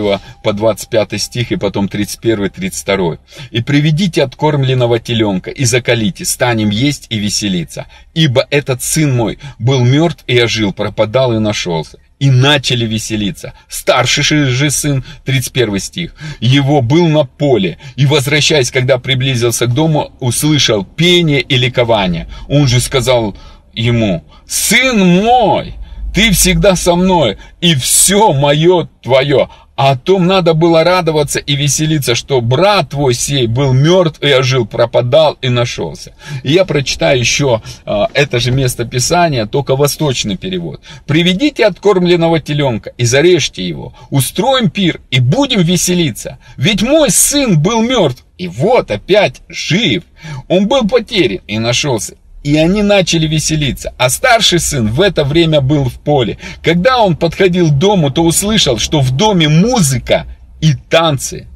по 0.45 0.53
25 0.53 1.21
стих 1.21 1.51
и 1.51 1.57
потом 1.57 1.87
31-32. 1.87 3.19
«И 3.51 3.61
приведите 3.61 4.23
откормленного 4.23 5.01
теленка 5.01 5.51
и 5.51 5.65
закалите, 5.65 6.25
станем 6.25 6.71
есть 6.71 7.07
и 7.11 7.19
веселиться, 7.19 7.87
ибо 8.15 8.47
этот 8.51 8.85
сын 8.85 9.13
мой 9.17 9.41
был 9.59 9.85
мертв 9.85 10.23
и 10.29 10.39
ожил, 10.41 10.73
пропадал 10.73 11.33
и 11.33 11.41
нашелся 11.41 11.99
и 12.25 12.31
начали 12.31 12.87
веселиться. 12.87 13.53
Старший 13.69 14.47
же 14.47 14.71
сын, 14.71 15.05
31 15.27 15.79
стих, 15.79 16.15
его 16.41 16.81
был 16.81 17.07
на 17.07 17.25
поле, 17.25 17.77
и, 17.97 18.07
возвращаясь, 18.07 18.71
когда 18.71 18.97
приблизился 18.97 19.67
к 19.67 19.75
дому, 19.75 20.11
услышал 20.21 20.87
пение 20.87 21.43
и 21.43 21.59
ликование. 21.59 22.27
Он 22.49 22.67
же 22.67 22.81
сказал 22.81 23.37
ему, 23.75 24.25
сын 24.47 24.99
мой, 25.23 25.75
ты 26.15 26.31
всегда 26.31 26.77
со 26.77 26.95
мной, 26.95 27.37
и 27.61 27.75
все 27.75 28.33
мое 28.33 28.89
твое. 29.03 29.51
А 29.77 29.93
о 29.93 29.97
том 29.97 30.27
надо 30.27 30.55
было 30.55 30.85
радоваться 30.85 31.41
и 31.41 31.57
веселиться, 31.57 32.15
что 32.15 32.41
брат 32.41 32.91
твой 32.91 33.13
сей 33.13 33.49
был 33.49 33.73
мертв 33.73 34.23
и 34.23 34.33
ожил, 34.33 34.67
пропадал 34.67 35.37
и 35.41 35.49
нашелся. 35.49 36.15
И 36.45 36.53
я 36.53 36.65
прочитаю 36.65 37.19
еще 37.19 37.61
э, 37.85 38.05
это 38.15 38.39
же 38.39 38.53
место 38.53 38.85
Писания, 38.85 39.47
только 39.47 39.75
восточный 39.75 40.37
перевод. 40.37 40.81
«Приведите 41.07 41.67
откормленного 41.67 42.39
теленка 42.39 42.93
и 42.97 43.05
зарежьте 43.05 43.67
его, 43.67 43.95
устроим 44.11 44.71
пир 44.71 45.01
и 45.11 45.19
будем 45.19 45.63
веселиться. 45.63 46.39
Ведь 46.57 46.83
мой 46.83 47.11
сын 47.11 47.61
был 47.61 47.83
мертв, 47.83 48.25
и 48.39 48.47
вот 48.47 48.93
опять 48.93 49.43
жив. 49.49 50.05
Он 50.49 50.69
был 50.69 50.87
потерян 50.87 51.41
и 51.47 51.59
нашелся 51.59 52.17
и 52.45 52.57
они 52.59 52.83
начали 52.83 53.27
веселиться. 53.27 53.95
А 53.97 54.11
старший 54.11 54.61
сын 54.61 54.93
в 54.93 55.01
это 55.01 55.25
время 55.25 55.63
был 55.63 55.85
в 55.85 55.95
поле. 55.95 56.39
Когда 56.63 56.99
он 56.99 57.17
подходил 57.17 57.71
к 57.71 57.79
дому, 57.79 58.11
то 58.11 58.23
услышал, 58.23 58.79
что 58.79 59.01
в 59.01 59.11
доме 59.17 59.49
музыка 59.49 60.27
и 60.61 60.75
танцы. 60.75 61.49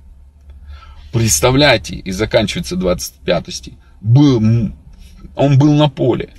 Представляете, 1.13 1.97
и 1.97 2.11
заканчивается 2.11 2.75
25 2.77 3.55
стих. 3.55 3.75
Был, 4.01 4.41
он 5.37 5.59
был 5.59 5.75
на 5.75 5.91
поле. 5.91 6.31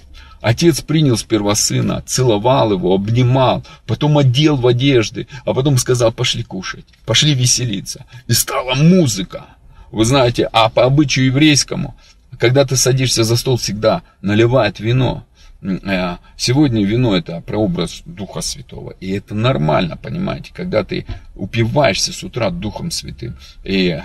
Отец 0.42 0.82
принял 0.82 1.18
сперва 1.18 1.54
сына, 1.54 2.02
целовал 2.08 2.72
его, 2.72 2.96
обнимал, 2.96 3.64
потом 3.86 4.18
одел 4.18 4.56
в 4.56 4.66
одежды, 4.66 5.28
а 5.46 5.54
потом 5.54 5.78
сказал, 5.78 6.12
пошли 6.12 6.44
кушать, 6.44 6.86
пошли 7.06 7.34
веселиться. 7.34 8.06
И 8.26 8.34
стала 8.34 8.74
музыка. 8.74 9.46
Вы 9.92 10.06
знаете, 10.06 10.48
а 10.52 10.70
по 10.70 10.86
обычаю 10.86 11.28
еврейскому 11.28 11.96
когда 12.40 12.66
ты 12.66 12.76
садишься 12.76 13.24
за 13.24 13.36
стол, 13.36 13.58
всегда 13.58 14.02
наливают 14.22 14.80
вино. 14.80 15.26
Э, 15.62 16.18
сегодня 16.38 16.86
вино 16.86 17.16
это 17.16 17.42
прообраз 17.42 18.02
Духа 18.06 18.42
Святого. 18.42 18.92
И 19.02 19.12
это 19.12 19.36
нормально, 19.36 19.98
понимаете, 19.98 20.52
когда 20.54 20.84
ты 20.84 21.06
упиваешься 21.36 22.14
с 22.14 22.24
утра 22.24 22.50
Духом 22.50 22.92
Святым. 22.92 23.38
И 23.64 24.02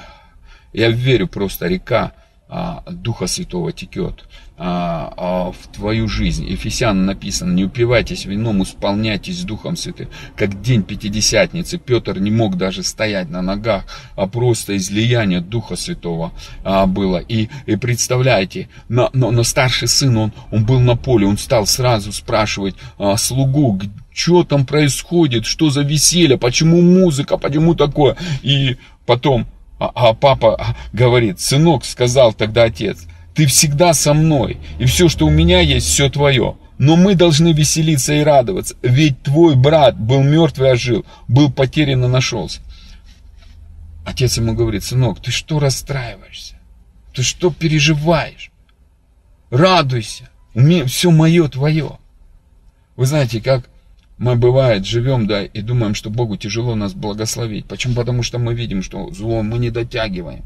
я 0.72 0.90
верю, 0.90 1.28
просто 1.28 1.68
река 1.68 2.12
Духа 2.86 3.26
Святого 3.26 3.72
текет 3.72 4.24
а, 4.56 5.12
а, 5.16 5.52
в 5.52 5.66
твою 5.74 6.06
жизнь. 6.06 6.46
Ефесян 6.46 7.06
написано, 7.06 7.52
не 7.52 7.64
упивайтесь 7.64 8.24
вином, 8.24 8.62
исполняйтесь 8.62 9.42
Духом 9.42 9.76
Святым. 9.76 10.08
Как 10.36 10.62
день 10.62 10.84
Пятидесятницы, 10.84 11.78
Петр 11.78 12.20
не 12.20 12.30
мог 12.30 12.56
даже 12.56 12.84
стоять 12.84 13.30
на 13.30 13.42
ногах, 13.42 13.84
а 14.14 14.28
просто 14.28 14.76
излияние 14.76 15.40
Духа 15.40 15.74
Святого 15.74 16.32
а, 16.62 16.86
было. 16.86 17.18
И, 17.18 17.48
и 17.66 17.74
представляете, 17.74 18.68
но, 18.88 19.10
но, 19.12 19.32
но 19.32 19.42
старший 19.42 19.88
сын, 19.88 20.16
он, 20.16 20.32
он 20.52 20.64
был 20.64 20.78
на 20.78 20.96
поле, 20.96 21.26
он 21.26 21.36
стал 21.36 21.66
сразу 21.66 22.12
спрашивать 22.12 22.76
а, 22.96 23.16
слугу, 23.16 23.80
что 24.12 24.44
там 24.44 24.64
происходит, 24.64 25.46
что 25.46 25.70
за 25.70 25.82
веселье, 25.82 26.38
почему 26.38 26.80
музыка, 26.80 27.36
почему 27.38 27.74
такое. 27.74 28.16
И 28.42 28.76
потом 29.06 29.48
а, 29.94 30.10
а 30.10 30.14
папа 30.14 30.76
говорит, 30.92 31.40
сынок, 31.40 31.84
сказал 31.84 32.32
тогда 32.32 32.64
отец, 32.64 33.06
ты 33.34 33.46
всегда 33.46 33.94
со 33.94 34.14
мной, 34.14 34.58
и 34.78 34.84
все, 34.84 35.08
что 35.08 35.26
у 35.26 35.30
меня 35.30 35.60
есть, 35.60 35.86
все 35.88 36.08
твое. 36.08 36.56
Но 36.76 36.96
мы 36.96 37.14
должны 37.14 37.52
веселиться 37.52 38.14
и 38.14 38.22
радоваться, 38.22 38.74
ведь 38.82 39.22
твой 39.22 39.54
брат 39.54 39.98
был 39.98 40.22
мертв 40.22 40.58
и 40.58 40.64
ожил, 40.64 41.04
был 41.28 41.50
потерян 41.52 42.04
и 42.04 42.08
нашелся. 42.08 42.60
Отец 44.04 44.36
ему 44.36 44.54
говорит, 44.54 44.84
сынок, 44.84 45.20
ты 45.20 45.30
что 45.30 45.58
расстраиваешься? 45.58 46.56
Ты 47.14 47.22
что 47.22 47.50
переживаешь? 47.50 48.50
Радуйся, 49.50 50.28
все 50.86 51.10
мое 51.10 51.48
твое. 51.48 51.98
Вы 52.96 53.06
знаете, 53.06 53.40
как 53.40 53.68
мы 54.16 54.36
бывает 54.36 54.86
живем, 54.86 55.26
да, 55.26 55.44
и 55.44 55.60
думаем, 55.60 55.94
что 55.94 56.10
Богу 56.10 56.36
тяжело 56.36 56.74
нас 56.74 56.94
благословить. 56.94 57.66
Почему? 57.66 57.94
Потому 57.94 58.22
что 58.22 58.38
мы 58.38 58.54
видим, 58.54 58.82
что 58.82 59.10
зло 59.10 59.42
мы 59.42 59.58
не 59.58 59.70
дотягиваем. 59.70 60.44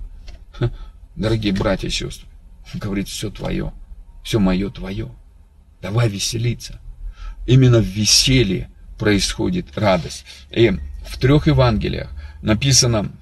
Дорогие 1.17 1.53
братья 1.53 1.89
и 1.89 1.91
сестры, 1.91 2.27
говорит, 2.75 3.09
все 3.09 3.31
твое, 3.31 3.73
все 4.23 4.39
мое 4.39 4.71
твое. 4.71 5.11
Давай 5.83 6.09
веселиться. 6.09 6.81
Именно 7.47 7.81
в 7.81 7.87
веселье 7.87 8.71
происходит 8.99 9.77
радость. 9.77 10.25
И 10.51 10.73
в 11.07 11.19
трех 11.19 11.47
Евангелиях 11.47 12.11
написано 12.43 13.13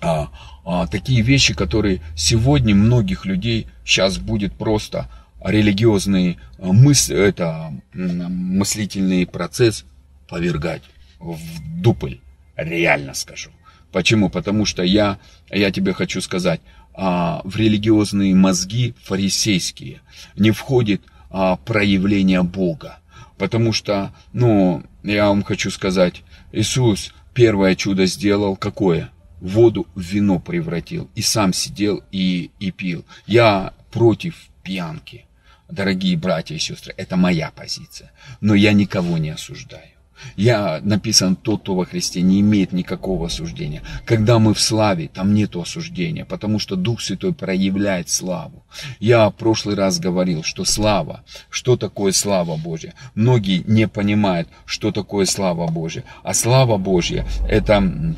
а, 0.00 0.30
а, 0.64 0.86
такие 0.86 1.22
вещи, 1.22 1.54
которые 1.54 2.00
сегодня 2.16 2.74
многих 2.74 3.24
людей 3.24 3.66
сейчас 3.84 4.18
будет 4.18 4.54
просто 4.54 5.08
религиозный 5.42 6.38
э, 6.58 6.66
мыс, 6.66 7.10
это, 7.10 7.72
мыслительный 7.92 9.26
процесс 9.26 9.84
повергать 10.28 10.82
в 11.18 11.38
дупль. 11.80 12.16
Реально 12.56 13.14
скажу. 13.14 13.50
Почему? 13.92 14.30
Потому 14.30 14.64
что 14.64 14.82
я, 14.82 15.18
я 15.50 15.70
тебе 15.70 15.92
хочу 15.92 16.20
сказать, 16.20 16.60
а, 16.94 17.40
в 17.44 17.56
религиозные 17.56 18.34
мозги 18.34 18.94
фарисейские 19.02 20.00
не 20.36 20.50
входит 20.50 21.02
а, 21.30 21.56
проявление 21.56 22.42
Бога. 22.42 22.98
Потому 23.38 23.72
что, 23.72 24.12
ну, 24.32 24.82
я 25.02 25.28
вам 25.28 25.42
хочу 25.42 25.70
сказать, 25.70 26.22
Иисус 26.52 27.14
первое 27.32 27.74
чудо 27.74 28.06
сделал 28.06 28.56
какое? 28.56 29.10
Воду 29.40 29.86
в 29.94 30.00
вино 30.00 30.38
превратил. 30.38 31.10
И 31.14 31.22
сам 31.22 31.52
сидел 31.52 32.02
и, 32.12 32.50
и 32.60 32.70
пил. 32.70 33.04
Я 33.26 33.72
против 33.90 34.36
пьянки 34.62 35.24
дорогие 35.70 36.16
братья 36.16 36.54
и 36.54 36.58
сестры, 36.58 36.94
это 36.96 37.16
моя 37.16 37.50
позиция. 37.54 38.12
Но 38.40 38.54
я 38.54 38.72
никого 38.72 39.18
не 39.18 39.30
осуждаю. 39.30 39.90
Я 40.36 40.80
написан, 40.82 41.36
тот, 41.36 41.62
кто 41.62 41.74
во 41.74 41.84
Христе, 41.84 42.22
не 42.22 42.40
имеет 42.40 42.72
никакого 42.72 43.26
осуждения. 43.26 43.82
Когда 44.04 44.38
мы 44.38 44.54
в 44.54 44.60
славе, 44.60 45.08
там 45.08 45.34
нет 45.34 45.56
осуждения, 45.56 46.24
потому 46.24 46.58
что 46.58 46.76
Дух 46.76 47.00
Святой 47.00 47.32
проявляет 47.32 48.08
славу. 48.08 48.64
Я 48.98 49.28
в 49.30 49.34
прошлый 49.34 49.74
раз 49.74 49.98
говорил, 49.98 50.42
что 50.42 50.64
слава, 50.64 51.24
что 51.48 51.76
такое 51.76 52.12
слава 52.12 52.56
Божья. 52.56 52.94
Многие 53.14 53.62
не 53.66 53.88
понимают, 53.88 54.48
что 54.66 54.92
такое 54.92 55.24
слава 55.24 55.66
Божья. 55.68 56.04
А 56.22 56.34
слава 56.34 56.76
Божья– 56.76 57.26
это 57.48 58.14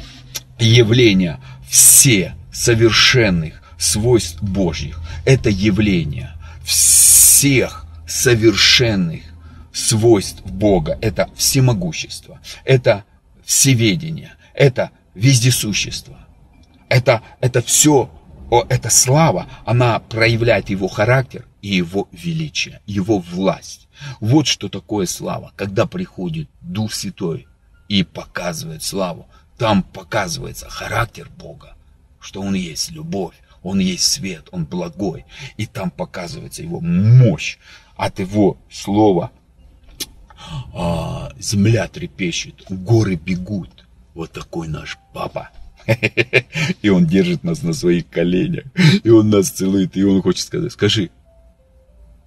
явление 0.59 1.39
все 1.69 2.35
совершенных 2.53 3.63
свойств 3.79 4.43
Божьих. 4.43 5.01
Это 5.25 5.51
явление 5.51 6.32
всех 6.65 7.87
совершенных 8.07 9.23
свойств 9.73 10.43
Бога. 10.45 10.99
Это 11.01 11.29
всемогущество, 11.35 12.41
это 12.65 13.05
всеведение, 13.45 14.35
это 14.55 14.91
вездесущество. 15.15 16.19
Это, 16.89 17.23
это 17.41 17.63
все, 17.63 18.11
о, 18.51 18.65
эта 18.69 18.91
слава, 18.91 19.47
она 19.65 19.99
проявляет 19.99 20.69
его 20.69 20.89
характер 20.89 21.47
и 21.63 21.69
его 21.69 22.09
величие, 22.13 22.83
его 22.87 23.19
власть. 23.19 23.89
Вот 24.21 24.47
что 24.47 24.69
такое 24.69 25.07
слава, 25.07 25.53
когда 25.57 25.87
приходит 25.87 26.51
Дух 26.61 26.93
Святой 26.93 27.47
и 27.89 28.05
показывает 28.05 28.83
славу. 28.83 29.27
Там 29.59 29.83
показывается 29.83 30.69
характер 30.69 31.29
Бога, 31.39 31.77
что 32.21 32.41
Он 32.41 32.55
есть 32.55 32.91
любовь, 32.91 33.35
Он 33.63 33.79
есть 33.79 34.05
свет, 34.05 34.49
Он 34.51 34.65
благой. 34.65 35.25
И 35.57 35.67
там 35.67 35.91
показывается 35.91 36.63
Его 36.63 36.81
мощь 36.81 37.59
от 37.97 38.19
Его 38.19 38.59
слова. 38.71 39.31
А, 40.75 41.33
земля 41.39 41.87
трепещет, 41.89 42.65
горы 42.69 43.15
бегут. 43.15 43.87
Вот 44.15 44.33
такой 44.33 44.69
наш 44.69 44.99
папа. 45.15 45.51
И 46.83 46.89
он 46.89 47.07
держит 47.07 47.45
нас 47.45 47.63
на 47.63 47.73
своих 47.73 48.09
коленях. 48.09 48.65
И 49.05 49.11
он 49.11 49.31
нас 49.31 49.51
целует. 49.51 49.97
И 49.97 50.05
он 50.05 50.23
хочет 50.23 50.47
сказать, 50.47 50.73
скажи, 50.73 51.11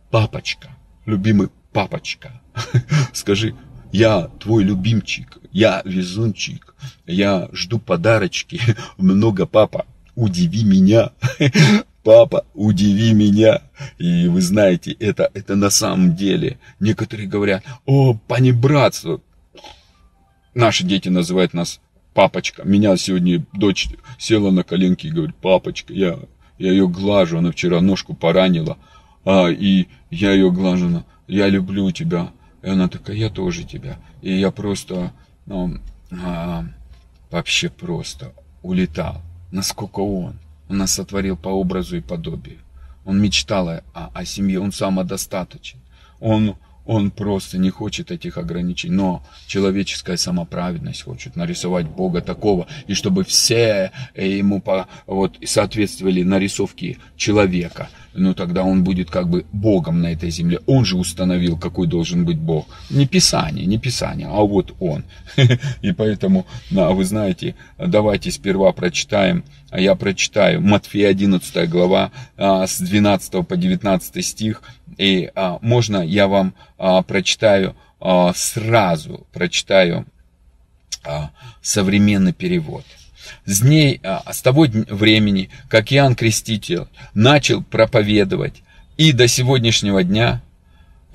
папочка, 0.09 0.69
любимый 1.05 1.49
папочка, 1.73 2.41
скажи, 3.13 3.53
я 3.91 4.29
твой 4.39 4.63
любимчик, 4.63 5.37
я 5.51 5.81
везунчик, 5.83 6.73
я 7.05 7.49
жду 7.51 7.79
подарочки, 7.79 8.61
много 8.97 9.45
папа, 9.45 9.85
удиви 10.15 10.63
меня, 10.63 11.11
папа, 12.03 12.45
удиви 12.53 13.13
меня. 13.13 13.61
И 13.97 14.27
вы 14.27 14.41
знаете, 14.41 14.91
это, 14.93 15.29
это 15.33 15.55
на 15.55 15.69
самом 15.69 16.15
деле, 16.15 16.59
некоторые 16.79 17.27
говорят, 17.27 17.63
о, 17.85 18.13
панибратство. 18.13 19.21
Наши 20.53 20.85
дети 20.85 21.09
называют 21.09 21.53
нас 21.53 21.81
папочка. 22.13 22.63
Меня 22.63 22.95
сегодня 22.95 23.45
дочь 23.53 23.89
села 24.17 24.51
на 24.51 24.63
коленки 24.63 25.07
и 25.07 25.11
говорит, 25.11 25.35
папочка, 25.35 25.93
я, 25.93 26.17
я 26.57 26.71
ее 26.71 26.87
глажу, 26.87 27.37
она 27.37 27.51
вчера 27.51 27.81
ножку 27.81 28.13
поранила, 28.13 28.77
а, 29.25 29.49
и 29.49 29.87
я 30.09 30.31
ее 30.31 30.51
глажу, 30.51 31.03
я 31.27 31.49
люблю 31.49 31.91
тебя. 31.91 32.31
И 32.63 32.69
она 32.69 32.87
такая, 32.87 33.17
я 33.17 33.29
тоже 33.29 33.63
тебя. 33.63 33.99
И 34.21 34.31
я 34.31 34.51
просто, 34.51 35.11
ну, 35.45 35.77
а, 36.11 36.65
вообще 37.29 37.69
просто 37.69 38.33
улетал. 38.63 39.21
Насколько 39.55 40.01
он. 40.01 40.37
Он 40.67 40.77
нас 40.79 40.91
сотворил 40.91 41.37
по 41.37 41.47
образу 41.47 41.95
и 41.95 42.01
подобию. 42.01 42.57
Он 43.05 43.21
мечтал 43.21 43.69
о, 43.69 43.81
о 43.93 44.25
семье, 44.25 44.59
он 44.59 44.73
самодостаточен. 44.73 45.79
Он 46.19 46.57
он 46.85 47.09
просто 47.09 47.57
не 47.57 47.69
хочет 47.69 48.11
этих 48.11 48.37
ограничений. 48.37 48.93
Но 48.93 49.23
человеческая 49.47 50.17
самоправедность 50.17 51.03
хочет 51.03 51.37
нарисовать 51.37 51.87
Бога 51.87 52.21
такого, 52.21 52.67
и 52.85 52.93
чтобы 52.93 53.23
все 53.23 53.91
ему 54.13 54.61
по, 54.61 54.87
вот, 55.07 55.37
соответствовали 55.45 56.21
нарисовке 56.21 56.97
человека. 57.15 57.89
Ну 58.17 58.33
тогда 58.33 58.63
он 58.63 58.83
будет 58.83 59.09
как 59.09 59.29
бы 59.29 59.45
Богом 59.51 60.01
на 60.01 60.13
этой 60.13 60.29
земле. 60.29 60.59
Он 60.65 60.85
же 60.85 60.97
установил, 60.97 61.57
какой 61.57 61.87
должен 61.87 62.25
быть 62.25 62.37
Бог. 62.37 62.67
Не 62.89 63.05
Писание, 63.05 63.65
не 63.65 63.77
Писание, 63.77 64.27
а 64.27 64.41
вот 64.41 64.73
Он. 64.79 65.03
И 65.81 65.91
поэтому, 65.91 66.45
вы 66.69 67.03
знаете, 67.03 67.55
давайте 67.77 68.31
сперва 68.31 68.71
прочитаем, 68.71 69.43
а 69.69 69.79
я 69.79 69.95
прочитаю 69.95 70.61
Матфея 70.61 71.09
11 71.09 71.69
глава 71.69 72.11
а, 72.37 72.65
с 72.65 72.79
12 72.79 73.45
по 73.45 73.57
19 73.57 74.25
стих, 74.25 74.61
и 74.97 75.29
а, 75.35 75.59
можно 75.61 75.97
я 75.97 76.27
вам 76.27 76.53
прочитаю 77.07 77.75
сразу, 78.35 79.25
прочитаю 79.33 80.05
современный 81.61 82.33
перевод. 82.33 82.85
С 83.45 83.61
дней, 83.61 83.99
а, 84.03 84.31
с 84.31 84.41
того 84.41 84.67
времени, 84.89 85.49
как 85.69 85.91
Иоанн 85.91 86.15
Креститель 86.15 86.87
начал 87.13 87.63
проповедовать, 87.63 88.63
и 88.97 89.11
до 89.11 89.27
сегодняшнего 89.27 90.03
дня 90.03 90.41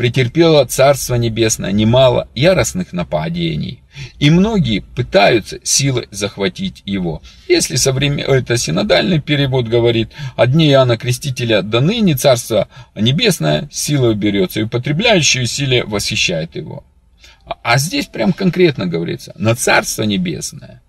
претерпело 0.00 0.64
Царство 0.64 1.16
Небесное 1.16 1.72
немало 1.72 2.28
яростных 2.34 2.94
нападений, 2.94 3.82
и 4.18 4.30
многие 4.30 4.80
пытаются 4.80 5.58
силой 5.62 6.08
захватить 6.10 6.82
его. 6.86 7.20
Если 7.48 7.76
современ... 7.76 8.24
это 8.26 8.56
синодальный 8.56 9.20
перевод 9.20 9.68
говорит, 9.68 10.10
одни 10.36 10.70
Иоанна 10.70 10.96
Крестителя 10.96 11.60
до 11.60 11.80
ныне 11.80 12.16
Царство 12.16 12.68
Небесное 12.94 13.68
силой 13.70 14.14
берется, 14.14 14.60
и 14.60 14.62
употребляющие 14.62 15.46
силе 15.46 15.84
восхищает 15.84 16.56
его. 16.56 16.82
А, 17.44 17.58
а 17.62 17.76
здесь 17.76 18.06
прям 18.06 18.32
конкретно 18.32 18.86
говорится, 18.86 19.34
на 19.36 19.54
Царство 19.54 20.04
Небесное 20.04 20.80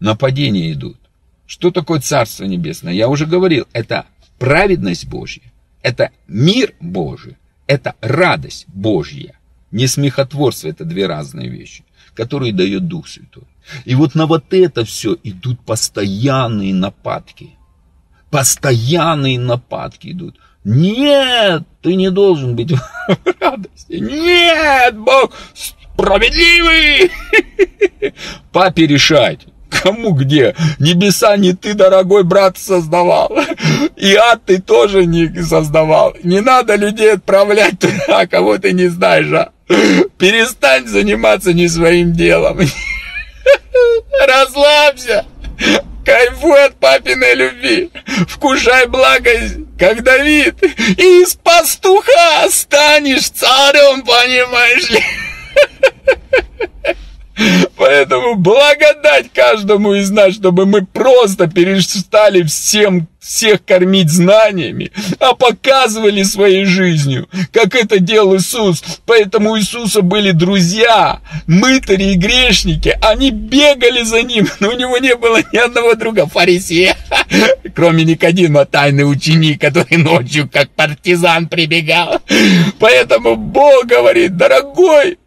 нападения 0.00 0.72
идут. 0.72 0.98
Что 1.46 1.70
такое 1.70 2.00
Царство 2.00 2.44
Небесное? 2.44 2.92
Я 2.92 3.08
уже 3.08 3.26
говорил, 3.26 3.66
это 3.72 4.06
праведность 4.38 5.06
Божья, 5.06 5.42
это 5.82 6.10
мир 6.26 6.74
Божий, 6.80 7.36
это 7.66 7.94
радость 8.00 8.66
Божья. 8.68 9.38
Не 9.70 9.86
смехотворство, 9.86 10.68
это 10.68 10.84
две 10.84 11.06
разные 11.06 11.48
вещи, 11.48 11.84
которые 12.14 12.52
дает 12.52 12.86
Дух 12.86 13.08
Святой. 13.08 13.44
И 13.84 13.94
вот 13.94 14.14
на 14.14 14.26
вот 14.26 14.52
это 14.52 14.84
все 14.84 15.16
идут 15.22 15.60
постоянные 15.60 16.72
нападки. 16.72 17.50
Постоянные 18.30 19.38
нападки 19.38 20.12
идут. 20.12 20.36
Нет, 20.64 21.62
ты 21.82 21.94
не 21.94 22.10
должен 22.10 22.56
быть 22.56 22.72
в 22.72 22.80
радости. 23.40 23.94
Нет, 23.94 24.96
Бог 24.98 25.32
справедливый. 25.54 27.10
Папе 28.52 28.86
решать. 28.86 29.46
Кому 29.70 30.12
где? 30.12 30.54
Небеса 30.78 31.36
не 31.36 31.52
ты, 31.52 31.74
дорогой 31.74 32.22
брат, 32.24 32.58
создавал. 32.58 33.32
И 33.96 34.14
ад 34.14 34.44
ты 34.44 34.60
тоже 34.60 35.06
не 35.06 35.42
создавал. 35.42 36.14
Не 36.22 36.40
надо 36.40 36.76
людей 36.76 37.14
отправлять 37.14 37.78
туда, 37.78 38.26
кого 38.26 38.58
ты 38.58 38.72
не 38.72 38.88
знаешь, 38.88 39.32
а. 39.32 39.52
Перестань 40.18 40.86
заниматься 40.86 41.52
не 41.52 41.68
своим 41.68 42.12
делом. 42.12 42.60
Расслабься. 44.26 45.24
Кайфуй 46.04 46.64
от 46.64 46.76
папиной 46.76 47.34
любви. 47.34 47.90
Вкушай 48.28 48.86
благость, 48.86 49.56
как 49.78 50.04
Давид. 50.04 50.62
И 50.62 51.22
из 51.22 51.34
пастуха 51.34 52.48
станешь 52.48 53.28
царем, 53.30 54.02
понимаешь 54.02 54.90
ли. 54.90 55.02
Поэтому 57.76 58.34
благодать 58.34 59.30
каждому 59.32 59.94
из 59.94 60.10
нас, 60.10 60.34
чтобы 60.34 60.66
мы 60.66 60.84
просто 60.84 61.46
перестали 61.46 62.42
всем 62.42 63.08
всех 63.26 63.64
кормить 63.64 64.08
знаниями, 64.08 64.92
а 65.18 65.34
показывали 65.34 66.22
своей 66.22 66.64
жизнью, 66.64 67.28
как 67.52 67.74
это 67.74 67.98
делал 67.98 68.36
Иисус. 68.36 68.82
Поэтому 69.04 69.50
у 69.50 69.58
Иисуса 69.58 70.00
были 70.02 70.30
друзья, 70.30 71.20
мытари 71.48 72.12
и 72.12 72.14
грешники. 72.14 72.96
Они 73.02 73.30
бегали 73.30 74.04
за 74.04 74.22
ним, 74.22 74.46
но 74.60 74.68
у 74.68 74.76
него 74.76 74.96
не 74.98 75.16
было 75.16 75.40
ни 75.52 75.56
одного 75.56 75.94
друга 75.94 76.26
фарисея, 76.26 76.96
кроме 77.74 78.04
Никодима, 78.04 78.64
тайный 78.64 79.10
ученик, 79.10 79.60
который 79.60 79.96
ночью 79.96 80.48
как 80.50 80.70
партизан 80.70 81.48
прибегал. 81.48 82.20
Поэтому 82.78 83.34
Бог 83.34 83.86
говорит, 83.86 84.36
дорогой, 84.36 85.18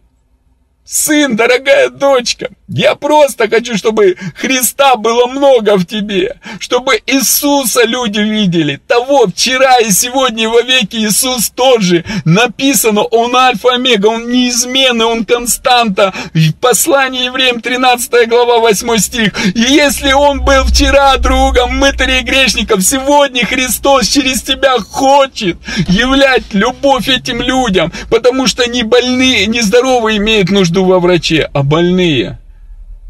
Сын, 0.91 1.35
дорогая 1.35 1.89
дочка, 1.91 2.49
я 2.67 2.95
просто 2.95 3.47
хочу, 3.47 3.77
чтобы 3.77 4.15
Христа 4.35 4.95
было 4.95 5.27
много 5.27 5.77
в 5.77 5.85
тебе, 5.85 6.37
чтобы 6.59 6.99
Иисуса 7.05 7.83
люди 7.83 8.19
видели. 8.19 8.79
Того 8.87 9.27
вчера 9.27 9.77
и 9.77 9.91
сегодня 9.91 10.45
и 10.45 10.47
во 10.47 10.63
веки 10.63 10.95
Иисус 10.95 11.51
тот 11.51 11.81
же. 11.81 12.03
Написано, 12.25 13.01
Он 13.01 13.35
альфа-омега, 13.35 14.07
Он 14.07 14.29
неизменный, 14.29 15.05
Он 15.05 15.25
константа. 15.25 16.11
В 16.33 16.53
послании 16.53 17.25
евреям 17.25 17.61
13 17.61 18.27
глава 18.27 18.57
8 18.57 18.97
стих. 18.97 19.33
И 19.55 19.61
если 19.61 20.11
Он 20.13 20.41
был 20.41 20.63
вчера 20.63 21.17
другом 21.17 21.77
мытарей 21.77 22.21
и 22.21 22.23
грешников, 22.23 22.81
сегодня 22.81 23.45
Христос 23.45 24.07
через 24.07 24.41
тебя 24.41 24.79
хочет 24.79 25.57
являть 25.87 26.51
любовь 26.53 27.09
этим 27.09 27.43
людям, 27.43 27.91
потому 28.09 28.47
что 28.47 28.67
не 28.67 28.81
больные, 28.81 29.45
не 29.45 29.61
здоровые 29.61 30.17
имеют 30.17 30.49
нужду 30.49 30.78
буду 30.79 30.85
во 30.85 30.99
враче, 30.99 31.49
а 31.53 31.63
больные. 31.63 32.39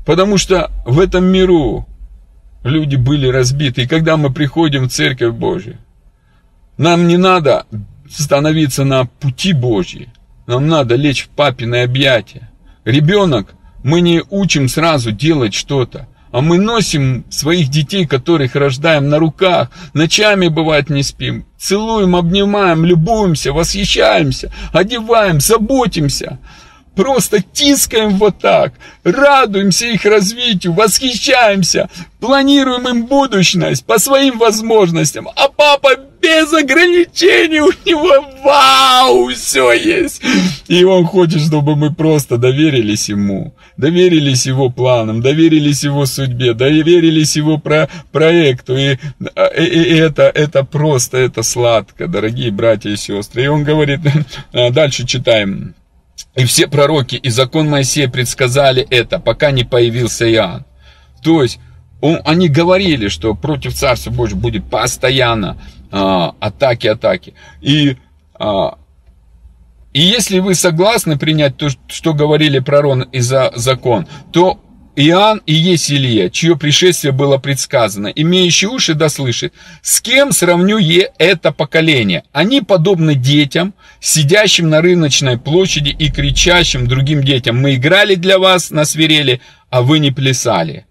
Потому 0.05 0.37
что 0.37 0.71
в 0.85 0.99
этом 0.99 1.25
миру 1.25 1.87
люди 2.63 2.95
были 2.95 3.27
разбиты. 3.27 3.83
И 3.83 3.87
когда 3.87 4.17
мы 4.17 4.31
приходим 4.31 4.85
в 4.85 4.91
Церковь 4.91 5.33
Божию, 5.33 5.77
нам 6.77 7.07
не 7.07 7.17
надо 7.17 7.65
становиться 8.09 8.85
на 8.85 9.05
пути 9.05 9.53
Божьи. 9.53 10.09
Нам 10.47 10.67
надо 10.67 10.95
лечь 10.95 11.25
в 11.25 11.29
папиное 11.29 11.85
объятия. 11.85 12.49
Ребенок, 12.85 13.53
мы 13.83 14.01
не 14.01 14.23
учим 14.29 14.67
сразу 14.67 15.11
делать 15.11 15.53
что-то. 15.53 16.07
А 16.31 16.41
мы 16.41 16.59
носим 16.59 17.25
своих 17.29 17.69
детей, 17.69 18.05
которых 18.05 18.55
рождаем 18.55 19.09
на 19.09 19.17
руках, 19.17 19.71
ночами 19.93 20.47
бывает 20.47 20.89
не 20.89 21.01
спим, 21.01 21.45
целуем, 21.57 22.15
обнимаем, 22.15 22.85
любуемся, 22.85 23.51
восхищаемся, 23.51 24.51
одеваем, 24.71 25.39
заботимся 25.39 26.37
просто 26.99 27.41
тискаем 27.41 28.17
вот 28.17 28.39
так, 28.39 28.73
радуемся 29.05 29.85
их 29.85 30.03
развитию, 30.03 30.73
восхищаемся, 30.73 31.89
планируем 32.19 32.89
им 32.89 33.05
будущность 33.05 33.85
по 33.85 33.99
своим 33.99 34.37
возможностям, 34.37 35.29
а 35.33 35.47
папа 35.47 35.91
без 36.21 36.51
ограничений, 36.51 37.61
у 37.61 37.71
него 37.85 38.25
вау, 38.43 39.29
все 39.29 39.71
есть. 39.71 40.21
И 40.67 40.83
он 40.83 41.05
хочет, 41.05 41.41
чтобы 41.41 41.77
мы 41.77 41.93
просто 41.93 42.37
доверились 42.37 43.07
ему, 43.07 43.53
доверились 43.77 44.45
его 44.45 44.69
планам, 44.69 45.21
доверились 45.21 45.85
его 45.85 46.05
судьбе, 46.05 46.53
доверились 46.53 47.37
его 47.37 47.57
про 47.59 47.87
проекту. 48.11 48.75
И, 48.75 48.97
и, 49.57 49.63
и 49.63 49.95
это, 49.95 50.23
это 50.23 50.65
просто, 50.65 51.17
это 51.17 51.43
сладко, 51.43 52.09
дорогие 52.09 52.51
братья 52.51 52.89
и 52.89 52.97
сестры. 52.97 53.45
И 53.45 53.47
он 53.47 53.63
говорит, 53.63 54.01
дальше 54.51 55.07
читаем. 55.07 55.75
И 56.35 56.45
все 56.45 56.67
пророки 56.67 57.15
и 57.15 57.29
закон 57.29 57.69
Моисея 57.69 58.09
предсказали 58.09 58.85
это, 58.89 59.19
пока 59.19 59.51
не 59.51 59.63
появился 59.63 60.31
Иоанн. 60.31 60.65
То 61.23 61.43
есть, 61.43 61.59
он, 62.01 62.19
они 62.23 62.47
говорили, 62.47 63.09
что 63.09 63.35
против 63.35 63.73
Царства 63.73 64.11
Божьего 64.11 64.39
будет 64.39 64.69
постоянно 64.69 65.57
а, 65.91 66.35
атаки, 66.39 66.87
атаки. 66.87 67.33
И, 67.61 67.97
а, 68.35 68.77
и 69.91 70.01
если 70.01 70.39
вы 70.39 70.55
согласны 70.55 71.17
принять 71.17 71.57
то, 71.57 71.67
что 71.87 72.13
говорили 72.13 72.59
пророк 72.59 73.07
и 73.11 73.19
за 73.19 73.51
закон, 73.55 74.07
то 74.31 74.59
Иоанн 75.01 75.41
и 75.45 75.53
есть 75.53 75.89
Илья, 75.89 76.29
чье 76.29 76.57
пришествие 76.57 77.13
было 77.13 77.37
предсказано. 77.37 78.07
Имеющий 78.07 78.67
уши 78.67 78.95
да 78.95 79.07
слышит. 79.07 79.53
С 79.81 80.01
кем 80.01 80.33
сравню 80.33 80.77
я 80.77 81.07
это 81.17 81.53
поколение? 81.53 82.23
Они 82.33 82.59
подобны 82.59 83.15
детям, 83.15 83.73
сидящим 84.01 84.69
на 84.69 84.81
рыночной 84.81 85.37
площади 85.37 85.95
и 85.97 86.11
кричащим 86.11 86.85
другим 86.85 87.23
детям. 87.23 87.61
Мы 87.61 87.75
играли 87.75 88.15
для 88.15 88.39
вас 88.39 88.71
на 88.71 88.83
свирели, 88.83 89.39
а 89.69 89.83
вы 89.83 89.99
не 89.99 90.11
плясали. 90.11 90.85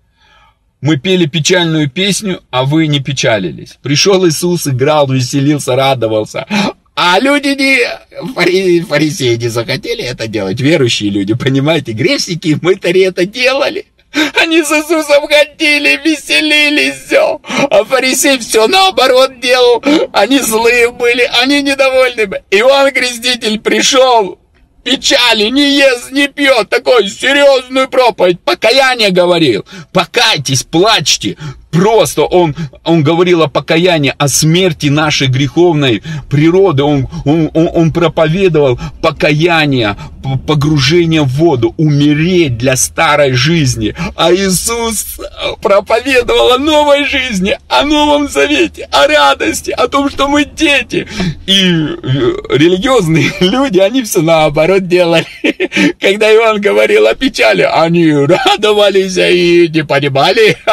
Мы 0.80 0.96
пели 0.96 1.26
печальную 1.26 1.90
песню, 1.90 2.40
а 2.50 2.64
вы 2.64 2.86
не 2.86 3.00
печалились. 3.00 3.78
Пришел 3.82 4.26
Иисус, 4.26 4.66
играл, 4.66 5.06
веселился, 5.12 5.76
радовался. 5.76 6.46
А 6.94 7.20
люди 7.20 7.48
не, 7.48 8.84
фарисеи 8.86 9.36
не 9.36 9.48
захотели 9.48 10.02
это 10.02 10.26
делать, 10.28 10.60
верующие 10.60 11.10
люди, 11.10 11.34
понимаете, 11.34 11.92
грешники, 11.92 12.58
мы-то 12.62 12.88
это 12.88 13.26
делали. 13.26 13.84
Они 14.40 14.62
с 14.62 14.70
Иисусом 14.70 15.28
ходили, 15.28 16.00
веселились, 16.04 17.04
все. 17.06 17.40
А 17.70 17.84
фарисей 17.84 18.38
все 18.38 18.66
наоборот 18.66 19.38
делал. 19.40 19.82
Они 20.12 20.38
злые 20.38 20.90
были, 20.90 21.28
они 21.40 21.62
недовольны 21.62 22.26
были. 22.26 22.42
Иоанн 22.50 22.90
Креститель 22.92 23.60
пришел, 23.60 24.38
печали, 24.82 25.44
не 25.50 25.76
ест, 25.76 26.10
не 26.10 26.28
пьет, 26.28 26.70
такой 26.70 27.08
серьезную 27.08 27.88
проповедь, 27.88 28.40
покаяние 28.40 29.10
говорил, 29.10 29.66
покайтесь, 29.92 30.62
плачьте, 30.62 31.36
Просто 31.70 32.22
он, 32.22 32.54
он 32.84 33.02
говорил 33.02 33.42
о 33.42 33.48
покаянии, 33.48 34.14
о 34.16 34.28
смерти 34.28 34.86
нашей 34.86 35.28
греховной 35.28 36.02
природы. 36.30 36.82
Он, 36.82 37.08
он, 37.24 37.50
он, 37.52 37.70
он 37.74 37.92
проповедовал 37.92 38.78
покаяние, 39.02 39.96
погружение 40.46 41.22
в 41.22 41.28
воду, 41.28 41.74
умереть 41.76 42.56
для 42.56 42.74
старой 42.76 43.32
жизни. 43.32 43.94
А 44.16 44.32
Иисус 44.32 45.18
проповедовал 45.60 46.52
о 46.52 46.58
новой 46.58 47.04
жизни, 47.04 47.58
о 47.68 47.82
новом 47.84 48.28
завете, 48.28 48.88
о 48.90 49.06
радости, 49.06 49.70
о 49.70 49.88
том, 49.88 50.08
что 50.10 50.28
мы 50.28 50.44
дети. 50.46 51.06
И 51.46 51.62
э, 51.62 51.96
религиозные 52.50 53.30
люди, 53.40 53.78
они 53.78 54.02
все 54.02 54.22
наоборот 54.22 54.88
делали. 54.88 55.26
Когда 56.00 56.32
Иоанн 56.32 56.60
говорил 56.60 57.06
о 57.06 57.14
печали, 57.14 57.62
они 57.62 58.10
радовались 58.12 59.16
и 59.18 59.68
не 59.68 59.84
понимали. 59.84 60.56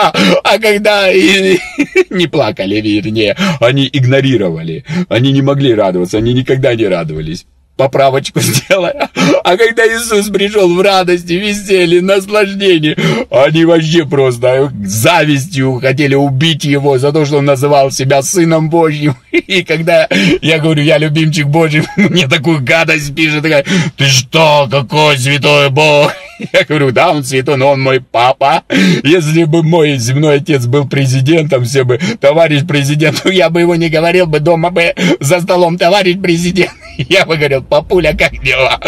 А 0.43 0.59
когда 0.59 0.84
да, 0.85 1.11
и 1.11 1.57
не 2.11 2.27
плакали, 2.27 2.75
вернее, 2.75 3.35
они 3.59 3.89
игнорировали, 3.91 4.85
они 5.09 5.31
не 5.31 5.41
могли 5.41 5.73
радоваться, 5.73 6.17
они 6.17 6.31
никогда 6.33 6.75
не 6.75 6.87
радовались 6.87 7.45
поправочку 7.77 8.39
сделая. 8.41 9.09
А 9.43 9.57
когда 9.57 9.85
Иисус 9.85 10.29
пришел 10.29 10.73
в 10.73 10.81
радости, 10.81 11.33
веселье, 11.33 12.01
наслаждении, 12.01 12.95
они 13.29 13.65
вообще 13.65 14.05
просто 14.05 14.71
завистью 14.85 15.79
хотели 15.79 16.15
убить 16.15 16.63
его 16.63 16.97
за 16.97 17.11
то, 17.11 17.25
что 17.25 17.37
он 17.37 17.45
называл 17.45 17.91
себя 17.91 18.21
Сыном 18.21 18.69
Божьим. 18.69 19.15
И 19.31 19.63
когда 19.63 20.07
я 20.41 20.59
говорю, 20.59 20.83
я 20.83 20.97
любимчик 20.97 21.47
Божий, 21.47 21.83
мне 21.97 22.27
такую 22.27 22.63
гадость 22.63 23.13
пишет, 23.13 23.43
такая, 23.43 23.65
ты 23.97 24.05
что, 24.05 24.67
какой 24.71 25.17
святой 25.17 25.69
Бог? 25.69 26.13
Я 26.53 26.63
говорю, 26.63 26.91
да, 26.91 27.11
он 27.11 27.23
святой, 27.23 27.57
но 27.57 27.71
он 27.71 27.81
мой 27.81 28.01
папа. 28.01 28.63
Если 29.03 29.43
бы 29.45 29.63
мой 29.63 29.97
земной 29.97 30.37
отец 30.37 30.65
был 30.65 30.87
президентом, 30.87 31.63
все 31.63 31.83
бы, 31.83 31.99
товарищ 32.19 32.65
президент, 32.67 33.25
я 33.25 33.49
бы 33.49 33.61
его 33.61 33.75
не 33.75 33.89
говорил 33.89 34.25
бы 34.25 34.39
дома 34.39 34.69
бы 34.69 34.93
за 35.19 35.39
столом, 35.41 35.77
товарищ 35.77 36.17
президент. 36.21 36.71
Я 36.97 37.25
бы 37.25 37.35
говорил, 37.35 37.61
папуля, 37.61 38.15
как 38.17 38.41
дела? 38.41 38.79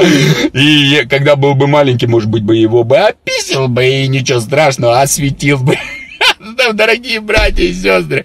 И 0.53 1.05
когда 1.09 1.35
был 1.35 1.55
бы 1.55 1.67
маленький, 1.67 2.07
может 2.07 2.29
быть, 2.29 2.41
бы 2.41 2.55
его 2.55 2.85
бы 2.85 2.97
описал 2.97 3.67
бы, 3.67 3.85
и 3.85 4.07
ничего 4.07 4.39
страшного, 4.39 5.01
осветил 5.01 5.57
бы. 5.57 5.77
Дорогие 6.73 7.19
братья 7.19 7.63
и 7.63 7.73
сестры, 7.73 8.23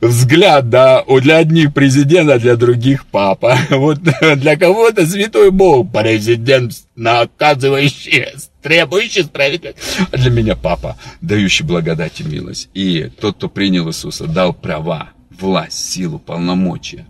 взгляд, 0.00 0.68
да, 0.70 1.04
для 1.20 1.36
одних 1.36 1.72
президент, 1.72 2.30
а 2.30 2.38
для 2.38 2.56
других 2.56 3.06
папа. 3.06 3.56
Вот 3.70 4.00
для 4.36 4.56
кого-то 4.56 5.06
святой 5.06 5.50
Бог, 5.52 5.92
президент, 5.92 6.72
наказывающий, 6.96 8.26
требующий 8.62 9.22
справедливости. 9.24 9.80
А 10.10 10.16
для 10.16 10.30
меня 10.30 10.56
папа, 10.56 10.96
дающий 11.20 11.64
благодать 11.64 12.20
и 12.20 12.24
милость. 12.24 12.68
И 12.74 13.10
тот, 13.20 13.36
кто 13.36 13.48
принял 13.48 13.88
Иисуса, 13.88 14.26
дал 14.26 14.54
права, 14.54 15.10
власть, 15.30 15.90
силу, 15.92 16.18
полномочия 16.18 17.06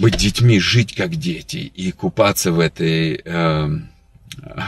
быть 0.00 0.16
детьми, 0.16 0.58
жить 0.58 0.94
как 0.94 1.14
дети 1.16 1.58
и 1.58 1.92
купаться 1.92 2.52
в 2.52 2.58
этой 2.58 3.20
э, 3.22 3.68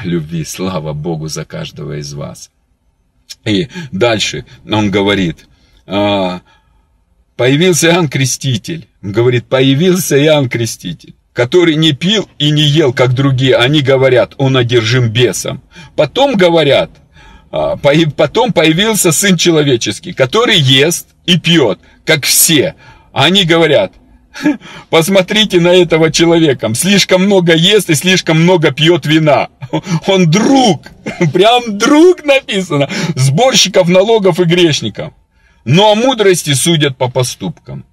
любви. 0.05 0.45
Слава 0.45 0.93
Богу 0.93 1.29
за 1.29 1.45
каждого 1.45 1.99
из 1.99 2.13
вас. 2.13 2.51
И 3.45 3.69
дальше 3.91 4.45
он 4.71 4.91
говорит, 4.91 5.49
э, 5.87 6.41
появился 7.37 7.89
Иоанн 7.89 8.09
Креститель. 8.09 8.87
Он 9.03 9.13
говорит, 9.13 9.47
появился 9.47 10.23
Иоанн 10.23 10.49
Креститель 10.49 11.15
который 11.33 11.77
не 11.77 11.93
пил 11.93 12.29
и 12.39 12.51
не 12.51 12.63
ел, 12.63 12.93
как 12.93 13.15
другие, 13.15 13.57
они 13.57 13.81
говорят, 13.81 14.35
он 14.39 14.57
одержим 14.57 15.09
бесом. 15.09 15.63
Потом 15.97 16.35
говорят, 16.35 16.91
а, 17.51 17.77
потом 17.77 18.53
появился 18.53 19.13
Сын 19.13 19.37
Человеческий, 19.37 20.13
который 20.13 20.59
ест 20.59 21.09
и 21.27 21.39
пьет, 21.39 21.79
как 22.05 22.25
все. 22.25 22.75
Они 23.13 23.45
говорят, 23.45 23.93
Посмотрите 24.91 25.61
на 25.61 25.69
этого 25.69 26.11
человека. 26.11 26.73
Слишком 26.75 27.25
много 27.25 27.55
ест 27.55 27.91
и 27.91 27.95
слишком 27.95 28.43
много 28.43 28.71
пьет 28.73 29.07
вина. 29.07 29.49
Он 30.07 30.31
друг. 30.31 30.87
Прям 31.33 31.79
друг 31.79 32.25
написано. 32.25 32.89
Сборщиков 33.15 33.89
налогов 33.89 34.41
и 34.41 34.45
грешников. 34.45 35.13
Но 35.65 35.93
о 35.93 35.95
мудрости 35.95 36.55
судят 36.55 36.97
по 36.97 37.09
поступкам. 37.09 37.85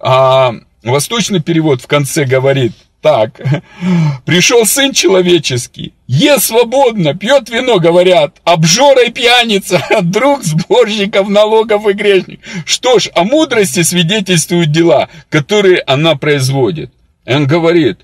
А 0.00 0.54
восточный 0.84 1.40
перевод 1.40 1.82
в 1.82 1.86
конце 1.86 2.24
говорит– 2.24 2.72
так. 3.04 3.38
Пришел 4.24 4.64
сын 4.64 4.94
человеческий, 4.94 5.92
ест 6.06 6.44
свободно, 6.44 7.12
пьет 7.12 7.50
вино, 7.50 7.78
говорят, 7.78 8.36
обжора 8.44 9.04
и 9.04 9.10
пьяница, 9.10 9.84
друг 10.02 10.42
сборщиков 10.42 11.28
налогов 11.28 11.86
и 11.86 11.92
грешник. 11.92 12.40
Что 12.64 12.98
ж, 12.98 13.10
о 13.14 13.24
мудрости 13.24 13.82
свидетельствуют 13.82 14.72
дела, 14.72 15.10
которые 15.28 15.82
она 15.86 16.16
производит. 16.16 16.94
И 17.26 17.34
он 17.34 17.46
говорит, 17.46 18.00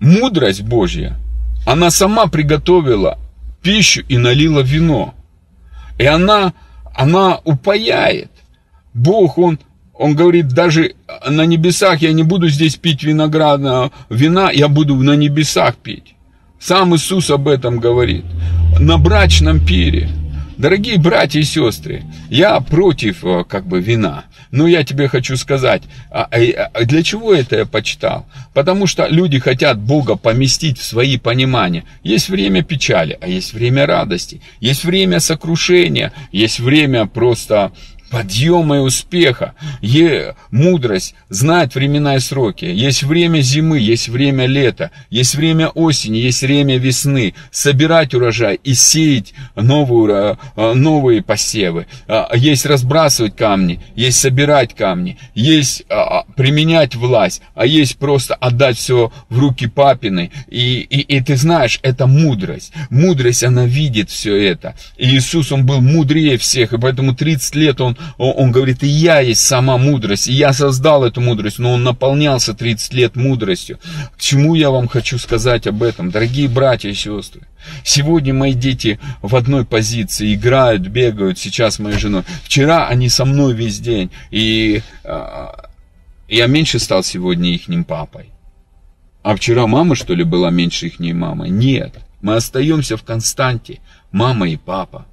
мудрость 0.00 0.62
Божья, 0.62 1.18
она 1.66 1.90
сама 1.90 2.28
приготовила 2.28 3.18
пищу 3.62 4.02
и 4.08 4.16
налила 4.16 4.60
вино. 4.60 5.14
И 5.98 6.06
она, 6.06 6.54
она 6.94 7.40
упаяет. 7.44 8.30
Бог, 8.94 9.36
Он 9.36 9.58
он 10.00 10.14
говорит, 10.14 10.48
даже 10.48 10.94
на 11.28 11.44
небесах 11.44 12.00
я 12.00 12.12
не 12.14 12.22
буду 12.22 12.48
здесь 12.48 12.76
пить 12.76 13.02
виноградного 13.02 13.92
вина, 14.08 14.50
я 14.50 14.68
буду 14.68 14.96
на 14.96 15.14
небесах 15.14 15.76
пить. 15.76 16.14
Сам 16.58 16.96
Иисус 16.96 17.28
об 17.28 17.46
этом 17.46 17.80
говорит. 17.80 18.24
На 18.80 18.96
брачном 18.96 19.64
пире. 19.64 20.08
Дорогие 20.56 20.98
братья 20.98 21.38
и 21.38 21.42
сестры, 21.42 22.02
я 22.30 22.60
против 22.60 23.22
э, 23.24 23.44
как 23.46 23.66
бы 23.66 23.80
вина. 23.80 24.24
Но 24.50 24.66
я 24.66 24.84
тебе 24.84 25.06
хочу 25.06 25.36
сказать, 25.36 25.82
а, 26.10 26.28
а, 26.30 26.70
а 26.72 26.84
для 26.86 27.02
чего 27.02 27.34
это 27.34 27.56
я 27.56 27.66
почитал? 27.66 28.26
Потому 28.54 28.86
что 28.86 29.06
люди 29.06 29.38
хотят 29.38 29.78
Бога 29.78 30.16
поместить 30.16 30.78
в 30.78 30.84
свои 30.84 31.18
понимания. 31.18 31.84
Есть 32.02 32.30
время 32.30 32.62
печали, 32.62 33.18
а 33.20 33.28
есть 33.28 33.52
время 33.52 33.86
радости. 33.86 34.40
Есть 34.60 34.84
время 34.84 35.20
сокрушения, 35.20 36.12
есть 36.32 36.58
время 36.58 37.04
просто 37.04 37.72
подъема 38.10 38.76
и 38.76 38.80
успеха. 38.80 39.54
Е, 39.80 40.34
мудрость 40.50 41.14
знает 41.28 41.74
времена 41.74 42.16
и 42.16 42.20
сроки. 42.20 42.64
Есть 42.64 43.02
время 43.02 43.40
зимы, 43.40 43.78
есть 43.78 44.08
время 44.08 44.46
лета, 44.46 44.90
есть 45.10 45.34
время 45.34 45.68
осени, 45.68 46.18
есть 46.18 46.42
время 46.42 46.76
весны. 46.78 47.34
Собирать 47.50 48.14
урожай 48.14 48.58
и 48.62 48.74
сеять 48.74 49.32
новую, 49.54 50.38
э, 50.56 50.72
новые 50.74 51.22
посевы. 51.22 51.86
А, 52.08 52.30
есть 52.34 52.66
разбрасывать 52.66 53.36
камни, 53.36 53.80
есть 53.94 54.18
собирать 54.18 54.74
камни, 54.74 55.18
есть 55.34 55.84
а, 55.88 56.20
а, 56.20 56.24
применять 56.36 56.94
власть, 56.94 57.42
а 57.54 57.64
есть 57.64 57.96
просто 57.96 58.34
отдать 58.34 58.76
все 58.76 59.12
в 59.28 59.38
руки 59.38 59.66
папины. 59.66 60.30
И, 60.48 60.80
и, 60.80 61.00
и 61.00 61.20
ты 61.20 61.36
знаешь, 61.36 61.78
это 61.82 62.06
мудрость. 62.06 62.72
Мудрость, 62.90 63.44
она 63.44 63.66
видит 63.66 64.10
все 64.10 64.36
это. 64.36 64.74
И 64.96 65.08
Иисус, 65.16 65.52
он 65.52 65.64
был 65.64 65.80
мудрее 65.80 66.38
всех, 66.38 66.72
и 66.72 66.78
поэтому 66.78 67.14
30 67.14 67.54
лет 67.54 67.80
он 67.80 67.96
он 68.18 68.52
говорит, 68.52 68.82
и 68.82 68.86
я 68.86 69.20
есть 69.20 69.40
сама 69.40 69.78
мудрость, 69.78 70.28
и 70.28 70.32
я 70.32 70.52
создал 70.52 71.04
эту 71.04 71.20
мудрость, 71.20 71.58
но 71.58 71.72
он 71.72 71.82
наполнялся 71.82 72.54
30 72.54 72.92
лет 72.94 73.16
мудростью. 73.16 73.78
К 74.16 74.20
чему 74.20 74.54
я 74.54 74.70
вам 74.70 74.88
хочу 74.88 75.18
сказать 75.18 75.66
об 75.66 75.82
этом, 75.82 76.10
дорогие 76.10 76.48
братья 76.48 76.88
и 76.88 76.94
сестры? 76.94 77.42
Сегодня 77.84 78.32
мои 78.34 78.54
дети 78.54 78.98
в 79.22 79.36
одной 79.36 79.64
позиции 79.64 80.34
играют, 80.34 80.82
бегают, 80.82 81.38
сейчас 81.38 81.78
моя 81.78 81.98
жена. 81.98 82.24
Вчера 82.44 82.88
они 82.88 83.08
со 83.08 83.24
мной 83.24 83.54
весь 83.54 83.78
день, 83.80 84.10
и 84.30 84.82
э, 85.04 85.46
я 86.28 86.46
меньше 86.46 86.78
стал 86.78 87.02
сегодня 87.02 87.52
ихним 87.54 87.84
папой. 87.84 88.30
А 89.22 89.36
вчера 89.36 89.66
мама, 89.66 89.94
что 89.94 90.14
ли, 90.14 90.24
была 90.24 90.50
меньше 90.50 90.86
их 90.86 90.98
мамой? 91.14 91.50
Нет, 91.50 91.98
мы 92.22 92.36
остаемся 92.36 92.96
в 92.96 93.02
константе, 93.02 93.80
мама 94.12 94.48
и 94.48 94.56
папа. 94.56 95.06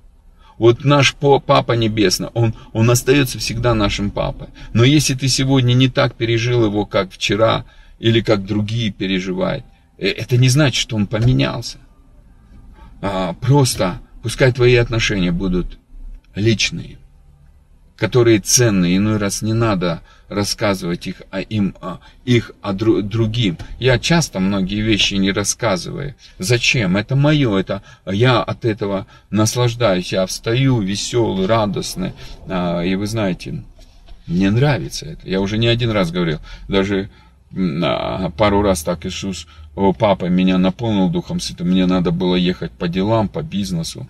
Вот 0.57 0.83
наш 0.83 1.15
Папа 1.15 1.73
Небесный, 1.73 2.29
он, 2.33 2.55
он 2.73 2.89
остается 2.89 3.39
всегда 3.39 3.73
нашим 3.73 4.09
Папой. 4.09 4.47
Но 4.73 4.83
если 4.83 5.13
ты 5.13 5.27
сегодня 5.27 5.73
не 5.73 5.87
так 5.87 6.15
пережил 6.15 6.65
его, 6.65 6.85
как 6.85 7.11
вчера, 7.11 7.65
или 7.99 8.21
как 8.21 8.45
другие 8.45 8.91
переживают, 8.91 9.65
э, 9.97 10.07
это 10.07 10.37
не 10.37 10.49
значит, 10.49 10.81
что 10.81 10.95
он 10.95 11.07
поменялся. 11.07 11.77
А, 13.01 13.33
просто 13.33 13.99
пускай 14.23 14.51
твои 14.51 14.75
отношения 14.75 15.31
будут 15.31 15.77
личные 16.33 16.97
которые 17.97 18.39
ценные, 18.39 18.97
иной 18.97 19.17
раз 19.17 19.41
не 19.41 19.53
надо 19.53 20.01
рассказывать 20.29 21.07
их, 21.07 21.21
а 21.31 21.41
им, 21.41 21.75
а, 21.81 21.99
их 22.25 22.51
а 22.61 22.73
дру, 22.73 23.01
другим. 23.01 23.57
Я 23.79 23.99
часто 23.99 24.39
многие 24.39 24.81
вещи 24.81 25.15
не 25.15 25.31
рассказываю. 25.31 26.15
Зачем? 26.37 26.97
Это 26.97 27.15
мое, 27.15 27.57
это 27.57 27.81
я 28.05 28.41
от 28.41 28.65
этого 28.65 29.07
наслаждаюсь, 29.29 30.11
я 30.11 30.25
встаю 30.25 30.81
веселый, 30.81 31.47
радостный. 31.47 32.13
А, 32.47 32.81
и 32.81 32.95
вы 32.95 33.07
знаете, 33.07 33.63
мне 34.25 34.51
нравится 34.51 35.05
это. 35.05 35.27
Я 35.27 35.41
уже 35.41 35.57
не 35.57 35.67
один 35.67 35.91
раз 35.91 36.11
говорил, 36.11 36.39
даже 36.67 37.09
пару 37.51 38.61
раз 38.61 38.83
так 38.83 39.05
Иисус, 39.05 39.47
о, 39.75 39.93
папа 39.93 40.25
меня 40.25 40.57
наполнил 40.57 41.09
Духом 41.09 41.39
Святым, 41.39 41.69
мне 41.69 41.85
надо 41.85 42.11
было 42.11 42.35
ехать 42.35 42.71
по 42.71 42.87
делам, 42.87 43.29
по 43.29 43.41
бизнесу. 43.41 44.07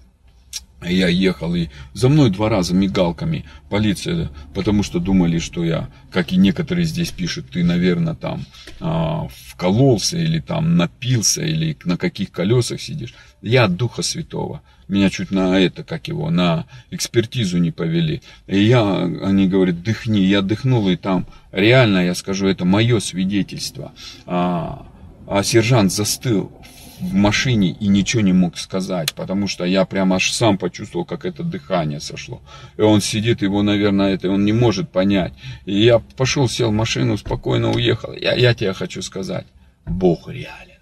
Я 0.84 1.08
ехал, 1.08 1.56
и 1.56 1.70
за 1.94 2.08
мной 2.08 2.30
два 2.30 2.50
раза 2.50 2.76
мигалками 2.76 3.46
полиция, 3.70 4.30
потому 4.54 4.84
что 4.84 5.00
думали, 5.00 5.40
что 5.40 5.64
я, 5.64 5.90
как 6.12 6.32
и 6.32 6.38
некоторые 6.38 6.86
здесь 6.86 7.10
пишут, 7.10 7.50
ты, 7.50 7.64
наверное, 7.64 8.14
там 8.14 8.46
а, 8.80 9.28
вкололся, 9.30 10.18
или 10.18 10.40
там 10.40 10.78
напился, 10.78 11.42
или 11.42 11.76
на 11.84 11.98
каких 11.98 12.32
колесах 12.32 12.80
сидишь. 12.80 13.16
Я 13.42 13.64
от 13.66 13.76
Духа 13.76 14.04
Святого. 14.04 14.62
Меня 14.88 15.10
чуть 15.10 15.32
на 15.32 15.60
это, 15.60 15.84
как 15.84 16.08
его, 16.08 16.30
на 16.30 16.66
экспертизу 16.92 17.58
не 17.58 17.72
повели. 17.72 18.22
И 18.46 18.64
я, 18.64 19.04
они 19.04 19.48
говорят, 19.48 19.82
дыхни. 19.82 20.22
Я 20.22 20.42
дыхнул, 20.42 20.88
и 20.90 20.96
там 20.96 21.26
реально, 21.52 22.06
я 22.06 22.14
скажу, 22.14 22.48
это 22.48 22.66
мое 22.66 23.00
свидетельство. 23.00 23.94
А, 24.28 24.88
а 25.28 25.44
сержант 25.44 25.92
застыл 25.92 26.52
в 27.00 27.14
машине 27.14 27.72
и 27.80 27.88
ничего 27.88 28.22
не 28.22 28.34
мог 28.34 28.58
сказать, 28.58 29.14
потому 29.14 29.48
что 29.48 29.66
я 29.66 29.86
прямо 29.86 30.16
аж 30.16 30.32
сам 30.32 30.58
почувствовал, 30.58 31.06
как 31.06 31.26
это 31.26 31.44
дыхание 31.44 32.00
сошло. 32.00 32.42
И 32.78 32.82
он 32.82 33.02
сидит, 33.02 33.42
его, 33.42 33.62
наверное, 33.62 34.14
это 34.14 34.30
он 34.30 34.46
не 34.46 34.54
может 34.54 34.90
понять. 34.90 35.34
И 35.66 35.84
я 35.84 36.00
пошел, 36.00 36.50
сел 36.50 36.70
в 36.70 36.74
машину, 36.74 37.18
спокойно 37.18 37.72
уехал. 37.72 38.14
Я, 38.14 38.34
я 38.34 38.54
тебе 38.54 38.74
хочу 38.74 39.02
сказать, 39.02 39.46
Бог 39.86 40.28
реален. 40.28 40.80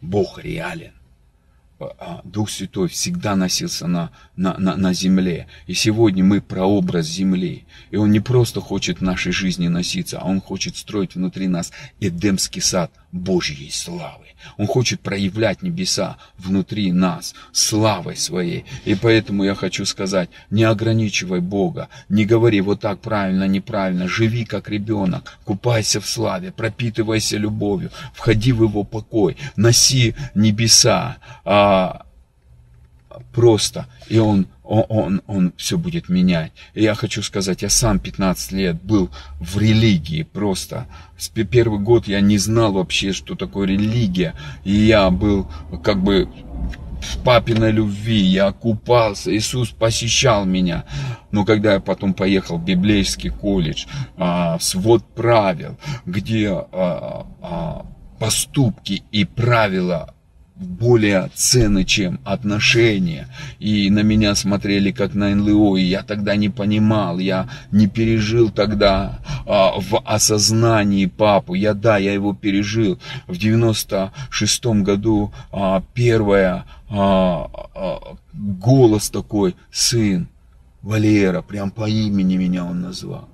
Бог 0.00 0.42
реален. 0.42 0.92
А, 1.98 2.20
Дух 2.24 2.50
Святой 2.50 2.88
всегда 2.88 3.34
носился 3.36 3.86
на, 3.86 4.10
на, 4.36 4.56
на, 4.58 4.76
на 4.76 4.92
земле. 4.92 5.46
И 5.66 5.74
сегодня 5.74 6.24
мы 6.24 6.40
прообраз 6.40 7.06
земли. 7.06 7.64
И 7.90 7.96
Он 7.96 8.10
не 8.10 8.20
просто 8.20 8.60
хочет 8.60 8.98
в 8.98 9.02
нашей 9.02 9.32
жизни 9.32 9.68
носиться, 9.68 10.18
а 10.18 10.26
Он 10.26 10.40
хочет 10.40 10.76
строить 10.76 11.14
внутри 11.14 11.48
нас 11.48 11.72
Эдемский 12.00 12.62
сад 12.62 12.92
Божьей 13.12 13.70
славы. 13.70 14.24
Он 14.56 14.66
хочет 14.66 15.00
проявлять 15.00 15.62
небеса 15.62 16.16
внутри 16.38 16.90
нас 16.92 17.34
славой 17.52 18.16
своей. 18.16 18.64
И 18.84 18.94
поэтому 18.94 19.44
я 19.44 19.54
хочу 19.54 19.84
сказать, 19.84 20.30
не 20.50 20.64
ограничивай 20.64 21.40
Бога, 21.40 21.88
не 22.08 22.24
говори 22.24 22.60
вот 22.62 22.80
так 22.80 23.00
правильно, 23.00 23.46
неправильно, 23.46 24.08
живи 24.08 24.44
как 24.44 24.70
ребенок, 24.70 25.38
купайся 25.44 26.00
в 26.00 26.08
славе, 26.08 26.52
пропитывайся 26.52 27.36
любовью, 27.36 27.90
входи 28.14 28.52
в 28.52 28.62
Его 28.62 28.82
покой, 28.82 29.36
носи 29.56 30.14
небеса, 30.34 31.18
а, 31.44 32.06
просто, 33.32 33.86
и 34.08 34.18
он, 34.18 34.46
он, 34.62 34.84
он, 34.88 35.22
он 35.26 35.52
все 35.56 35.78
будет 35.78 36.08
менять. 36.08 36.52
И 36.74 36.82
я 36.82 36.94
хочу 36.94 37.22
сказать, 37.22 37.62
я 37.62 37.70
сам 37.70 37.98
15 37.98 38.52
лет 38.52 38.82
был 38.82 39.10
в 39.40 39.58
религии 39.58 40.22
просто. 40.22 40.86
С 41.18 41.28
первый 41.28 41.80
год 41.80 42.06
я 42.06 42.20
не 42.20 42.38
знал 42.38 42.72
вообще, 42.72 43.12
что 43.12 43.34
такое 43.34 43.66
религия. 43.66 44.34
И 44.64 44.72
я 44.72 45.10
был 45.10 45.50
как 45.82 46.02
бы 46.02 46.28
в 47.02 47.18
папиной 47.24 47.72
любви, 47.72 48.20
я 48.20 48.52
купался, 48.52 49.34
Иисус 49.36 49.70
посещал 49.70 50.44
меня. 50.44 50.84
Но 51.30 51.44
когда 51.44 51.74
я 51.74 51.80
потом 51.80 52.14
поехал 52.14 52.58
в 52.58 52.64
библейский 52.64 53.30
колледж, 53.30 53.86
а, 54.16 54.58
свод 54.60 55.04
правил, 55.14 55.76
где 56.06 56.50
а, 56.50 57.26
а, 57.40 57.86
поступки 58.18 59.02
и 59.10 59.24
правила 59.24 60.14
более 60.62 61.30
ценны, 61.34 61.84
чем 61.84 62.20
отношения. 62.24 63.28
И 63.58 63.90
на 63.90 64.02
меня 64.02 64.34
смотрели 64.34 64.90
как 64.90 65.14
на 65.14 65.34
НЛО, 65.34 65.76
и 65.76 65.82
я 65.82 66.02
тогда 66.02 66.36
не 66.36 66.48
понимал, 66.48 67.18
я 67.18 67.48
не 67.70 67.86
пережил 67.86 68.50
тогда 68.50 69.20
а, 69.46 69.80
в 69.80 70.00
осознании 70.04 71.06
папу. 71.06 71.54
Я, 71.54 71.74
да, 71.74 71.98
я 71.98 72.12
его 72.12 72.34
пережил. 72.34 72.98
В 73.26 73.32
96-м 73.32 74.84
году 74.84 75.32
а, 75.50 75.82
первое, 75.94 76.64
а, 76.90 77.50
а, 77.74 78.16
голос 78.32 79.10
такой, 79.10 79.54
сын, 79.70 80.28
Валера, 80.82 81.42
прям 81.42 81.70
по 81.70 81.88
имени 81.88 82.36
меня 82.36 82.64
он 82.64 82.80
назвал. 82.80 83.28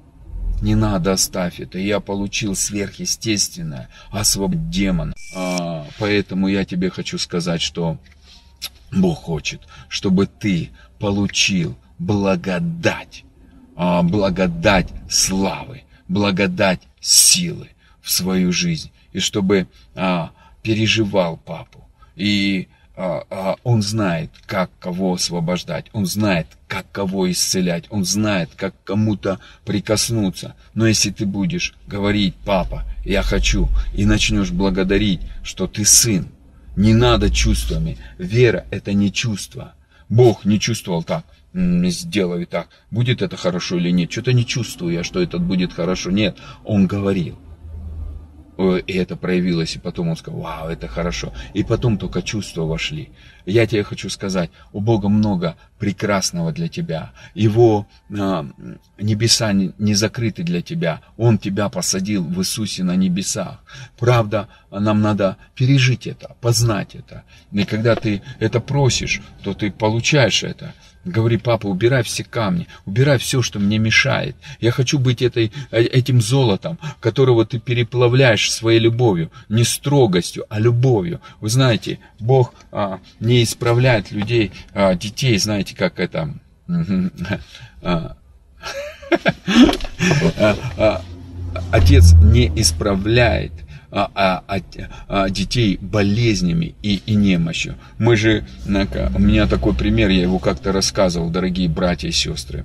Не 0.61 0.75
надо, 0.75 1.13
оставь 1.13 1.61
это. 1.61 1.79
Я 1.79 2.01
получил 2.01 2.57
сверхъестественное, 2.57 3.89
освободить 4.11 4.71
демона. 4.71 5.15
А, 5.35 5.87
поэтому 5.99 6.49
я 6.49 6.65
тебе 6.65 6.91
хочу 6.91 7.19
сказать, 7.19 7.63
что 7.63 7.99
Бог 8.91 9.19
хочет, 9.19 9.63
чтобы 9.89 10.27
ты 10.27 10.71
получил 10.99 11.77
благодать, 11.99 13.25
а, 13.77 14.03
благодать 14.03 14.89
славы, 15.09 15.83
благодать 16.09 16.81
силы 17.01 17.69
в 18.03 18.11
свою 18.11 18.53
жизнь. 18.53 18.91
И 19.13 19.21
чтобы 19.21 19.69
а, 19.95 20.33
переживал 20.63 21.37
папу. 21.37 21.89
И 22.17 22.69
он 23.63 23.83
знает, 23.83 24.31
как 24.47 24.71
кого 24.81 25.15
освобождать, 25.15 25.87
он 25.93 26.05
знает, 26.05 26.49
как 26.67 26.91
кого 26.91 27.31
исцелять, 27.31 27.85
он 27.91 28.05
знает, 28.05 28.51
как 28.57 28.75
кому-то 28.83 29.39
прикоснуться. 29.65 30.57
Но 30.75 30.87
если 30.87 31.11
ты 31.11 31.25
будешь 31.25 31.75
говорить, 31.87 32.35
папа, 32.45 32.85
я 33.05 33.23
хочу, 33.23 33.69
и 33.95 34.05
начнешь 34.05 34.51
благодарить, 34.51 35.21
что 35.45 35.69
ты 35.69 35.85
сын, 35.85 36.29
не 36.77 36.93
надо 36.93 37.31
чувствами. 37.31 37.99
Вера– 38.19 38.67
это 38.71 38.93
не 38.93 39.13
чувство. 39.13 39.75
Бог 40.09 40.45
не 40.45 40.59
чувствовал 40.59 41.05
так, 41.05 41.25
сделаю 41.55 42.47
так, 42.47 42.69
будет 42.91 43.23
это 43.23 43.37
хорошо 43.37 43.77
или 43.77 43.91
нет. 43.91 44.11
Что-то 44.11 44.33
не 44.33 44.45
чувствую 44.45 44.95
я, 44.95 45.05
что 45.05 45.23
это 45.23 45.39
будет 45.39 45.73
хорошо. 45.73 46.11
Нет, 46.11 46.37
он 46.65 46.87
говорил 46.89 47.39
и 48.59 48.93
это 48.95 49.17
проявилось, 49.17 49.77
и 49.77 49.79
потом 49.79 50.09
он 50.09 50.17
сказал, 50.17 50.41
вау, 50.41 50.69
это 50.69 50.89
хорошо. 50.89 51.33
И 51.55 51.63
потом 51.63 51.97
только 51.97 52.23
чувства 52.23 52.63
вошли. 52.63 53.11
Я 53.47 53.67
тебе 53.69 53.85
хочу 53.85 54.11
сказать, 54.11 54.51
у 54.73 54.81
Бога 54.81 55.09
много 55.09 55.57
прекрасного 55.79 56.53
для 56.53 56.69
тебя. 56.69 57.13
Его 57.35 57.87
э, 58.11 58.45
небеса 58.99 59.53
не, 59.53 59.73
не 59.79 59.95
закрыты 59.95 60.43
для 60.43 60.61
тебя. 60.61 61.03
Он 61.17 61.39
тебя 61.39 61.69
посадил 61.69 62.25
в 62.25 62.41
Иисусе 62.41 62.83
на 62.83 62.97
небесах. 62.97 63.63
Правда, 63.97 64.49
нам 64.73 65.03
надо 65.03 65.37
пережить 65.55 66.09
это, 66.09 66.35
познать 66.41 66.97
это. 66.97 67.23
И 67.53 67.65
когда 67.65 67.95
ты 67.95 68.23
это 68.41 68.59
просишь, 68.59 69.23
то 69.45 69.55
ты 69.55 69.71
получаешь 69.71 70.43
это. 70.43 70.75
Говори, 71.09 71.39
папа, 71.39 71.67
убирай 71.67 72.03
все 72.03 72.23
камни, 72.23 72.67
убирай 72.85 73.19
все, 73.19 73.41
что 73.43 73.59
мне 73.59 73.79
мешает. 73.79 74.37
Я 74.61 74.71
хочу 74.71 74.99
быть 74.99 75.23
этой, 75.23 75.53
э, 75.71 75.83
этим 75.83 76.21
золотом, 76.21 76.79
которого 77.01 77.47
ты 77.47 77.59
переплавляешь 77.59 78.53
своей 78.53 78.79
любовью, 78.79 79.31
не 79.49 79.65
строгостью, 79.65 80.45
а 80.49 80.61
любовью. 80.61 81.21
Вы 81.41 81.49
знаете, 81.49 81.99
Бог 82.21 82.53
а, 82.73 83.01
не 83.21 83.43
исправляет 83.43 84.11
людей, 84.13 84.53
а, 84.75 84.95
детей, 84.95 85.39
знаете, 85.39 85.75
как 85.75 85.99
это... 85.99 86.35
А, 87.81 88.17
а, 90.37 90.57
а, 90.77 91.03
отец 91.71 92.15
не 92.15 92.49
исправляет 92.61 93.53
а, 93.91 94.11
а, 94.15 94.43
а, 94.47 94.61
а, 95.09 95.31
детей 95.31 95.79
болезнями 95.81 96.75
и, 96.83 97.03
и 97.07 97.15
немощью. 97.15 97.77
Мы 97.99 98.17
же, 98.17 98.45
у 98.67 98.71
меня 98.71 99.47
такой 99.47 99.75
пример, 99.75 100.11
я 100.11 100.23
его 100.23 100.39
как-то 100.39 100.73
рассказывал, 100.73 101.31
дорогие 101.31 101.69
братья 101.69 102.09
и 102.09 102.13
сестры. 102.13 102.65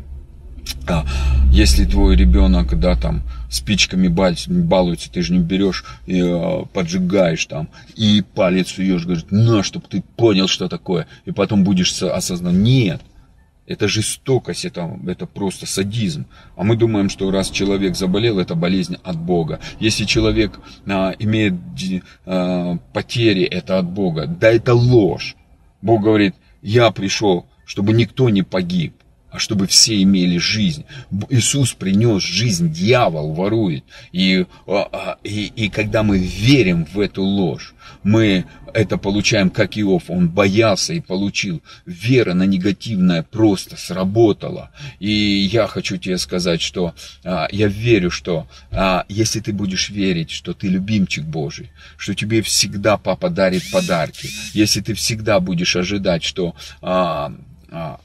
А, 0.87 1.05
если 1.49 1.85
твой 1.85 2.15
ребенок, 2.15 2.77
да, 2.79 2.95
там, 2.95 3.23
спичками 3.49 4.07
балуется, 4.07 5.11
ты 5.11 5.21
же 5.21 5.33
не 5.33 5.39
берешь 5.39 5.85
и 6.05 6.21
а, 6.21 6.65
поджигаешь 6.65 7.45
там, 7.45 7.69
и 7.95 8.23
палец 8.35 8.69
суешь, 8.69 9.05
говорит, 9.05 9.31
на, 9.31 9.63
чтобы 9.63 9.85
ты 9.87 10.03
понял, 10.17 10.47
что 10.47 10.67
такое, 10.67 11.07
и 11.25 11.31
потом 11.31 11.63
будешь 11.63 11.93
осознан. 12.01 12.63
Нет, 12.63 13.01
это 13.65 13.87
жестокость, 13.87 14.65
это, 14.65 14.99
это 15.07 15.25
просто 15.25 15.65
садизм. 15.65 16.25
А 16.55 16.63
мы 16.63 16.75
думаем, 16.75 17.09
что 17.09 17.31
раз 17.31 17.49
человек 17.49 17.95
заболел, 17.95 18.39
это 18.39 18.55
болезнь 18.55 18.97
от 19.03 19.17
Бога. 19.17 19.59
Если 19.79 20.05
человек 20.05 20.59
а, 20.85 21.13
имеет 21.19 21.53
а, 22.25 22.77
потери, 22.93 23.43
это 23.43 23.79
от 23.79 23.89
Бога. 23.89 24.27
Да 24.27 24.49
это 24.51 24.73
ложь. 24.73 25.35
Бог 25.81 26.01
говорит, 26.01 26.35
я 26.61 26.91
пришел, 26.91 27.45
чтобы 27.65 27.93
никто 27.93 28.29
не 28.29 28.43
погиб 28.43 28.93
а 29.33 29.39
чтобы 29.39 29.65
все 29.65 30.01
имели 30.03 30.37
жизнь. 30.37 30.85
Иисус 31.29 31.73
принес 31.73 32.21
жизнь, 32.21 32.71
дьявол 32.71 33.33
ворует. 33.33 33.83
И, 34.11 34.45
а, 34.67 34.87
а, 34.91 35.17
и, 35.23 35.51
и 35.55 35.69
когда 35.69 36.03
мы 36.03 36.19
верим 36.19 36.85
в 36.85 36.99
эту 36.99 37.23
ложь, 37.23 37.73
мы 38.03 38.45
это 38.75 38.97
получаем 38.97 39.49
как 39.49 39.75
Иов, 39.75 40.03
он 40.09 40.29
боялся 40.29 40.93
и 40.93 40.99
получил. 40.99 41.63
Вера 41.87 42.35
на 42.35 42.43
негативное 42.43 43.23
просто 43.23 43.75
сработала. 43.75 44.69
И 44.99 45.11
я 45.11 45.65
хочу 45.65 45.97
тебе 45.97 46.19
сказать, 46.19 46.61
что 46.61 46.93
а, 47.23 47.47
я 47.51 47.67
верю, 47.67 48.11
что 48.11 48.47
а, 48.69 49.03
если 49.09 49.39
ты 49.39 49.51
будешь 49.51 49.89
верить, 49.89 50.29
что 50.29 50.53
ты 50.53 50.67
любимчик 50.67 51.23
Божий, 51.23 51.71
что 51.97 52.13
тебе 52.13 52.43
всегда 52.43 52.97
папа 52.97 53.31
дарит 53.31 53.63
подарки, 53.71 54.29
если 54.53 54.81
ты 54.81 54.93
всегда 54.93 55.39
будешь 55.39 55.75
ожидать, 55.75 56.23
что 56.23 56.55
а, 56.83 57.33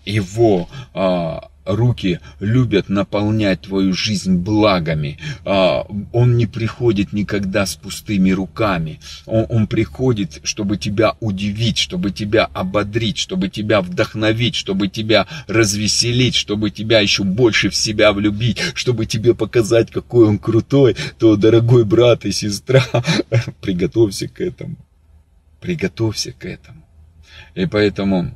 его 0.05 0.69
а, 0.95 1.51
руки 1.69 2.21
любят 2.41 2.89
наполнять 2.89 3.62
твою 3.62 3.93
жизнь 3.93 4.37
благами. 4.37 5.19
А, 5.45 5.87
он 6.12 6.37
не 6.37 6.47
приходит 6.47 7.12
никогда 7.12 7.66
с 7.66 7.77
пустыми 7.77 8.31
руками. 8.31 9.01
Он, 9.27 9.47
он 9.49 9.66
приходит, 9.66 10.41
чтобы 10.43 10.79
тебя 10.79 11.14
удивить, 11.21 11.79
чтобы 11.79 12.11
тебя 12.11 12.47
ободрить, 12.47 13.19
чтобы 13.19 13.49
тебя 13.49 13.83
вдохновить, 13.83 14.55
чтобы 14.55 14.89
тебя 14.89 15.27
развеселить, 15.47 16.35
чтобы 16.35 16.71
тебя 16.71 17.01
еще 17.01 17.25
больше 17.25 17.69
в 17.69 17.77
себя 17.77 18.12
влюбить, 18.12 18.59
чтобы 18.75 19.07
тебе 19.07 19.35
показать, 19.35 19.91
какой 19.91 20.27
он 20.27 20.39
крутой, 20.39 20.97
то, 21.19 21.37
дорогой 21.37 21.85
брат 21.85 22.25
и 22.25 22.33
сестра, 22.33 22.85
приготовься 23.61 24.29
к 24.29 24.41
этому. 24.41 24.77
Приготовься 25.61 26.33
к 26.33 26.45
этому. 26.45 26.85
И 27.55 27.66
поэтому 27.66 28.33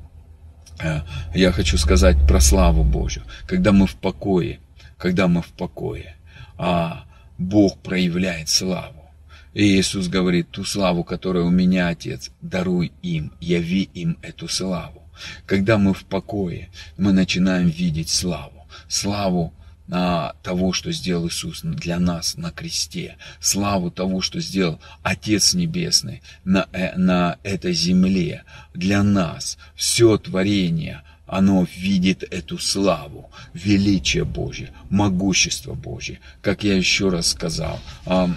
я 1.34 1.52
хочу 1.52 1.78
сказать 1.78 2.16
про 2.26 2.40
славу 2.40 2.84
Божью. 2.84 3.22
Когда 3.46 3.72
мы 3.72 3.86
в 3.86 3.94
покое, 3.94 4.60
когда 4.98 5.28
мы 5.28 5.42
в 5.42 5.48
покое, 5.48 6.16
а 6.58 7.04
Бог 7.38 7.78
проявляет 7.78 8.48
славу. 8.48 9.10
И 9.54 9.64
Иисус 9.64 10.08
говорит, 10.08 10.50
ту 10.50 10.64
славу, 10.64 11.04
которая 11.04 11.44
у 11.44 11.50
меня, 11.50 11.88
Отец, 11.88 12.30
даруй 12.40 12.92
им, 13.02 13.32
яви 13.40 13.82
им 13.94 14.16
эту 14.22 14.48
славу. 14.48 15.02
Когда 15.46 15.76
мы 15.76 15.92
в 15.92 16.04
покое, 16.04 16.70
мы 16.96 17.12
начинаем 17.12 17.68
видеть 17.68 18.08
славу. 18.08 18.66
Славу 18.88 19.52
на 19.86 20.34
того, 20.42 20.72
что 20.72 20.92
сделал 20.92 21.28
Иисус 21.28 21.62
для 21.62 21.98
нас 21.98 22.36
на 22.36 22.50
кресте, 22.50 23.16
славу 23.40 23.90
того, 23.90 24.20
что 24.20 24.40
сделал 24.40 24.80
Отец 25.02 25.54
Небесный 25.54 26.22
на, 26.44 26.68
э, 26.72 26.96
на 26.96 27.38
этой 27.42 27.72
земле 27.72 28.44
для 28.74 29.02
нас. 29.02 29.58
Все 29.74 30.16
творение, 30.18 31.02
оно 31.26 31.66
видит 31.76 32.22
эту 32.22 32.58
славу, 32.58 33.30
величие 33.54 34.24
Божье, 34.24 34.70
могущество 34.90 35.74
Божье. 35.74 36.20
Как 36.40 36.62
я 36.62 36.76
еще 36.76 37.08
раз 37.08 37.28
сказал, 37.28 37.80
а, 38.06 38.30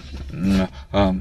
а, 0.91 1.15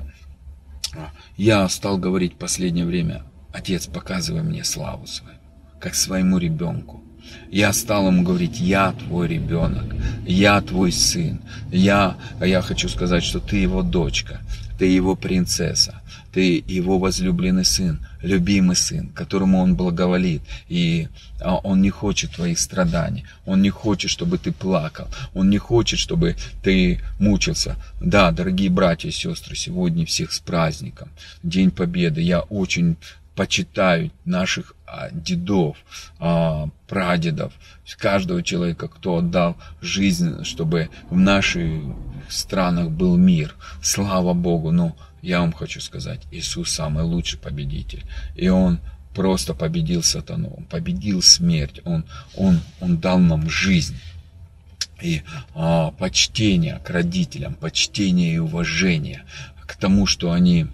я 1.36 1.68
стал 1.68 1.98
говорить 1.98 2.34
в 2.34 2.38
последнее 2.38 2.86
время, 2.86 3.24
Отец, 3.52 3.86
показывай 3.86 4.42
мне 4.42 4.64
славу 4.64 5.06
свою, 5.06 5.36
как 5.78 5.94
своему 5.94 6.38
ребенку. 6.38 7.03
Я 7.54 7.72
стал 7.72 8.08
ему 8.08 8.24
говорить, 8.24 8.58
я 8.58 8.90
твой 8.90 9.28
ребенок, 9.28 9.84
я 10.26 10.60
твой 10.60 10.90
сын, 10.90 11.40
я, 11.70 12.16
я 12.40 12.60
хочу 12.62 12.88
сказать, 12.88 13.22
что 13.22 13.38
ты 13.38 13.58
его 13.58 13.82
дочка, 13.82 14.40
ты 14.76 14.86
его 14.86 15.14
принцесса, 15.14 16.02
ты 16.32 16.64
его 16.66 16.98
возлюбленный 16.98 17.64
сын, 17.64 18.04
любимый 18.22 18.74
сын, 18.74 19.06
которому 19.10 19.60
он 19.60 19.76
благоволит, 19.76 20.42
и 20.68 21.06
а, 21.40 21.58
он 21.58 21.80
не 21.80 21.90
хочет 21.90 22.32
твоих 22.32 22.58
страданий, 22.58 23.24
он 23.46 23.62
не 23.62 23.70
хочет, 23.70 24.10
чтобы 24.10 24.38
ты 24.38 24.50
плакал, 24.50 25.06
он 25.32 25.48
не 25.48 25.58
хочет, 25.58 26.00
чтобы 26.00 26.34
ты 26.64 27.02
мучился. 27.20 27.76
Да, 28.00 28.32
дорогие 28.32 28.68
братья 28.68 29.10
и 29.10 29.12
сестры, 29.12 29.54
сегодня 29.54 30.04
всех 30.06 30.32
с 30.32 30.40
праздником, 30.40 31.08
День 31.44 31.70
Победы, 31.70 32.20
я 32.20 32.40
очень 32.40 32.96
почитают 33.36 34.12
наших 34.24 34.74
дедов, 35.12 35.76
а, 36.18 36.68
прадедов, 36.88 37.52
каждого 37.98 38.42
человека, 38.42 38.88
кто 38.88 39.16
отдал 39.16 39.56
жизнь, 39.80 40.44
чтобы 40.44 40.90
в 41.10 41.16
наших 41.16 41.82
странах 42.28 42.90
был 42.90 43.16
мир. 43.16 43.54
Слава 43.82 44.32
Богу, 44.34 44.70
но 44.70 44.96
я 45.22 45.40
вам 45.40 45.52
хочу 45.52 45.80
сказать, 45.80 46.20
Иисус 46.30 46.70
самый 46.70 47.04
лучший 47.04 47.38
победитель. 47.38 48.04
И 48.34 48.48
Он 48.48 48.78
просто 49.14 49.54
победил 49.54 50.02
сатану, 50.02 50.54
Он 50.56 50.64
победил 50.64 51.22
смерть, 51.22 51.80
Он, 51.84 52.04
он, 52.36 52.60
он 52.80 52.98
дал 52.98 53.18
нам 53.18 53.48
жизнь. 53.48 53.96
И 55.02 55.22
а, 55.54 55.90
почтение 55.92 56.80
к 56.84 56.90
родителям, 56.90 57.54
почтение 57.54 58.34
и 58.34 58.38
уважение 58.38 59.24
к 59.66 59.76
тому, 59.76 60.06
что 60.06 60.32
они 60.32 60.66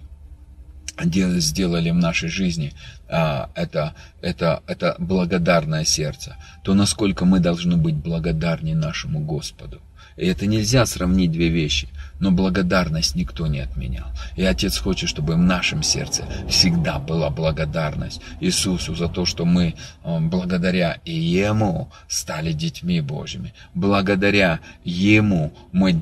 сделали 1.03 1.89
в 1.89 1.95
нашей 1.95 2.29
жизни, 2.29 2.73
а, 3.00 3.00
это, 3.11 3.93
это, 4.21 4.63
это 4.67 4.95
благодарное 4.97 5.83
сердце, 5.83 6.37
то 6.63 6.73
насколько 6.73 7.25
мы 7.25 7.39
должны 7.39 7.75
быть 7.75 7.95
благодарны 7.95 8.73
нашему 8.73 9.19
Господу. 9.19 9.81
И 10.15 10.25
это 10.25 10.45
нельзя 10.45 10.85
сравнить 10.85 11.31
две 11.31 11.49
вещи, 11.49 11.89
но 12.21 12.31
благодарность 12.31 13.15
никто 13.15 13.47
не 13.47 13.59
отменял. 13.59 14.07
И 14.37 14.43
Отец 14.43 14.77
хочет, 14.77 15.09
чтобы 15.09 15.33
в 15.33 15.39
нашем 15.39 15.83
сердце 15.83 16.23
всегда 16.47 16.99
была 16.99 17.29
благодарность 17.29 18.21
Иисусу 18.39 18.95
за 18.95 19.09
то, 19.09 19.25
что 19.25 19.43
мы 19.43 19.75
благодаря 20.03 20.99
Ему 21.03 21.89
стали 22.07 22.53
детьми 22.53 23.01
Божьими. 23.01 23.53
Благодаря 23.73 24.59
Ему 24.83 25.51
мы 25.71 25.99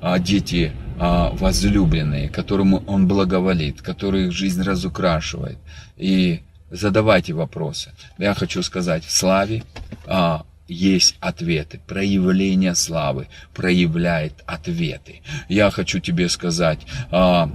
а, 0.00 0.18
дети 0.18 0.72
а, 0.98 1.30
возлюбленные, 1.30 2.28
которому 2.28 2.84
Он 2.86 3.08
благоволит, 3.08 3.82
который 3.82 4.26
их 4.26 4.32
жизнь 4.32 4.62
разукрашивает. 4.62 5.58
И 5.96 6.42
задавайте 6.70 7.32
вопросы. 7.32 7.90
Я 8.18 8.34
хочу 8.34 8.62
сказать, 8.62 9.04
в 9.04 9.10
славе 9.10 9.64
а, 10.06 10.44
есть 10.68 11.16
ответы. 11.20 11.80
Проявление 11.86 12.74
славы 12.74 13.28
проявляет 13.54 14.42
ответы. 14.46 15.22
Я 15.48 15.70
хочу 15.70 16.00
тебе 16.00 16.28
сказать, 16.28 16.80
а, 17.10 17.50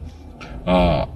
а, 0.65 1.09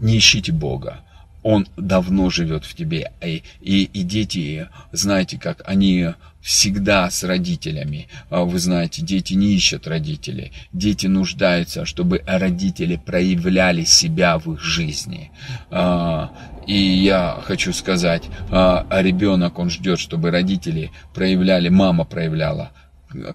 не 0.00 0.18
ищите 0.18 0.52
Бога. 0.52 1.00
Он 1.44 1.68
давно 1.76 2.30
живет 2.30 2.64
в 2.64 2.74
тебе. 2.74 3.12
И, 3.22 3.44
и, 3.60 3.84
и 3.84 4.02
дети, 4.02 4.68
знаете, 4.90 5.38
как 5.38 5.62
они 5.66 6.08
всегда 6.40 7.08
с 7.10 7.22
родителями. 7.22 8.08
А 8.30 8.44
вы 8.44 8.58
знаете, 8.58 9.02
дети 9.02 9.34
не 9.34 9.54
ищут 9.54 9.86
родителей. 9.86 10.52
Дети 10.72 11.06
нуждаются, 11.06 11.84
чтобы 11.84 12.22
родители 12.26 12.96
проявляли 12.96 13.84
себя 13.84 14.38
в 14.38 14.52
их 14.52 14.60
жизни. 14.60 15.30
А, 15.70 16.32
и 16.66 16.76
я 16.76 17.38
хочу 17.44 17.72
сказать, 17.72 18.24
а 18.50 18.86
ребенок, 18.90 19.58
он 19.58 19.70
ждет, 19.70 19.98
чтобы 19.98 20.30
родители 20.30 20.90
проявляли, 21.14 21.68
мама 21.68 22.04
проявляла 22.04 22.72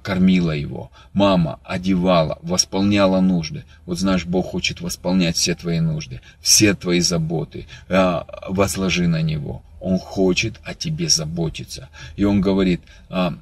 кормила 0.02 0.52
его, 0.52 0.92
мама 1.14 1.60
одевала, 1.64 2.40
восполняла 2.42 3.22
нужды. 3.22 3.64
Вот 3.86 4.00
знаешь, 4.00 4.26
Бог 4.26 4.48
хочет 4.48 4.82
восполнять 4.82 5.36
все 5.36 5.56
твои 5.56 5.80
нужды, 5.80 6.22
все 6.42 6.74
твои 6.74 7.00
заботы, 7.00 7.68
а, 7.88 8.26
возложи 8.48 9.08
на 9.08 9.22
Него. 9.22 9.64
Он 9.80 9.98
хочет 9.98 10.60
о 10.64 10.74
тебе 10.74 11.10
заботиться. 11.10 11.90
И 12.16 12.24
Он 12.24 12.42
говорит, 12.42 12.82
а, 13.10 13.34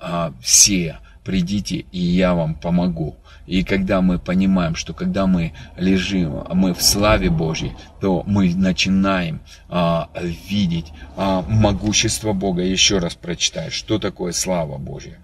а, 0.00 0.32
все 0.40 0.98
придите, 1.24 1.84
и 1.92 1.98
я 1.98 2.34
вам 2.34 2.54
помогу. 2.54 3.16
И 3.46 3.64
когда 3.64 4.00
мы 4.00 4.18
понимаем, 4.18 4.74
что 4.74 4.94
когда 4.94 5.26
мы 5.26 5.52
лежим, 5.76 6.44
мы 6.54 6.74
в 6.74 6.82
славе 6.82 7.28
Божьей, 7.30 7.72
то 8.00 8.22
мы 8.26 8.54
начинаем 8.54 9.40
а, 9.68 10.08
видеть 10.14 10.92
а, 11.16 11.42
могущество 11.42 12.32
Бога. 12.32 12.62
Еще 12.62 12.98
раз 12.98 13.14
прочитаю, 13.14 13.70
что 13.70 13.98
такое 13.98 14.32
слава 14.32 14.78
Божья. 14.78 15.18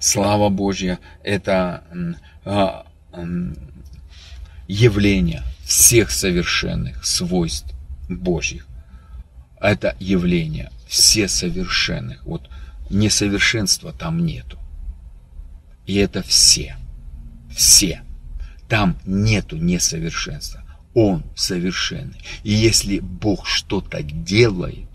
Слава 0.00 0.48
Божья– 0.48 0.98
это 1.22 1.84
а, 2.44 2.86
явление 4.66 5.42
всех 5.64 6.10
совершенных 6.10 7.04
свойств 7.04 7.74
Божьих. 8.08 8.66
Это 9.60 9.96
явление 9.98 10.70
все 10.86 11.28
совершенных. 11.28 12.24
Вот 12.24 12.48
несовершенства 12.90 13.92
там 13.92 14.24
нету. 14.24 14.58
И 15.86 15.96
это 15.96 16.22
все. 16.22 16.76
Все. 17.54 18.02
Там 18.68 18.96
нету 19.04 19.56
несовершенства. 19.56 20.62
Он 20.94 21.24
совершенный. 21.34 22.20
И 22.44 22.52
если 22.52 22.98
Бог 22.98 23.46
что-то 23.46 24.02
делает, 24.02 24.88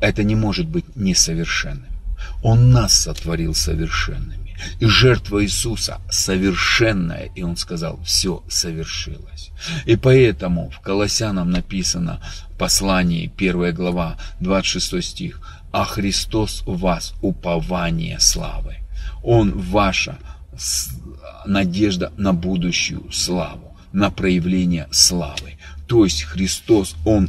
это 0.00 0.24
не 0.24 0.34
может 0.34 0.66
быть 0.66 0.96
несовершенным. 0.96 1.89
Он 2.42 2.70
нас 2.70 2.94
сотворил 2.94 3.54
совершенными. 3.54 4.56
И 4.78 4.86
жертва 4.86 5.42
Иисуса 5.42 6.00
совершенная. 6.10 7.30
И 7.34 7.42
Он 7.42 7.56
сказал, 7.56 7.98
все 8.04 8.42
совершилось. 8.48 9.50
И 9.86 9.96
поэтому 9.96 10.70
в 10.70 10.80
Колоссянам 10.80 11.50
написано 11.50 12.20
послание, 12.58 13.30
1 13.36 13.74
глава, 13.74 14.16
26 14.40 15.04
стих, 15.04 15.40
«А 15.72 15.84
Христос 15.84 16.62
в 16.66 16.78
вас 16.78 17.14
упование 17.22 18.18
славы». 18.20 18.76
Он 19.22 19.52
ваша 19.52 20.18
надежда 21.46 22.12
на 22.16 22.32
будущую 22.32 23.10
славу, 23.12 23.76
на 23.92 24.10
проявление 24.10 24.88
славы. 24.90 25.54
То 25.90 26.04
есть 26.04 26.22
Христос, 26.22 26.94
Он, 27.04 27.28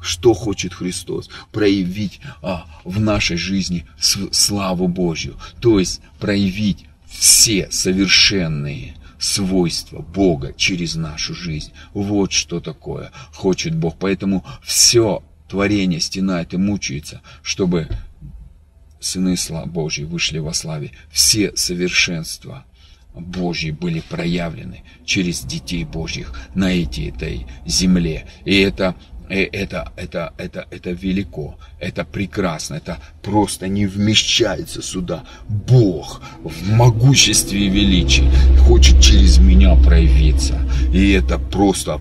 что 0.00 0.32
хочет 0.32 0.72
Христос? 0.72 1.28
Проявить 1.52 2.20
а, 2.40 2.64
в 2.82 2.98
нашей 2.98 3.36
жизни 3.36 3.84
славу 3.98 4.88
Божью. 4.88 5.36
То 5.60 5.78
есть 5.78 6.00
проявить 6.18 6.86
все 7.06 7.70
совершенные 7.70 8.94
свойства 9.18 10.00
Бога 10.00 10.54
через 10.56 10.94
нашу 10.94 11.34
жизнь. 11.34 11.72
Вот 11.92 12.32
что 12.32 12.60
такое 12.60 13.12
хочет 13.34 13.76
Бог. 13.76 13.96
Поэтому 13.98 14.46
все 14.64 15.22
творение 15.46 16.00
стенает 16.00 16.54
и 16.54 16.56
мучается, 16.56 17.20
чтобы 17.42 17.86
сыны 18.98 19.36
Божьи 19.66 20.04
вышли 20.04 20.38
во 20.38 20.54
славе. 20.54 20.92
Все 21.12 21.54
совершенства 21.54 22.64
Божьи 23.14 23.70
были 23.70 24.00
проявлены 24.00 24.82
через 25.04 25.42
детей 25.42 25.84
Божьих 25.84 26.32
на 26.54 26.72
этой, 26.72 27.08
этой 27.08 27.46
земле. 27.66 28.26
И 28.44 28.58
это 28.60 28.94
э, 29.28 29.44
это, 29.44 29.92
это, 29.96 30.32
это, 30.38 30.66
это 30.70 30.90
велико, 30.90 31.58
это 31.78 32.04
прекрасно, 32.04 32.74
это 32.74 32.98
просто 33.22 33.68
не 33.68 33.86
вмещается 33.86 34.82
сюда. 34.82 35.24
Бог 35.48 36.22
в 36.42 36.70
могуществе 36.70 37.66
и 37.66 37.68
величии 37.68 38.30
хочет 38.60 39.00
через 39.00 39.38
меня 39.38 39.74
проявиться. 39.76 40.58
И 40.92 41.10
это 41.12 41.38
просто 41.38 42.00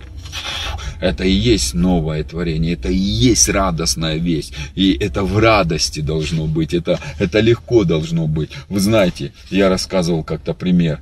это 1.00 1.24
и 1.24 1.32
есть 1.32 1.74
новое 1.74 2.24
творение, 2.24 2.74
это 2.74 2.90
и 2.90 2.96
есть 2.96 3.50
радостная 3.50 4.18
весть. 4.18 4.54
И 4.76 4.94
это 4.94 5.24
в 5.24 5.38
радости 5.38 6.02
должно 6.02 6.46
быть, 6.46 6.74
это, 6.74 7.00
это 7.20 7.40
легко 7.40 7.84
должно 7.84 8.28
быть. 8.28 8.52
Вы 8.70 8.80
знаете, 8.80 9.32
я 9.50 9.70
рассказывал 9.70 10.24
как-то 10.24 10.54
пример, 10.54 11.00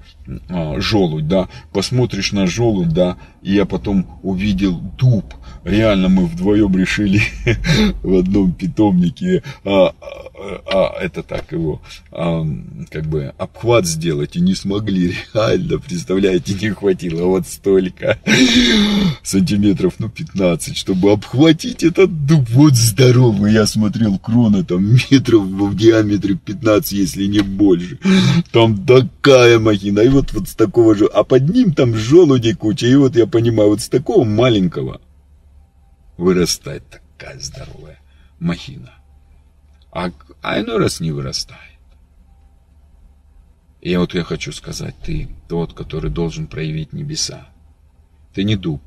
желудь, 0.77 1.27
да, 1.27 1.47
посмотришь 1.71 2.31
на 2.31 2.47
желудь, 2.47 2.89
да, 2.89 3.17
и 3.41 3.53
я 3.53 3.65
потом 3.65 4.19
увидел 4.23 4.77
дуб, 4.97 5.33
реально 5.63 6.09
мы 6.09 6.25
вдвоем 6.25 6.75
решили 6.77 7.21
в 8.03 8.15
одном 8.15 8.51
питомнике, 8.51 9.43
а, 9.63 9.93
а, 10.39 10.61
а, 10.65 10.99
это 11.01 11.23
так 11.23 11.51
его, 11.51 11.81
а, 12.11 12.45
как 12.89 13.05
бы 13.05 13.33
обхват 13.37 13.85
сделать 13.85 14.35
и 14.35 14.39
не 14.39 14.55
смогли, 14.55 15.15
реально, 15.33 15.79
представляете, 15.79 16.53
не 16.53 16.69
хватило. 16.71 17.25
Вот 17.25 17.47
столько 17.47 18.19
сантиметров, 19.23 19.95
ну 19.99 20.09
15, 20.09 20.77
чтобы 20.77 21.11
обхватить 21.11 21.83
этот 21.83 22.25
дуб, 22.25 22.49
вот 22.49 22.75
здоровый, 22.75 23.53
я 23.53 23.65
смотрел 23.65 24.17
крона 24.19 24.63
там 24.63 24.83
метров 25.11 25.43
в 25.43 25.75
диаметре 25.75 26.35
15, 26.35 26.91
если 26.93 27.25
не 27.25 27.39
больше, 27.39 27.99
там 28.51 28.85
такая 28.85 29.59
махина, 29.59 29.99
и 29.99 30.09
вот, 30.17 30.33
вот 30.33 30.49
с 30.49 30.55
такого 30.55 30.95
же, 30.95 31.05
а 31.05 31.23
под 31.23 31.47
ним 31.49 31.73
там 31.73 31.93
желуди 31.95 32.53
куча, 32.53 32.87
и 32.87 32.95
вот 32.95 33.15
я 33.15 33.27
понимаю, 33.27 33.69
вот 33.69 33.81
с 33.81 33.89
такого 33.89 34.23
маленького 34.23 34.99
вырастает 36.17 36.83
такая 36.89 37.39
здоровая 37.39 37.99
махина. 38.39 38.93
А, 39.91 40.11
а 40.41 40.59
иной 40.59 40.79
раз 40.79 40.99
не 40.99 41.11
вырастает. 41.11 41.61
И 43.79 43.95
вот 43.95 44.15
я 44.15 44.23
хочу 44.23 44.51
сказать, 44.51 44.95
ты 45.03 45.29
тот, 45.47 45.73
который 45.73 46.09
должен 46.09 46.47
проявить 46.47 46.93
небеса. 46.93 47.47
Ты 48.33 48.43
не 48.43 48.55
дуб, 48.55 48.81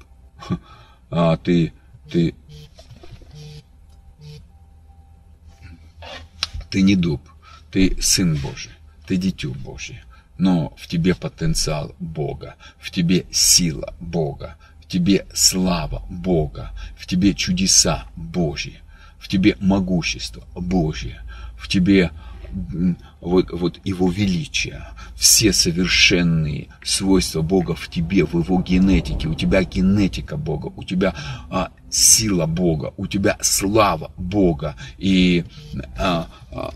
а 1.11 1.37
ты, 1.37 1.73
ты, 2.11 2.35
ты 6.71 6.83
не 6.83 6.97
дуб, 6.97 7.23
ты 7.71 7.97
сын 8.03 8.37
Божий, 8.37 8.73
ты 9.07 9.17
дитю 9.17 9.55
Божье. 9.55 10.05
Но 10.41 10.73
в 10.79 10.87
тебе 10.89 11.15
потенциал 11.15 11.95
Бога, 11.99 12.55
в 12.79 12.91
тебе 12.91 13.27
сила 13.31 13.95
Бога, 14.01 14.57
тебе 14.89 15.27
слава 15.35 16.03
Бога, 16.09 16.71
в 16.97 17.07
тебе 17.07 17.35
чудеса 17.35 18.07
Божьи, 18.17 18.81
в 19.19 19.29
тебе 19.29 19.59
могущество 19.61 20.43
Божье, 20.55 21.21
в 21.59 21.69
тебе 21.69 22.11
вот, 23.21 23.51
вот 23.51 23.81
его 23.85 24.11
величие, 24.11 24.83
все 25.17 25.53
совершенные 25.53 26.69
свойства 26.83 27.43
Бога 27.43 27.75
в 27.75 27.89
тебе, 27.89 28.25
в 28.25 28.35
его 28.39 28.61
генетике, 28.63 29.29
у 29.29 29.35
тебя 29.35 29.63
генетика 29.65 30.37
Бога, 30.37 30.73
у 30.77 30.85
тебя 30.85 31.15
а, 31.51 31.71
сила 31.91 32.47
Бога, 32.47 32.93
у 32.97 33.07
тебя 33.07 33.37
слава 33.41 34.13
Бога, 34.17 34.77
и 34.99 35.45
а, 35.99 36.29
а, 36.51 36.75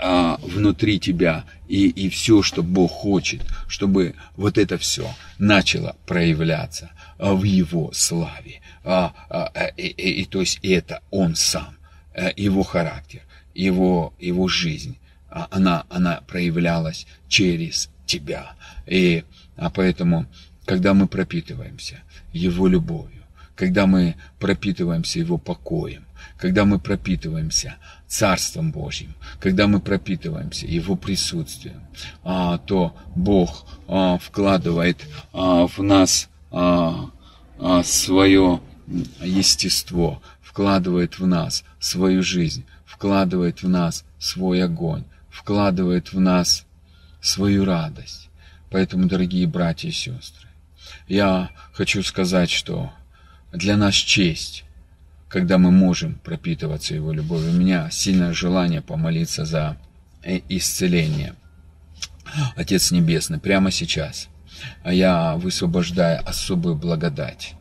а, 0.00 0.38
внутри 0.42 1.00
тебя, 1.00 1.44
и, 1.66 1.88
и 1.88 2.08
все, 2.08 2.42
что 2.42 2.62
Бог 2.62 2.90
хочет, 2.90 3.42
чтобы 3.66 4.14
вот 4.36 4.58
это 4.58 4.78
все 4.78 5.08
начало 5.38 5.96
проявляться. 6.06 6.90
В 7.18 7.42
его 7.42 7.90
славе. 7.92 8.60
А, 8.84 9.12
а, 9.28 9.50
и, 9.76 9.88
и, 9.88 10.22
и 10.22 10.24
то 10.24 10.40
есть 10.40 10.60
это 10.62 11.02
он 11.10 11.34
сам, 11.34 11.76
э, 12.14 12.30
его 12.36 12.62
характер, 12.62 13.22
его, 13.54 14.14
его 14.20 14.46
жизнь, 14.46 14.98
она, 15.30 15.84
она 15.88 16.20
проявлялась 16.26 17.06
через 17.28 17.90
тебя. 18.06 18.52
И 18.86 19.24
а 19.56 19.70
поэтому, 19.70 20.26
когда 20.64 20.94
мы 20.94 21.06
пропитываемся 21.06 22.00
его 22.32 22.66
любовью, 22.66 23.22
когда 23.54 23.86
мы 23.86 24.14
пропитываемся 24.38 25.18
его 25.18 25.36
покоем, 25.36 26.04
когда 26.36 26.64
мы 26.64 26.78
пропитываемся 26.78 27.76
Царством 28.06 28.70
Божьим, 28.70 29.14
когда 29.40 29.66
мы 29.66 29.80
пропитываемся 29.80 30.66
Его 30.66 30.96
присутствием, 30.96 31.82
то 32.22 32.96
Бог 33.14 33.66
вкладывает 34.20 35.04
в 35.32 35.82
нас 35.82 36.28
а, 36.50 37.10
а, 37.58 37.82
свое 37.82 38.60
естество, 39.20 40.22
вкладывает 40.40 41.18
в 41.18 41.26
нас 41.26 41.64
свою 41.78 42.22
жизнь, 42.22 42.64
вкладывает 42.86 43.62
в 43.62 43.68
нас 43.68 44.04
свой 44.18 44.62
огонь, 44.62 45.04
вкладывает 45.48 46.12
в 46.12 46.20
нас 46.20 46.66
свою 47.22 47.64
радость. 47.64 48.28
Поэтому, 48.70 49.06
дорогие 49.06 49.46
братья 49.46 49.88
и 49.88 49.92
сестры, 49.92 50.46
я 51.06 51.48
хочу 51.72 52.02
сказать, 52.02 52.50
что 52.50 52.92
для 53.54 53.78
нас 53.78 53.94
честь, 53.94 54.64
когда 55.30 55.56
мы 55.56 55.70
можем 55.70 56.16
пропитываться 56.16 56.94
Его 56.94 57.12
любовью. 57.14 57.52
У 57.52 57.54
меня 57.54 57.88
сильное 57.90 58.34
желание 58.34 58.82
помолиться 58.82 59.46
за 59.46 59.78
э, 60.22 60.40
исцеление. 60.50 61.34
Отец 62.54 62.90
Небесный, 62.90 63.40
прямо 63.40 63.70
сейчас– 63.70 64.28
я 64.84 65.36
высвобождаю 65.36 66.28
особую 66.28 66.74
благодать, 66.74 67.54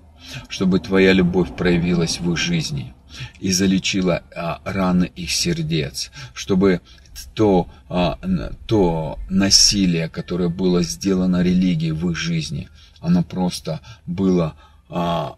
чтобы 0.49 0.81
Твоя 0.81 1.13
любовь 1.13 1.55
проявилась 1.55 2.19
в 2.19 2.29
их 2.33 2.38
жизни 2.38 2.93
и 3.39 3.51
залечила 3.51 4.23
а, 4.35 4.61
раны 4.65 5.11
их 5.15 5.31
сердец, 5.31 6.11
чтобы 6.33 6.81
то, 7.34 7.68
а, 7.89 8.20
то 8.65 9.20
насилие, 9.30 10.09
которое 10.09 10.49
было 10.49 10.84
сделано 10.84 11.41
религией 11.43 11.91
в 11.91 12.09
их 12.09 12.18
жизни, 12.18 12.70
оно 12.99 13.24
просто 13.24 13.82
было 14.05 14.55
а, 14.89 15.36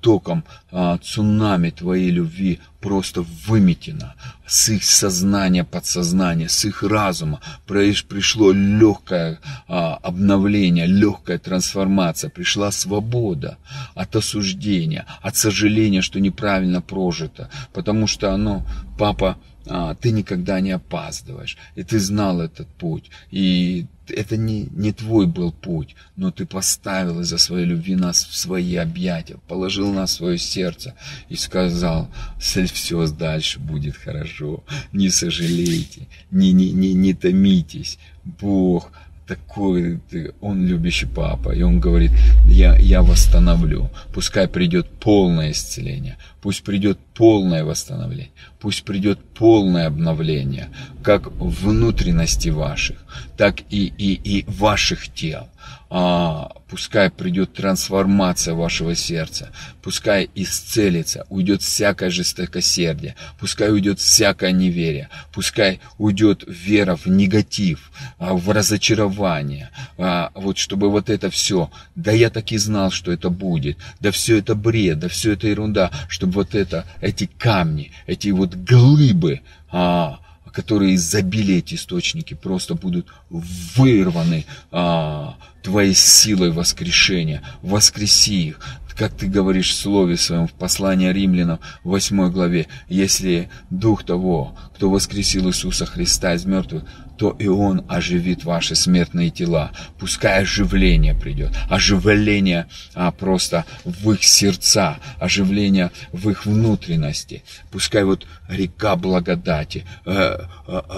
потоком 0.00 0.44
а, 0.72 0.98
цунами 0.98 1.70
твоей 1.70 2.10
любви 2.10 2.60
просто 2.80 3.22
выметено. 3.46 4.14
С 4.46 4.70
их 4.70 4.82
сознания, 4.82 5.62
подсознания, 5.62 6.48
с 6.48 6.64
их 6.64 6.82
разума 6.82 7.40
пришло 7.66 8.52
легкое 8.52 9.38
а, 9.68 9.96
обновление, 10.02 10.86
легкая 10.86 11.38
трансформация, 11.38 12.30
пришла 12.30 12.70
свобода 12.72 13.58
от 13.94 14.16
осуждения, 14.16 15.04
от 15.20 15.36
сожаления, 15.36 16.00
что 16.00 16.18
неправильно 16.18 16.80
прожито, 16.80 17.50
потому 17.74 18.06
что 18.06 18.32
оно, 18.32 18.66
папа, 18.98 19.36
а, 19.72 19.94
ты 19.94 20.10
никогда 20.10 20.60
не 20.60 20.72
опаздываешь, 20.72 21.56
и 21.76 21.84
ты 21.84 22.00
знал 22.00 22.40
этот 22.40 22.66
путь, 22.66 23.08
и 23.30 23.86
это 24.08 24.36
не, 24.36 24.66
не 24.72 24.92
твой 24.92 25.28
был 25.28 25.52
путь, 25.52 25.94
но 26.16 26.32
ты 26.32 26.44
поставил 26.44 27.20
из-за 27.20 27.38
своей 27.38 27.66
любви 27.66 27.94
нас 27.94 28.24
в 28.24 28.34
свои 28.36 28.74
объятия, 28.74 29.36
положил 29.46 29.92
нас 29.92 30.10
в 30.10 30.16
свое 30.16 30.38
сердце 30.38 30.96
и 31.28 31.36
сказал, 31.36 32.10
все 32.40 33.06
дальше 33.06 33.60
будет 33.60 33.96
хорошо, 33.96 34.64
не 34.92 35.08
сожалейте, 35.08 36.08
не, 36.32 36.52
не, 36.52 36.72
не, 36.72 36.92
не 36.92 37.14
томитесь, 37.14 37.96
Бог 38.24 38.90
такой, 39.30 40.00
он 40.40 40.66
любящий 40.66 41.06
папа, 41.06 41.52
и 41.52 41.62
он 41.62 41.78
говорит, 41.78 42.10
я, 42.46 42.76
я 42.76 43.00
восстановлю, 43.02 43.88
пускай 44.12 44.48
придет 44.48 44.90
полное 44.98 45.52
исцеление, 45.52 46.16
пусть 46.42 46.64
придет 46.64 46.98
полное 47.14 47.64
восстановление, 47.64 48.32
пусть 48.58 48.82
придет 48.82 49.20
полное 49.38 49.86
обновление, 49.86 50.70
как 51.04 51.30
внутренности 51.38 52.48
ваших, 52.48 52.96
так 53.36 53.60
и, 53.70 53.92
и, 53.98 54.14
и 54.14 54.44
ваших 54.48 55.08
тел 55.14 55.48
а, 55.92 56.52
пускай 56.68 57.10
придет 57.10 57.52
трансформация 57.52 58.54
вашего 58.54 58.94
сердца, 58.94 59.50
пускай 59.82 60.30
исцелится, 60.36 61.26
уйдет 61.28 61.62
всякое 61.62 62.10
жестокосердие, 62.10 63.16
пускай 63.40 63.72
уйдет 63.72 63.98
всякое 63.98 64.52
неверие, 64.52 65.08
пускай 65.32 65.80
уйдет 65.98 66.44
вера 66.46 66.94
в 66.94 67.06
негатив, 67.06 67.90
а, 68.18 68.34
в 68.34 68.48
разочарование, 68.50 69.70
а, 69.98 70.30
вот 70.34 70.58
чтобы 70.58 70.90
вот 70.90 71.10
это 71.10 71.28
все, 71.28 71.70
да 71.96 72.12
я 72.12 72.30
так 72.30 72.52
и 72.52 72.58
знал, 72.58 72.92
что 72.92 73.10
это 73.10 73.28
будет, 73.28 73.76
да 73.98 74.12
все 74.12 74.38
это 74.38 74.54
бред, 74.54 75.00
да 75.00 75.08
все 75.08 75.32
это 75.32 75.48
ерунда, 75.48 75.90
чтобы 76.08 76.34
вот 76.34 76.54
это, 76.54 76.86
эти 77.00 77.28
камни, 77.38 77.90
эти 78.06 78.28
вот 78.28 78.54
глыбы, 78.54 79.40
а, 79.72 80.19
которые 80.60 80.98
забили 80.98 81.54
эти 81.54 81.74
источники, 81.74 82.34
просто 82.34 82.74
будут 82.74 83.06
вырваны 83.30 84.44
а, 84.70 85.36
твоей 85.62 85.94
силой 85.94 86.50
воскрешения. 86.50 87.42
Воскреси 87.62 88.48
их, 88.48 88.60
как 88.94 89.14
ты 89.14 89.26
говоришь 89.26 89.70
в 89.70 89.76
слове 89.76 90.18
своем, 90.18 90.46
в 90.46 90.52
послании 90.52 91.10
римлянам, 91.10 91.60
в 91.82 91.88
8 91.88 92.30
главе, 92.30 92.66
если 92.90 93.48
Дух 93.70 94.04
того, 94.04 94.54
кто 94.74 94.90
воскресил 94.90 95.48
Иисуса 95.48 95.86
Христа 95.86 96.34
из 96.34 96.44
мертвых, 96.44 96.84
то 97.20 97.36
и 97.38 97.48
Он 97.48 97.84
оживит 97.86 98.44
ваши 98.44 98.74
смертные 98.74 99.28
тела. 99.28 99.72
Пускай 99.98 100.40
оживление 100.40 101.14
придет, 101.14 101.52
оживление 101.68 102.66
а, 102.94 103.10
просто 103.10 103.66
в 103.84 104.12
их 104.12 104.24
сердца, 104.24 104.96
оживление 105.18 105.90
в 106.12 106.30
их 106.30 106.46
внутренности. 106.46 107.44
Пускай 107.70 108.04
вот 108.04 108.26
река 108.48 108.96
благодати, 108.96 109.84
э, 110.06 110.38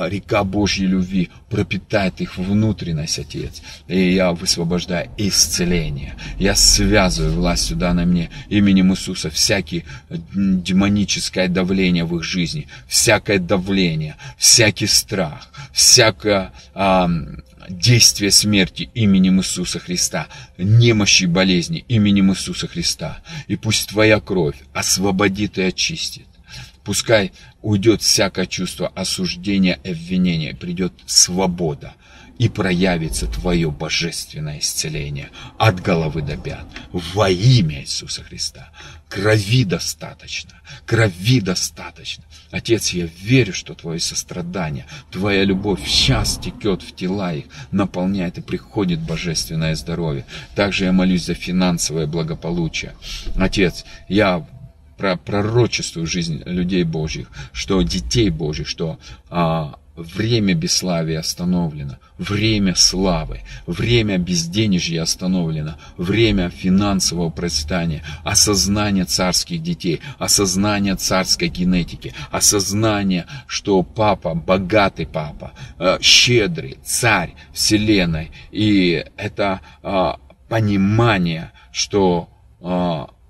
река 0.08 0.44
Божьей 0.44 0.86
любви 0.86 1.30
пропитает 1.48 2.20
их 2.20 2.36
внутренность, 2.36 3.18
Отец. 3.18 3.62
И 3.88 4.12
я 4.14 4.32
высвобождаю 4.32 5.10
исцеление. 5.16 6.14
Я 6.38 6.54
связываю 6.54 7.34
властью, 7.34 7.76
данной 7.76 8.06
мне 8.06 8.30
именем 8.48 8.92
Иисуса, 8.92 9.30
всякие 9.30 9.84
демоническое 10.10 11.48
давление 11.48 12.04
в 12.04 12.16
их 12.16 12.22
жизни, 12.22 12.68
всякое 12.86 13.38
давление, 13.38 14.16
всякий 14.38 14.86
страх, 14.86 15.48
всякое 15.72 16.12
всякое 16.12 16.52
а, 16.74 17.10
действие 17.68 18.30
смерти 18.30 18.90
именем 18.94 19.40
Иисуса 19.40 19.78
Христа, 19.78 20.28
немощи 20.58 21.24
и 21.24 21.26
болезни 21.26 21.84
именем 21.88 22.32
Иисуса 22.32 22.66
Христа. 22.68 23.20
И 23.46 23.56
пусть 23.56 23.88
Твоя 23.88 24.20
кровь 24.20 24.56
освободит 24.72 25.58
и 25.58 25.62
очистит. 25.62 26.26
Пускай 26.84 27.32
уйдет 27.62 28.02
всякое 28.02 28.46
чувство 28.46 28.88
осуждения 28.88 29.78
и 29.84 29.92
обвинения, 29.92 30.54
придет 30.54 30.92
свобода, 31.06 31.94
и 32.38 32.48
проявится 32.48 33.26
Твое 33.26 33.70
божественное 33.70 34.58
исцеление 34.58 35.30
от 35.58 35.80
головы 35.80 36.22
до 36.22 36.36
пят 36.36 36.66
во 36.90 37.30
имя 37.30 37.82
Иисуса 37.82 38.24
Христа. 38.24 38.70
Крови 39.08 39.64
достаточно, 39.64 40.50
крови 40.86 41.40
достаточно. 41.40 42.24
Отец, 42.50 42.90
я 42.90 43.06
верю, 43.06 43.52
что 43.52 43.74
Твое 43.74 44.00
сострадание, 44.00 44.86
Твоя 45.10 45.44
любовь 45.44 45.86
сейчас 45.86 46.38
текет 46.38 46.82
в 46.82 46.96
тела 46.96 47.32
их, 47.32 47.44
наполняет 47.70 48.38
и 48.38 48.42
приходит 48.42 49.00
божественное 49.00 49.76
здоровье. 49.76 50.24
Также 50.56 50.86
я 50.86 50.92
молюсь 50.92 51.26
за 51.26 51.34
финансовое 51.34 52.06
благополучие. 52.06 52.94
Отец, 53.36 53.84
я 54.08 54.46
пророчествую 55.24 56.06
жизнь 56.06 56.42
людей 56.46 56.84
Божьих, 56.84 57.28
что 57.52 57.82
детей 57.82 58.30
Божьих, 58.30 58.68
что 58.68 58.98
а, 59.30 59.76
Время 59.94 60.54
бесславия 60.54 61.20
остановлено, 61.20 61.98
время 62.16 62.74
славы, 62.74 63.42
время 63.66 64.16
безденежья 64.16 65.02
остановлено, 65.02 65.76
время 65.98 66.48
финансового 66.48 67.28
процветания, 67.28 68.02
осознание 68.24 69.04
царских 69.04 69.62
детей, 69.62 70.00
осознание 70.18 70.96
царской 70.96 71.48
генетики, 71.48 72.14
осознание, 72.30 73.26
что 73.46 73.82
папа, 73.82 74.32
богатый 74.32 75.06
папа, 75.06 75.52
э, 75.78 75.98
щедрый, 76.00 76.78
царь 76.82 77.34
вселенной. 77.52 78.30
И 78.50 79.04
это 79.18 79.60
э, 79.82 80.12
понимание, 80.48 81.52
что 81.70 82.30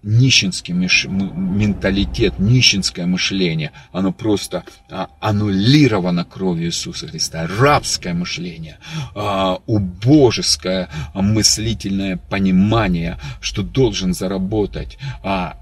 нищенский 0.03 0.74
менталитет, 0.74 2.39
нищенское 2.39 3.07
мышление, 3.07 3.73
оно 3.93 4.12
просто 4.12 4.65
а, 4.91 5.09
аннулировано 5.20 6.24
кровью 6.24 6.66
Иисуса 6.66 7.07
Христа. 7.09 7.47
Рабское 7.47 8.15
мышление, 8.15 8.79
а, 9.15 9.59
убожеское 9.66 10.89
мыслительное 11.15 12.16
понимание, 12.16 13.19
что 13.41 13.62
должен 13.62 14.15
заработать. 14.15 14.99
А 15.23 15.57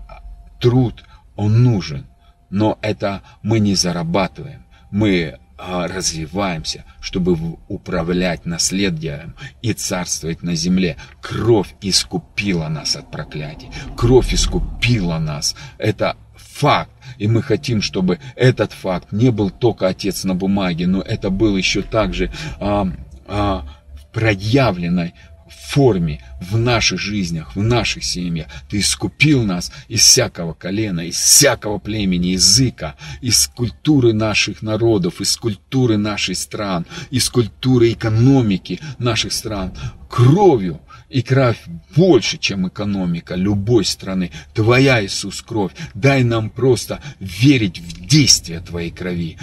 труд, 0.61 1.05
он 1.37 1.63
нужен, 1.63 2.07
но 2.51 2.79
это 2.83 3.23
мы 3.43 3.61
не 3.61 3.75
зарабатываем. 3.75 4.65
Мы 4.91 5.39
развиваемся, 5.61 6.85
чтобы 7.01 7.37
управлять 7.69 8.47
наследием 8.47 9.35
и 9.63 9.73
царствовать 9.73 10.43
на 10.43 10.55
земле. 10.55 10.97
Кровь 11.21 11.75
искупила 11.81 12.69
нас 12.69 12.97
от 12.97 13.11
проклятий. 13.11 13.69
Кровь 13.97 14.33
искупила 14.33 15.19
нас. 15.19 15.55
Это 15.79 16.17
факт. 16.37 16.91
И 17.19 17.27
мы 17.27 17.43
хотим, 17.43 17.83
чтобы 17.83 18.19
этот 18.37 18.73
факт 18.73 19.13
не 19.13 19.31
был 19.31 19.51
только 19.51 19.89
отец 19.89 20.25
на 20.25 20.35
бумаге, 20.35 20.87
но 20.87 21.03
это 21.03 21.31
был 21.31 21.57
еще 21.57 21.83
также 21.83 22.31
а, 22.59 22.89
а, 23.27 23.67
проявленной 24.13 25.15
форме 25.55 26.25
в 26.41 26.57
наших 26.57 26.99
жизнях, 26.99 27.55
в 27.55 27.63
наших 27.63 28.05
семьях. 28.05 28.47
Ты 28.69 28.81
искупил 28.81 29.45
нас 29.45 29.73
из 29.89 30.01
всякого 30.01 30.55
колена, 30.55 31.01
из 31.01 31.17
всякого 31.17 31.79
племени, 31.79 32.29
языка, 32.29 32.97
из 33.21 33.49
культуры 33.49 34.13
наших 34.13 34.63
народов, 34.63 35.21
из 35.21 35.37
культуры 35.37 35.97
наших 35.97 36.37
стран, 36.37 36.87
из 37.11 37.29
культуры 37.29 37.93
экономики 37.93 38.81
наших 38.99 39.33
стран, 39.33 39.73
кровью 40.09 40.81
и 41.11 41.23
кровь 41.23 41.59
больше, 41.97 42.39
чем 42.39 42.69
экономика 42.69 43.35
любой 43.35 43.85
страны. 43.85 44.31
Твоя, 44.55 45.05
Иисус, 45.05 45.43
кровь. 45.43 45.73
Дай 45.93 46.23
нам 46.23 46.51
просто 46.51 47.01
верить 47.19 47.81
в 47.81 48.07
действие 48.07 48.61
Твоей 48.61 48.93
крови. 48.93 49.37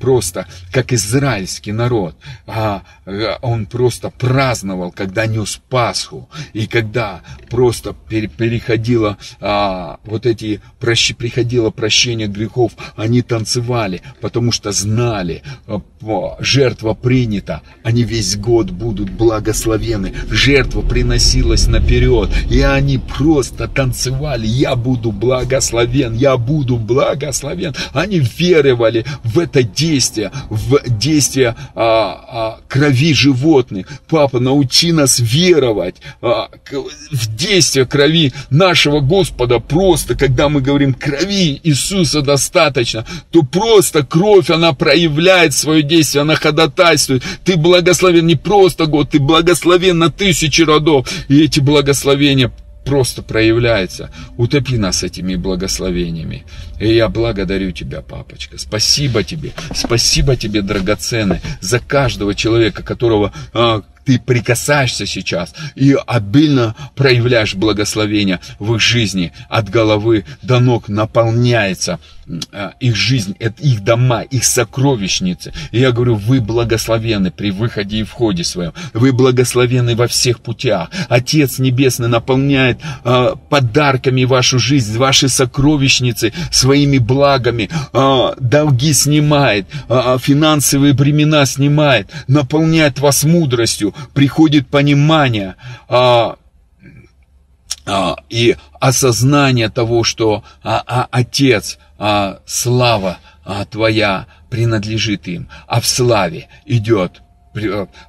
Просто, 0.00 0.48
как 0.72 0.92
израильский 0.92 1.70
народ. 1.70 2.16
А, 2.46 2.82
а, 3.06 3.38
он 3.42 3.66
просто 3.66 4.10
праздновал, 4.10 4.90
когда 4.90 5.26
нес 5.26 5.60
Пасху. 5.68 6.28
И 6.52 6.66
когда 6.66 7.22
просто 7.48 7.94
переходило 8.08 9.16
а, 9.40 10.00
вот 10.04 10.26
эти, 10.26 10.60
прощ, 10.80 11.14
приходило 11.14 11.70
прощение 11.70 12.26
грехов, 12.26 12.72
они 12.96 13.22
танцевали, 13.22 14.02
потому 14.20 14.50
что 14.50 14.72
знали, 14.72 15.42
а, 15.68 15.80
жертва 16.40 16.94
принята, 16.94 17.62
они 17.84 18.02
весь 18.02 18.36
год 18.36 18.72
будут 18.72 19.10
благословены. 19.10 20.12
Жертва 20.28 20.82
принята 20.82 21.03
приносилось 21.04 21.66
наперед. 21.66 22.30
И 22.50 22.62
они 22.62 22.98
просто 22.98 23.68
танцевали. 23.68 24.46
Я 24.46 24.74
буду 24.74 25.12
благословен, 25.12 26.14
я 26.14 26.38
буду 26.38 26.76
благословен. 26.76 27.74
Они 27.92 28.20
веровали 28.38 29.04
в 29.22 29.38
это 29.38 29.62
действие, 29.62 30.30
в 30.48 30.78
действие 30.88 31.54
а, 31.74 32.24
а, 32.28 32.58
крови 32.68 33.12
животных. 33.12 33.86
Папа, 34.08 34.40
научи 34.40 34.92
нас 34.92 35.18
веровать 35.18 35.96
а, 36.22 36.48
в 37.10 37.36
действие 37.36 37.84
крови 37.84 38.32
нашего 38.48 39.00
Господа. 39.00 39.58
Просто, 39.58 40.14
когда 40.14 40.48
мы 40.48 40.62
говорим 40.62 40.94
крови 40.94 41.60
Иисуса 41.62 42.22
достаточно, 42.22 43.04
то 43.30 43.42
просто 43.42 44.04
кровь, 44.04 44.48
она 44.48 44.72
проявляет 44.72 45.52
свое 45.52 45.82
действие, 45.82 46.22
она 46.22 46.34
ходатайствует. 46.34 47.22
Ты 47.44 47.56
благословен 47.56 48.26
не 48.26 48.36
просто 48.36 48.86
год, 48.86 49.10
ты 49.10 49.18
благословен 49.18 49.98
на 49.98 50.10
тысячи 50.10 50.62
родов. 50.62 50.93
И 51.28 51.42
эти 51.42 51.60
благословения 51.60 52.52
просто 52.84 53.22
проявляется. 53.22 54.10
Утопи 54.36 54.76
нас 54.76 55.02
этими 55.02 55.36
благословениями. 55.36 56.44
И 56.78 56.94
я 56.94 57.08
благодарю 57.08 57.72
тебя, 57.72 58.02
папочка. 58.02 58.58
Спасибо 58.58 59.24
тебе. 59.24 59.52
Спасибо 59.74 60.36
тебе, 60.36 60.62
драгоценный, 60.62 61.40
за 61.60 61.80
каждого 61.80 62.34
человека, 62.34 62.82
которого 62.82 63.32
а, 63.52 63.82
ты 64.04 64.18
прикасаешься 64.18 65.06
сейчас 65.06 65.54
и 65.74 65.96
обильно 66.06 66.74
проявляешь 66.94 67.54
благословение 67.54 68.40
в 68.58 68.74
их 68.74 68.80
жизни 68.80 69.32
от 69.48 69.68
головы 69.70 70.24
до 70.42 70.60
ног 70.60 70.88
наполняется 70.88 71.98
их 72.80 72.96
жизнь, 72.96 73.36
это 73.38 73.62
их 73.62 73.84
дома, 73.84 74.22
их 74.22 74.44
сокровищницы. 74.44 75.52
И 75.72 75.80
я 75.80 75.92
говорю, 75.92 76.14
вы 76.14 76.40
благословены 76.40 77.30
при 77.30 77.50
выходе 77.50 77.98
и 77.98 78.02
входе 78.02 78.44
своем. 78.44 78.72
Вы 78.92 79.12
благословены 79.12 79.94
во 79.94 80.06
всех 80.06 80.40
путях. 80.40 80.90
Отец 81.08 81.58
Небесный 81.58 82.08
наполняет 82.08 82.78
э, 83.04 83.34
подарками 83.50 84.24
вашу 84.24 84.58
жизнь, 84.58 84.96
ваши 84.96 85.28
сокровищницы 85.28 86.32
своими 86.50 86.98
благами. 86.98 87.68
Э, 87.92 88.32
долги 88.38 88.92
снимает, 88.92 89.66
э, 89.88 90.16
финансовые 90.20 90.94
бремена 90.94 91.46
снимает, 91.46 92.10
наполняет 92.28 92.98
вас 92.98 93.24
мудростью, 93.24 93.94
приходит 94.14 94.68
понимание. 94.68 95.56
Э, 95.88 96.34
и 98.30 98.56
осознание 98.80 99.68
того, 99.68 100.04
что 100.04 100.42
а, 100.62 100.82
а, 100.86 101.08
Отец, 101.10 101.78
а, 101.98 102.40
слава 102.46 103.18
а, 103.44 103.64
Твоя 103.64 104.26
принадлежит 104.50 105.28
им, 105.28 105.48
а 105.66 105.80
в 105.80 105.86
славе 105.86 106.48
идет 106.66 107.22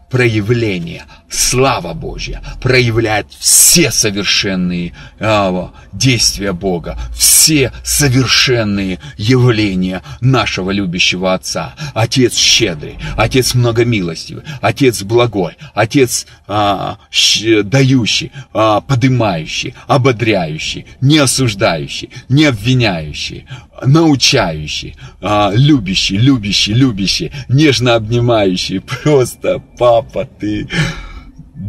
проявление, 0.10 1.06
слава 1.36 1.94
Божья 1.94 2.41
проявляет 2.62 3.28
все 3.38 3.91
совершенные 3.91 4.94
э, 5.20 5.68
действия 5.94 6.53
Бога, 6.53 6.98
все 7.16 7.72
совершенные 7.84 8.99
явления 9.18 10.02
нашего 10.22 10.72
любящего 10.72 11.34
Отца. 11.34 11.76
Отец 11.94 12.36
щедрый, 12.36 12.98
Отец 13.18 13.53
многомилостивый, 13.53 14.44
Отец 14.62 15.03
благой, 15.03 15.57
Отец 15.74 16.26
э, 16.48 16.95
щ, 17.12 17.64
дающий, 17.64 18.32
э, 18.53 18.82
подымающий, 18.88 19.76
ободряющий, 19.88 20.86
не 21.02 21.18
осуждающий, 21.18 22.10
не 22.30 22.45
обвиняющий, 22.45 23.45
научающий, 23.84 24.95
а, 25.22 25.52
любящий, 25.53 26.18
любящий, 26.18 26.74
любящий, 26.74 27.32
нежно 27.49 27.95
обнимающий. 27.95 28.80
Просто, 28.80 29.62
папа, 29.78 30.28
ты 30.40 30.68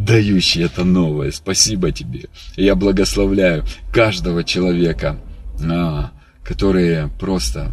дающий 0.05 0.61
это 0.61 0.83
новое. 0.83 1.31
Спасибо 1.31 1.91
тебе. 1.91 2.25
Я 2.55 2.75
благословляю 2.75 3.63
каждого 3.91 4.43
человека, 4.43 5.19
а, 5.61 6.11
который 6.43 7.09
просто 7.19 7.71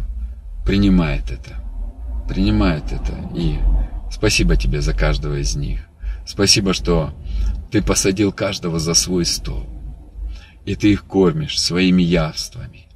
принимает 0.65 1.31
это. 1.31 1.63
Принимает 2.27 2.91
это. 2.91 3.13
И 3.35 3.57
спасибо 4.11 4.55
тебе 4.55 4.81
за 4.81 4.93
каждого 4.93 5.39
из 5.39 5.55
них. 5.55 5.81
Спасибо, 6.25 6.73
что 6.73 7.13
ты 7.71 7.81
посадил 7.81 8.31
каждого 8.31 8.79
за 8.79 8.93
свой 8.93 9.25
стол. 9.25 9.69
И 10.65 10.75
ты 10.75 10.91
их 10.93 11.05
кормишь 11.05 11.59
своими 11.59 12.01
явствами 12.01 12.87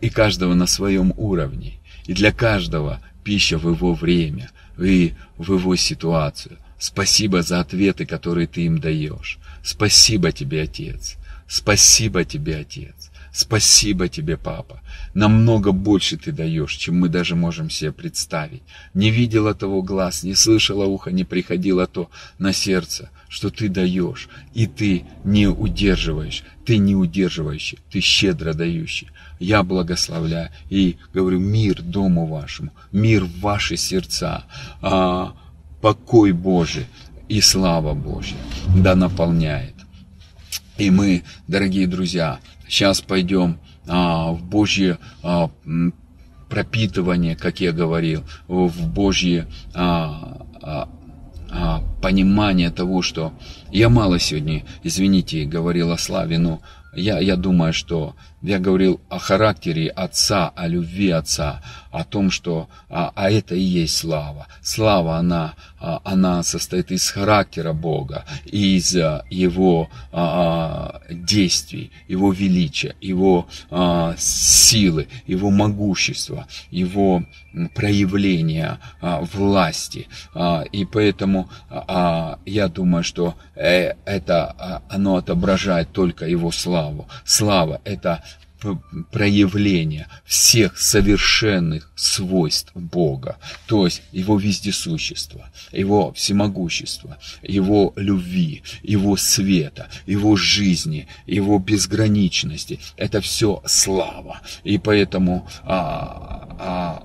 и 0.00 0.10
каждого 0.10 0.54
на 0.54 0.66
своем 0.66 1.14
уровне. 1.16 1.80
И 2.06 2.12
для 2.12 2.32
каждого 2.32 3.00
пища 3.24 3.56
в 3.56 3.70
его 3.70 3.94
время, 3.94 4.50
и 4.78 5.14
в 5.38 5.52
его 5.54 5.76
ситуацию. 5.76 6.58
Спасибо 6.80 7.42
за 7.42 7.60
ответы, 7.60 8.06
которые 8.06 8.46
ты 8.46 8.62
им 8.62 8.78
даешь. 8.78 9.38
Спасибо 9.62 10.32
тебе, 10.32 10.62
Отец. 10.62 11.16
Спасибо 11.46 12.24
тебе, 12.24 12.56
Отец. 12.56 13.10
Спасибо 13.32 14.08
тебе, 14.08 14.36
Папа. 14.36 14.80
Намного 15.12 15.72
больше 15.72 16.16
ты 16.16 16.32
даешь, 16.32 16.72
чем 16.72 16.98
мы 16.98 17.10
даже 17.10 17.36
можем 17.36 17.68
себе 17.68 17.92
представить. 17.92 18.62
Не 18.94 19.10
видела 19.10 19.54
того 19.54 19.82
глаз, 19.82 20.22
не 20.22 20.34
слышала 20.34 20.86
ухо, 20.86 21.10
не 21.12 21.24
приходило 21.24 21.86
то 21.86 22.10
на 22.38 22.54
сердце, 22.54 23.10
что 23.28 23.50
ты 23.50 23.68
даешь, 23.68 24.28
и 24.54 24.66
ты 24.66 25.04
не 25.22 25.48
удерживаешь, 25.48 26.44
ты 26.64 26.78
не 26.78 26.96
удерживающий, 26.96 27.78
ты 27.90 28.00
щедро 28.00 28.54
дающий 28.54 29.08
я 29.40 29.62
благословляю 29.62 30.50
и 30.68 30.98
говорю 31.12 31.40
мир 31.40 31.82
дому 31.82 32.26
вашему, 32.26 32.72
мир 32.92 33.24
в 33.24 33.40
ваши 33.40 33.76
сердца, 33.76 34.44
а, 34.82 35.34
покой 35.80 36.32
Божий 36.32 36.86
и 37.28 37.40
слава 37.40 37.94
Божья 37.94 38.36
да 38.76 38.94
наполняет. 38.94 39.74
И 40.78 40.90
мы, 40.90 41.24
дорогие 41.46 41.86
друзья, 41.86 42.40
сейчас 42.68 43.00
пойдем 43.00 43.58
а, 43.86 44.32
в 44.32 44.42
Божье 44.42 44.98
а, 45.22 45.50
пропитывание, 46.48 47.36
как 47.36 47.60
я 47.60 47.72
говорил, 47.72 48.24
в 48.48 48.88
Божье 48.88 49.46
а, 49.74 50.46
а, 50.62 50.88
а, 51.50 51.82
понимание 52.02 52.70
того, 52.70 53.02
что 53.02 53.32
я 53.70 53.88
мало 53.88 54.18
сегодня, 54.18 54.64
извините, 54.82 55.44
говорил 55.44 55.92
о 55.92 55.98
славе, 55.98 56.38
но 56.38 56.60
я, 56.94 57.20
я 57.20 57.36
думаю, 57.36 57.72
что 57.72 58.14
я 58.42 58.58
говорил 58.58 59.00
о 59.08 59.18
характере 59.18 59.88
отца, 59.88 60.52
о 60.54 60.66
любви 60.66 61.10
отца, 61.10 61.62
о 61.90 62.04
том, 62.04 62.30
что 62.30 62.68
а, 62.88 63.12
а 63.14 63.30
это 63.30 63.54
и 63.54 63.60
есть 63.60 63.96
слава. 63.96 64.46
Слава, 64.62 65.16
она, 65.16 65.54
а, 65.78 66.00
она 66.04 66.42
состоит 66.42 66.90
из 66.90 67.10
характера 67.10 67.72
Бога, 67.72 68.24
из 68.44 68.96
а, 68.96 69.24
его 69.28 69.90
а, 70.12 71.00
а, 71.10 71.12
действий, 71.12 71.90
его 72.08 72.32
величия, 72.32 72.94
его 73.00 73.46
а, 73.70 74.14
силы, 74.18 75.08
его 75.26 75.50
могущества, 75.50 76.46
его 76.70 77.24
проявления 77.74 78.78
а, 79.00 79.20
власти. 79.20 80.08
А, 80.34 80.62
и 80.62 80.84
поэтому 80.84 81.48
а, 81.68 82.38
я 82.46 82.68
думаю, 82.68 83.04
что 83.04 83.34
э, 83.54 83.94
это 84.04 84.54
а, 84.58 84.82
оно 84.88 85.16
отображает 85.16 85.92
только 85.92 86.26
его 86.26 86.52
славу. 86.52 87.08
Слава 87.24 87.80
это 87.84 88.22
проявление 89.10 90.08
всех 90.24 90.78
совершенных 90.78 91.90
свойств 91.94 92.72
Бога, 92.74 93.38
то 93.66 93.84
есть 93.84 94.02
Его 94.12 94.38
вездесущества, 94.38 95.50
Его 95.72 96.12
всемогущества, 96.12 97.18
Его 97.42 97.92
любви, 97.96 98.62
Его 98.82 99.16
света, 99.16 99.88
Его 100.06 100.36
жизни, 100.36 101.08
Его 101.26 101.58
безграничности. 101.58 102.80
Это 102.96 103.20
все 103.20 103.62
слава. 103.66 104.40
И 104.64 104.78
поэтому 104.78 105.48
а, 105.64 106.56
а, 106.58 107.02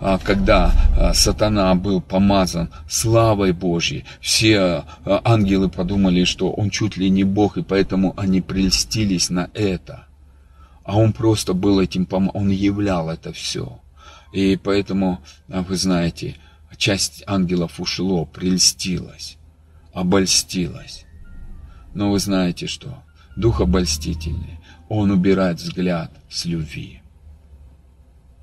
а, 0.00 0.18
когда 0.18 0.72
а, 0.96 1.14
сатана 1.14 1.74
был 1.74 2.00
помазан 2.00 2.70
славой 2.88 3.52
Божьей, 3.52 4.04
все 4.20 4.58
а, 4.58 4.84
ангелы 5.24 5.68
подумали, 5.68 6.24
что 6.24 6.50
он 6.50 6.70
чуть 6.70 6.96
ли 6.96 7.08
не 7.10 7.24
Бог, 7.24 7.56
и 7.56 7.62
поэтому 7.62 8.14
они 8.16 8.40
прельстились 8.40 9.30
на 9.30 9.50
это 9.54 10.03
а 10.84 10.98
он 10.98 11.12
просто 11.12 11.54
был 11.54 11.80
этим, 11.80 12.06
он 12.10 12.50
являл 12.50 13.08
это 13.08 13.32
все. 13.32 13.80
И 14.32 14.56
поэтому, 14.56 15.20
а, 15.48 15.62
вы 15.62 15.76
знаете, 15.76 16.36
часть 16.76 17.24
ангелов 17.26 17.80
ушло, 17.80 18.26
прельстилась, 18.26 19.38
обольстилась. 19.92 21.06
Но 21.94 22.10
вы 22.10 22.18
знаете 22.18 22.66
что? 22.66 23.02
Дух 23.36 23.60
обольстительный, 23.60 24.60
он 24.88 25.10
убирает 25.10 25.58
взгляд 25.58 26.12
с 26.28 26.44
любви 26.44 27.00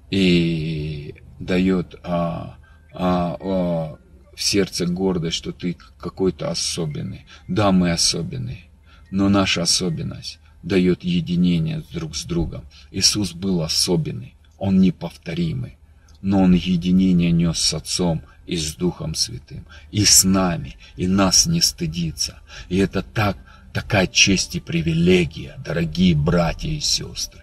и 0.10 1.16
дает 1.40 1.96
а, 2.04 2.58
а, 2.94 3.38
а, 3.40 3.98
в 4.36 4.42
сердце 4.42 4.86
гордость, 4.86 5.38
что 5.38 5.52
ты 5.54 5.78
какой-то 5.98 6.50
особенный. 6.50 7.26
Да, 7.48 7.72
мы 7.72 7.92
особенные, 7.92 8.66
но 9.12 9.30
наша 9.30 9.62
особенность 9.62 10.41
дает 10.64 11.04
единение 11.04 11.84
друг 11.92 12.16
с 12.16 12.24
другом. 12.24 12.66
Иисус 12.92 13.34
был 13.34 13.62
особенный, 13.62 14.36
Он 14.58 14.80
неповторимый, 14.80 15.78
но 16.22 16.42
Он 16.42 16.54
единение 16.54 17.32
нес 17.32 17.60
с 17.60 17.74
Отцом 17.74 18.22
и 18.46 18.58
с 18.58 18.76
Духом 18.76 19.16
Святым, 19.16 19.66
и 19.92 20.06
с 20.06 20.24
нами, 20.24 20.78
и 20.96 21.08
нас 21.08 21.46
не 21.46 21.62
стыдится. 21.62 22.40
И 22.70 22.78
это 22.78 23.02
так, 23.02 23.38
такая 23.74 24.08
честь 24.08 24.56
и 24.56 24.60
привилегия, 24.60 25.56
дорогие 25.64 26.16
братья 26.16 26.70
и 26.70 26.80
сестры. 26.80 27.42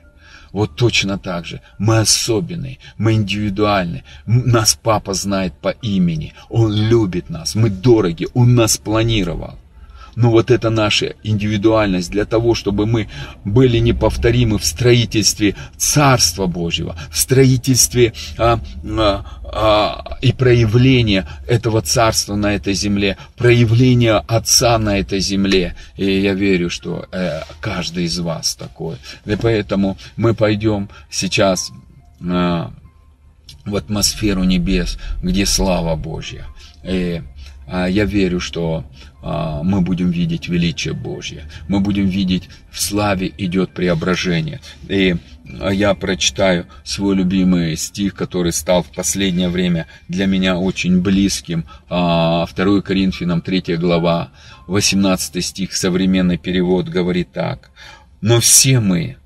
Вот 0.52 0.76
точно 0.76 1.18
так 1.18 1.44
же. 1.44 1.60
Мы 1.78 1.98
особенные, 1.98 2.78
мы 2.96 3.14
индивидуальны. 3.14 4.04
Нас 4.26 4.78
папа 4.82 5.12
знает 5.12 5.54
по 5.54 5.68
имени. 5.68 6.34
Он 6.48 6.72
любит 6.72 7.28
нас, 7.28 7.54
мы 7.54 7.70
дороги, 7.70 8.26
он 8.34 8.54
нас 8.54 8.78
планировал. 8.78 9.58
Но 10.18 10.32
вот 10.32 10.50
это 10.50 10.68
наша 10.68 11.14
индивидуальность 11.22 12.10
для 12.10 12.24
того, 12.24 12.56
чтобы 12.56 12.86
мы 12.86 13.08
были 13.44 13.78
неповторимы 13.78 14.58
в 14.58 14.64
строительстве 14.64 15.54
Царства 15.76 16.46
Божьего, 16.46 16.96
в 17.12 17.16
строительстве 17.16 18.12
а, 18.36 18.58
а, 18.84 19.24
а, 19.44 20.18
и 20.20 20.32
проявления 20.32 21.24
этого 21.46 21.82
Царства 21.82 22.34
на 22.34 22.56
этой 22.56 22.74
земле, 22.74 23.16
проявления 23.36 24.16
Отца 24.26 24.76
на 24.78 24.98
этой 24.98 25.20
земле. 25.20 25.76
И 25.96 26.20
я 26.20 26.34
верю, 26.34 26.68
что 26.68 27.06
э, 27.12 27.42
каждый 27.60 28.06
из 28.06 28.18
вас 28.18 28.56
такой. 28.56 28.96
И 29.24 29.36
поэтому 29.36 29.98
мы 30.16 30.34
пойдем 30.34 30.88
сейчас 31.08 31.70
э, 32.20 32.66
в 33.64 33.76
атмосферу 33.76 34.42
небес, 34.42 34.98
где 35.22 35.46
слава 35.46 35.94
Божья. 35.94 36.44
И 36.82 37.22
э, 37.68 37.86
я 37.88 38.04
верю, 38.04 38.40
что 38.40 38.82
а, 38.82 38.84
мы 39.22 39.80
будем 39.80 40.10
видеть 40.10 40.48
величие 40.48 40.94
Божье. 40.94 41.44
Мы 41.66 41.80
будем 41.80 42.06
видеть, 42.06 42.48
в 42.70 42.80
славе 42.80 43.32
идет 43.36 43.70
преображение. 43.74 44.60
И 44.88 45.16
а, 45.60 45.72
я 45.72 45.94
прочитаю 45.94 46.66
свой 46.84 47.16
любимый 47.16 47.76
стих, 47.76 48.14
который 48.14 48.52
стал 48.52 48.82
в 48.82 48.92
последнее 48.92 49.48
время 49.48 49.86
для 50.08 50.26
меня 50.26 50.58
очень 50.58 51.00
близким. 51.00 51.62
2 51.62 51.68
а, 51.90 52.46
Коринфянам 52.84 53.40
3 53.40 53.76
глава, 53.76 54.30
18 54.66 55.44
стих, 55.44 55.74
современный 55.74 56.38
перевод 56.38 56.88
говорит 56.88 57.32
так. 57.32 57.70
Но 58.20 58.40
все 58.40 58.80
мы, 58.80 59.16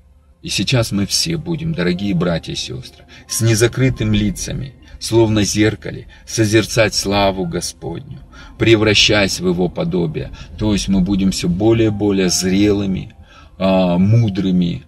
и 0.41 0.49
сейчас 0.49 0.91
мы 0.91 1.05
все 1.05 1.37
будем, 1.37 1.73
дорогие 1.73 2.13
братья 2.13 2.53
и 2.53 2.55
сестры, 2.55 3.05
с 3.27 3.41
незакрытым 3.41 4.13
лицами, 4.13 4.73
словно 4.99 5.43
зеркале, 5.43 6.07
созерцать 6.25 6.93
славу 6.93 7.45
Господню 7.45 8.19
превращаясь 8.57 9.39
в 9.39 9.47
его 9.47 9.69
подобие. 9.69 10.31
То 10.57 10.73
есть 10.73 10.87
мы 10.87 11.01
будем 11.01 11.31
все 11.31 11.47
более 11.49 11.87
и 11.87 11.91
более 11.91 12.29
зрелыми, 12.29 13.13
а, 13.57 13.97
мудрыми, 13.97 14.83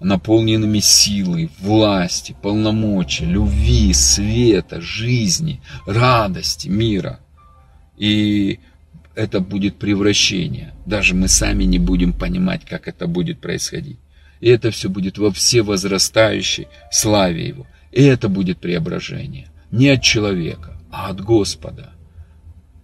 наполненными 0.00 0.80
силой, 0.80 1.50
власти, 1.60 2.36
полномочий, 2.42 3.24
любви, 3.24 3.92
света, 3.92 4.80
жизни, 4.80 5.60
радости, 5.86 6.68
мира. 6.68 7.20
И 7.96 8.60
это 9.14 9.40
будет 9.40 9.76
превращение. 9.76 10.74
Даже 10.86 11.14
мы 11.14 11.28
сами 11.28 11.64
не 11.64 11.78
будем 11.78 12.12
понимать, 12.12 12.64
как 12.64 12.88
это 12.88 13.06
будет 13.06 13.40
происходить. 13.40 13.98
И 14.40 14.48
это 14.48 14.70
все 14.70 14.90
будет 14.90 15.16
во 15.16 15.30
все 15.30 15.62
возрастающей 15.62 16.68
славе 16.90 17.48
Его. 17.48 17.66
И 17.92 18.02
это 18.02 18.28
будет 18.28 18.58
преображение. 18.58 19.48
Не 19.70 19.88
от 19.88 20.02
человека, 20.02 20.78
а 20.90 21.08
от 21.08 21.20
Господа. 21.20 21.93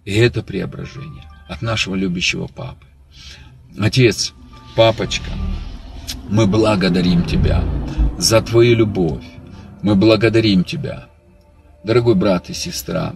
И 0.05 0.13
это 0.15 0.41
преображение 0.41 1.23
от 1.47 1.61
нашего 1.61 1.95
любящего 1.95 2.47
папы. 2.47 2.85
Отец, 3.79 4.33
папочка, 4.75 5.31
мы 6.29 6.47
благодарим 6.47 7.23
Тебя 7.23 7.63
за 8.17 8.41
Твою 8.41 8.75
любовь. 8.75 9.23
Мы 9.81 9.95
благодарим 9.95 10.63
Тебя. 10.63 11.07
Дорогой 11.83 12.15
брат 12.15 12.49
и 12.49 12.53
сестра, 12.53 13.15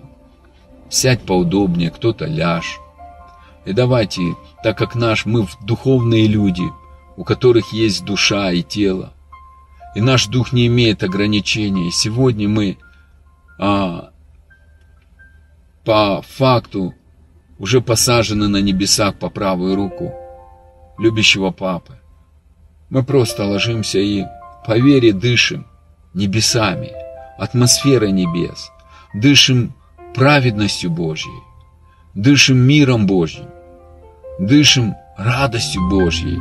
сядь 0.89 1.21
поудобнее, 1.21 1.91
кто-то 1.91 2.25
ляж. 2.25 2.79
И 3.65 3.73
давайте, 3.73 4.21
так 4.63 4.77
как 4.77 4.95
наш, 4.95 5.25
мы 5.25 5.47
духовные 5.65 6.27
люди, 6.27 6.63
у 7.17 7.23
которых 7.23 7.73
есть 7.73 8.05
душа 8.05 8.51
и 8.51 8.61
тело, 8.61 9.13
и 9.95 10.01
наш 10.01 10.27
дух 10.27 10.51
не 10.51 10.67
имеет 10.67 11.03
ограничений. 11.03 11.91
Сегодня 11.91 12.49
мы 12.49 12.77
а, 13.57 14.11
по 15.85 16.23
факту 16.23 16.95
уже 17.59 17.79
посажены 17.79 18.47
на 18.47 18.57
небесах 18.57 19.17
по 19.19 19.29
правую 19.29 19.75
руку 19.75 20.13
любящего 20.97 21.51
Папы. 21.51 21.99
Мы 22.89 23.03
просто 23.03 23.45
ложимся 23.45 23.99
и 23.99 24.23
по 24.65 24.77
вере 24.77 25.13
дышим 25.13 25.67
небесами, 26.13 26.91
атмосферой 27.37 28.11
небес, 28.11 28.71
дышим 29.13 29.75
праведностью 30.15 30.89
Божьей, 30.89 31.43
дышим 32.15 32.57
миром 32.57 33.05
Божьим, 33.05 33.45
дышим 34.39 34.95
радостью 35.17 35.87
Божьей, 35.89 36.39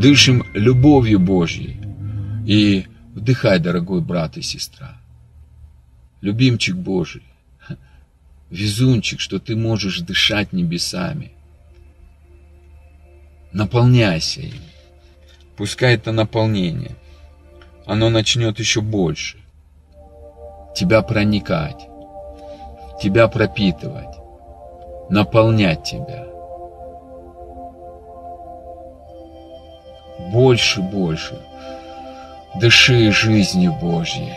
дышим 0.00 0.44
любовью 0.54 1.20
Божьей. 1.20 1.80
И 2.46 2.86
вдыхай, 3.14 3.60
дорогой 3.60 4.00
брат 4.00 4.36
и 4.36 4.42
сестра, 4.42 5.00
любимчик 6.22 6.74
Божий, 6.74 7.22
везунчик, 8.50 9.20
что 9.20 9.38
ты 9.38 9.56
можешь 9.56 10.00
дышать 10.00 10.52
небесами. 10.52 11.32
Наполняйся 13.52 14.40
им. 14.40 14.60
Пускай 15.56 15.94
это 15.94 16.12
наполнение, 16.12 16.96
оно 17.86 18.08
начнет 18.08 18.58
еще 18.58 18.80
больше 18.80 19.40
тебя 20.74 21.02
проникать, 21.02 21.88
тебя 23.02 23.28
пропитывать, 23.28 24.16
наполнять 25.10 25.84
тебя. 25.84 26.26
Больше, 30.32 30.80
больше. 30.80 31.40
Дыши 32.60 33.10
жизнью 33.12 33.74
Божьей. 33.80 34.34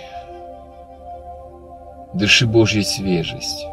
Дыши 2.13 2.47
Божьей 2.47 2.83
свежестью. 2.83 3.72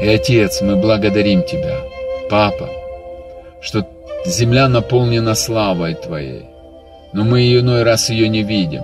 И, 0.00 0.08
Отец, 0.08 0.62
мы 0.62 0.76
благодарим 0.76 1.42
Тебя, 1.42 1.78
Папа, 2.30 2.70
что 3.60 3.86
земля 4.24 4.68
наполнена 4.68 5.34
славой 5.34 5.94
Твоей, 5.94 6.46
но 7.12 7.24
мы 7.24 7.54
иной 7.54 7.82
раз 7.82 8.08
ее 8.08 8.28
не 8.28 8.42
видим. 8.42 8.82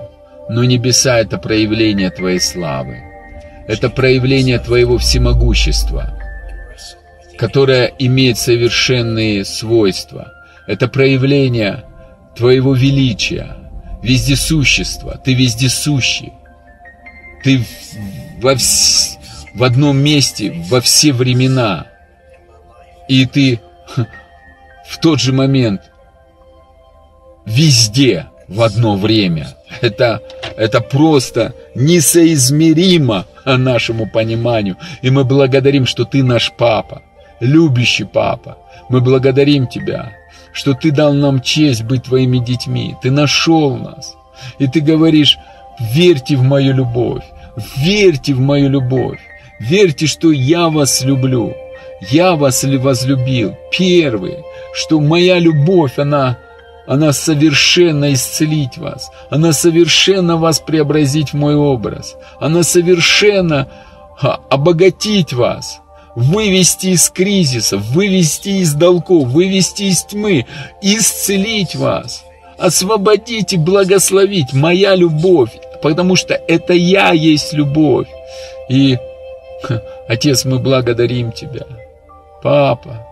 Но 0.49 0.63
небеса— 0.63 1.17
это 1.19 1.37
проявление 1.37 2.11
Твоей 2.11 2.39
славы. 2.39 3.01
Это 3.67 3.89
проявление 3.89 4.59
Твоего 4.59 4.97
всемогущества, 4.97 6.13
которое 7.37 7.91
имеет 7.99 8.37
совершенные 8.37 9.43
свойства. 9.43 10.33
Это 10.67 10.87
проявление 10.87 11.83
Твоего 12.35 12.73
величия, 12.75 13.57
вездесущества. 14.03 15.19
Ты 15.23 15.33
вездесущий. 15.33 16.33
Ты 17.43 17.65
во 18.39 18.55
вс 18.55 19.16
в 19.57 19.63
одном 19.63 19.97
месте 19.97 20.53
во 20.69 20.81
все 20.81 21.11
времена. 21.11 21.87
И 23.09 23.25
ты 23.25 23.59
в 24.87 24.99
тот 24.99 25.19
же 25.19 25.33
момент 25.33 25.81
везде 27.45 28.27
в 28.47 28.61
одно 28.61 28.95
время. 28.95 29.47
Это, 29.81 30.21
это 30.57 30.79
просто 30.79 31.55
несоизмеримо 31.73 33.25
нашему 33.45 34.07
пониманию. 34.07 34.77
И 35.01 35.09
мы 35.09 35.23
благодарим, 35.23 35.87
что 35.87 36.05
ты 36.05 36.23
наш 36.23 36.53
папа, 36.55 37.01
любящий 37.39 38.05
папа. 38.05 38.59
Мы 38.89 39.01
благодарим 39.01 39.65
тебя, 39.67 40.13
что 40.53 40.75
ты 40.75 40.91
дал 40.91 41.13
нам 41.13 41.41
честь 41.41 41.83
быть 41.83 42.03
твоими 42.03 42.37
детьми. 42.37 42.95
Ты 43.01 43.09
нашел 43.09 43.75
нас. 43.75 44.15
И 44.59 44.67
ты 44.67 44.81
говоришь, 44.81 45.39
верьте 45.79 46.35
в 46.35 46.43
мою 46.43 46.75
любовь, 46.75 47.23
верьте 47.75 48.35
в 48.35 48.39
мою 48.39 48.69
любовь. 48.69 49.19
Верьте, 49.59 50.05
что 50.07 50.31
я 50.31 50.69
вас 50.69 51.03
люблю. 51.03 51.55
Я 52.11 52.35
вас 52.35 52.63
ли 52.63 52.77
возлюбил. 52.77 53.55
Первый, 53.71 54.43
что 54.73 54.99
моя 54.99 55.39
любовь, 55.39 55.97
она, 55.97 56.37
она 56.85 57.11
совершенно 57.11 58.13
исцелить 58.13 58.77
вас. 58.77 59.09
Она 59.29 59.51
совершенно 59.53 60.37
вас 60.37 60.59
преобразить 60.59 61.33
в 61.33 61.33
мой 61.33 61.55
образ. 61.55 62.15
Она 62.39 62.63
совершенно 62.63 63.67
обогатить 64.49 65.33
вас 65.33 65.79
вывести 66.15 66.87
из 66.87 67.09
кризиса, 67.11 67.77
вывести 67.77 68.49
из 68.49 68.73
долгов, 68.73 69.27
вывести 69.27 69.83
из 69.83 70.03
тьмы, 70.03 70.47
исцелить 70.81 71.75
вас, 71.75 72.23
освободить 72.57 73.53
и 73.53 73.57
благословить. 73.57 74.51
Моя 74.51 74.95
любовь, 74.95 75.51
потому 75.83 76.15
что 76.15 76.33
это 76.33 76.73
я 76.73 77.11
есть 77.11 77.53
любовь. 77.53 78.07
И 78.67 78.97
Отец, 80.07 80.45
мы 80.45 80.59
благодарим 80.59 81.31
Тебя, 81.31 81.65
Папа, 82.41 83.07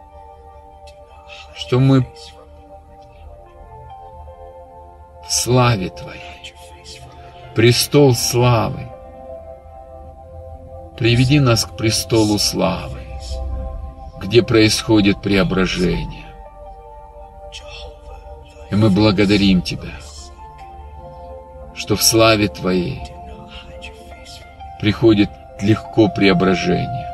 что 1.56 1.80
мы 1.80 2.08
в 5.28 5.34
славе 5.34 5.90
Твоей, 5.90 6.54
престол 7.56 8.14
славы, 8.14 8.90
Приведи 10.98 11.42
нас 11.42 11.66
к 11.66 11.76
престолу 11.76 12.40
славы, 12.40 13.02
где 14.22 14.42
происходит 14.42 15.22
преображение. 15.22 16.26
И 18.72 18.76
мы 18.76 18.90
благодарим 18.90 19.62
Тебя, 19.62 19.92
что 21.74 21.98
в 21.98 22.04
славе 22.04 22.48
Твоей 22.48 23.02
приходит 24.80 25.30
легко 25.62 26.10
преображение. 26.10 27.10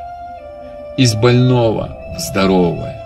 Из 0.96 1.14
больного 1.14 1.96
в 2.16 2.18
здоровое, 2.18 3.02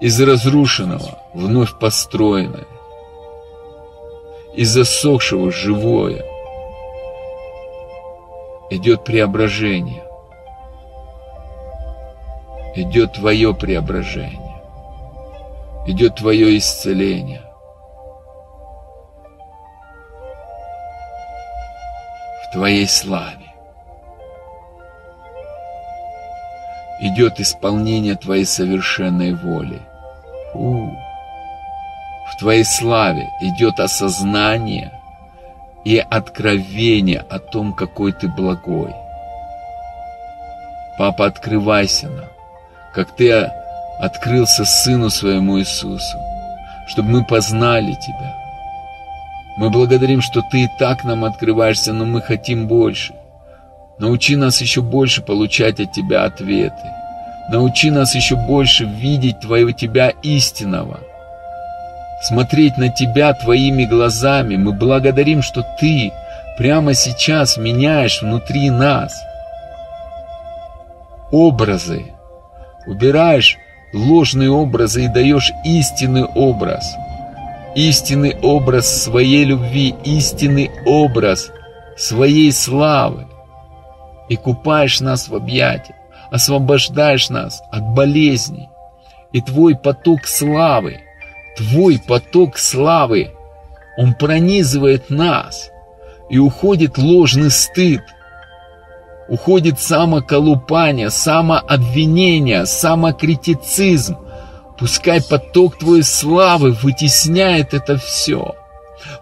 из 0.00 0.20
разрушенного 0.20 1.18
вновь 1.32 1.78
построенное, 1.78 2.66
из 4.54 4.70
засохшего 4.70 5.50
живое. 5.50 6.24
Идет 8.70 9.04
преображение. 9.04 10.02
Идет 12.74 13.12
твое 13.12 13.54
преображение. 13.54 14.62
Идет 15.86 16.16
твое 16.16 16.56
исцеление. 16.56 17.42
В 22.42 22.52
твоей 22.52 22.88
славе. 22.88 23.43
Идет 27.00 27.40
исполнение 27.40 28.16
Твоей 28.16 28.44
совершенной 28.44 29.34
воли. 29.34 29.80
У, 30.54 30.88
в 30.88 32.36
Твоей 32.38 32.64
славе 32.64 33.28
идет 33.40 33.80
осознание 33.80 34.92
и 35.84 35.98
откровение 35.98 37.24
о 37.28 37.38
том, 37.38 37.72
какой 37.72 38.12
Ты 38.12 38.28
благой. 38.28 38.94
Папа, 40.98 41.26
открывайся 41.26 42.08
нам, 42.08 42.28
как 42.94 43.14
Ты 43.16 43.50
открылся 43.98 44.64
Сыну 44.64 45.10
Своему 45.10 45.58
Иисусу, 45.58 46.18
чтобы 46.86 47.10
мы 47.10 47.24
познали 47.24 47.92
Тебя. 47.94 48.34
Мы 49.56 49.70
благодарим, 49.70 50.20
что 50.20 50.42
Ты 50.42 50.64
и 50.64 50.68
так 50.78 51.04
нам 51.04 51.24
открываешься, 51.24 51.92
но 51.92 52.04
мы 52.04 52.22
хотим 52.22 52.66
больше. 52.66 53.14
Научи 53.98 54.34
нас 54.34 54.60
еще 54.60 54.82
больше 54.82 55.22
получать 55.22 55.78
от 55.78 55.92
Тебя 55.92 56.24
ответы. 56.24 56.92
Научи 57.48 57.90
нас 57.90 58.14
еще 58.14 58.34
больше 58.34 58.84
видеть 58.84 59.40
Твоего 59.40 59.70
Тебя 59.70 60.12
истинного. 60.22 61.00
Смотреть 62.22 62.76
на 62.76 62.88
Тебя 62.88 63.32
Твоими 63.34 63.84
глазами. 63.84 64.56
Мы 64.56 64.72
благодарим, 64.72 65.42
что 65.42 65.64
Ты 65.78 66.12
прямо 66.58 66.94
сейчас 66.94 67.56
меняешь 67.56 68.20
внутри 68.20 68.70
нас 68.70 69.14
образы. 71.30 72.06
Убираешь 72.86 73.58
ложные 73.92 74.50
образы 74.50 75.04
и 75.04 75.08
даешь 75.08 75.52
истинный 75.64 76.24
образ. 76.24 76.96
Истинный 77.76 78.36
образ 78.42 79.02
своей 79.02 79.44
любви, 79.44 79.94
истинный 80.04 80.70
образ 80.84 81.50
своей 81.96 82.50
славы 82.52 83.26
и 84.28 84.36
купаешь 84.36 85.00
нас 85.00 85.28
в 85.28 85.34
объятиях, 85.34 85.96
освобождаешь 86.30 87.30
нас 87.30 87.62
от 87.70 87.82
болезней. 87.82 88.68
И 89.32 89.40
твой 89.40 89.76
поток 89.76 90.26
славы, 90.26 91.00
твой 91.56 91.98
поток 91.98 92.56
славы, 92.58 93.32
он 93.96 94.14
пронизывает 94.14 95.10
нас, 95.10 95.70
и 96.30 96.38
уходит 96.38 96.98
ложный 96.98 97.50
стыд, 97.50 98.02
уходит 99.28 99.80
самоколупание, 99.80 101.10
самообвинение, 101.10 102.66
самокритицизм. 102.66 104.18
Пускай 104.78 105.22
поток 105.22 105.78
твоей 105.78 106.02
славы 106.02 106.72
вытесняет 106.72 107.74
это 107.74 107.96
все. 107.96 108.54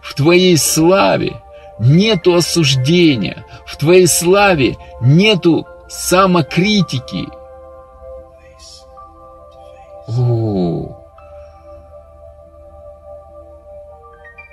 В 0.00 0.14
твоей 0.14 0.56
славе 0.56 1.34
нету 1.78 2.35
осуждения, 2.35 3.44
в 3.66 3.77
твоей 3.77 4.07
славе 4.07 4.77
нету 5.01 5.66
самокритики. 5.89 7.27
О, 10.09 11.03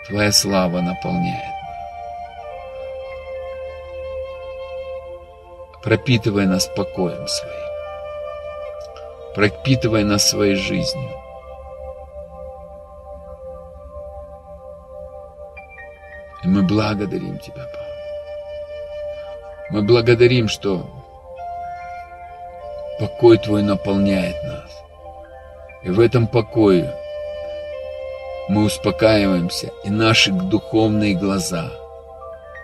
твоя 0.07 0.31
слава 0.31 0.81
наполняет. 0.81 1.49
Пропитывай 5.83 6.45
нас 6.45 6.67
покоем 6.67 7.27
своим. 7.27 7.69
Пропитывай 9.33 10.03
нас 10.03 10.29
своей 10.29 10.55
жизнью. 10.55 11.18
И 16.43 16.47
мы 16.47 16.63
благодарим 16.63 17.37
Тебя, 17.37 17.65
Папа. 17.65 17.85
Мы 19.71 19.81
благодарим, 19.81 20.47
что 20.47 20.89
покой 22.99 23.37
Твой 23.37 23.61
наполняет 23.61 24.41
нас. 24.43 24.71
И 25.83 25.89
в 25.89 25.99
этом 25.99 26.27
покое 26.27 26.93
мы 28.47 28.63
успокаиваемся, 28.65 29.71
и 29.83 29.89
наши 29.89 30.31
духовные 30.31 31.15
глаза 31.15 31.71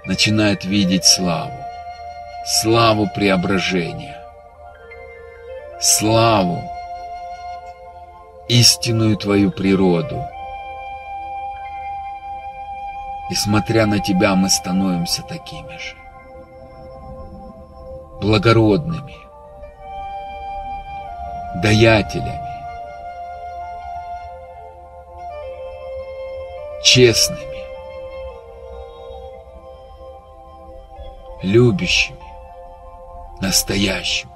начинают 0.06 0.66
видеть 0.66 1.06
славу. 1.06 1.54
Славу 2.46 3.10
преображения. 3.14 4.22
Славу, 5.82 6.62
истинную 8.48 9.18
Твою 9.18 9.52
природу– 9.52 10.26
и 13.30 13.36
смотря 13.36 13.88
на 13.88 14.00
тебя, 14.00 14.36
мы 14.36 14.50
становимся 14.50 15.24
такими 15.24 15.78
же. 15.78 15.96
Благородными. 18.22 19.16
Даятелями. 21.62 22.40
Честными. 26.84 27.42
Любящими. 31.42 32.20
Настоящими. 33.42 34.32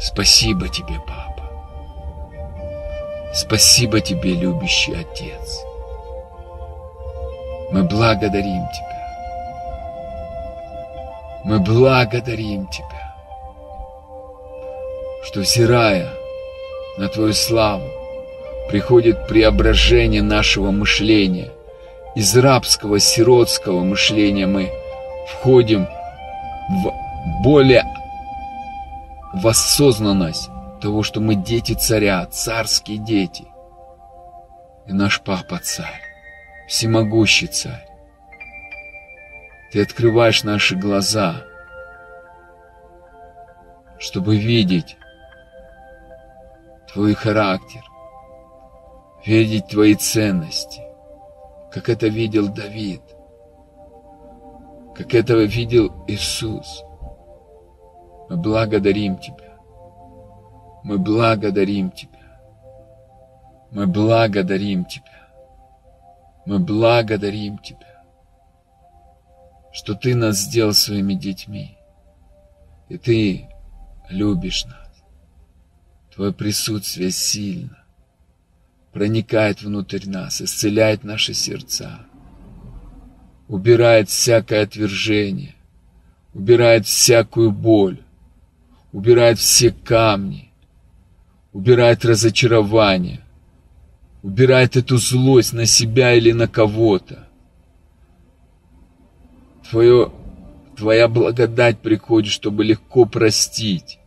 Спасибо 0.00 0.68
тебе, 0.68 0.98
папа. 1.06 1.30
Спасибо 3.32 4.00
тебе, 4.00 4.34
любящий 4.34 4.94
отец. 4.94 5.64
Мы 7.72 7.84
благодарим 7.84 8.66
Тебя. 8.68 8.90
Мы 11.44 11.60
благодарим 11.60 12.66
Тебя, 12.66 13.14
что, 15.24 15.40
взирая 15.40 16.08
на 16.98 17.08
Твою 17.08 17.32
славу, 17.32 17.86
приходит 18.68 19.28
преображение 19.28 20.22
нашего 20.22 20.72
мышления. 20.72 21.52
Из 22.16 22.36
рабского, 22.36 22.98
сиротского 22.98 23.84
мышления 23.84 24.46
мы 24.46 24.72
входим 25.28 25.86
в 26.68 26.92
более 27.44 27.84
в 29.32 29.46
осознанность 29.46 30.50
того, 30.80 31.04
что 31.04 31.20
мы 31.20 31.36
дети 31.36 31.74
царя, 31.74 32.26
царские 32.26 32.98
дети. 32.98 33.44
И 34.88 34.92
наш 34.92 35.20
папа 35.20 35.60
царь 35.62 36.09
всемогущий 36.70 37.48
царь. 37.48 37.84
Ты 39.72 39.82
открываешь 39.82 40.44
наши 40.44 40.76
глаза, 40.76 41.42
чтобы 43.98 44.36
видеть 44.36 44.96
твой 46.92 47.14
характер, 47.14 47.82
видеть 49.26 49.66
твои 49.66 49.96
ценности, 49.96 50.80
как 51.72 51.88
это 51.88 52.06
видел 52.06 52.48
Давид, 52.48 53.02
как 54.94 55.12
этого 55.12 55.42
видел 55.42 56.04
Иисус. 56.06 56.84
Мы 58.28 58.36
благодарим 58.36 59.18
Тебя. 59.18 59.58
Мы 60.84 60.98
благодарим 60.98 61.90
Тебя. 61.90 62.40
Мы 63.72 63.88
благодарим 63.88 64.84
Тебя. 64.84 65.09
Мы 66.50 66.58
благодарим 66.58 67.58
Тебя, 67.58 68.02
что 69.72 69.94
Ты 69.94 70.16
нас 70.16 70.36
сделал 70.36 70.72
своими 70.72 71.14
детьми, 71.14 71.78
и 72.88 72.98
Ты 72.98 73.48
любишь 74.08 74.64
нас. 74.64 74.90
Твое 76.12 76.32
присутствие 76.32 77.12
сильно 77.12 77.84
проникает 78.92 79.62
внутрь 79.62 80.08
нас, 80.08 80.42
исцеляет 80.42 81.04
наши 81.04 81.34
сердца, 81.34 82.00
убирает 83.46 84.08
всякое 84.08 84.64
отвержение, 84.64 85.54
убирает 86.34 86.84
всякую 86.84 87.52
боль, 87.52 88.02
убирает 88.92 89.38
все 89.38 89.70
камни, 89.70 90.50
убирает 91.52 92.04
разочарование, 92.04 93.20
убирает 94.22 94.76
эту 94.76 94.98
злость 94.98 95.52
на 95.52 95.66
себя 95.66 96.14
или 96.14 96.32
на 96.32 96.46
кого-то. 96.46 97.28
Твое, 99.68 100.12
твоя 100.76 101.08
благодать 101.08 101.78
приходит, 101.78 102.32
чтобы 102.32 102.64
легко 102.64 103.04
простить 103.04 103.98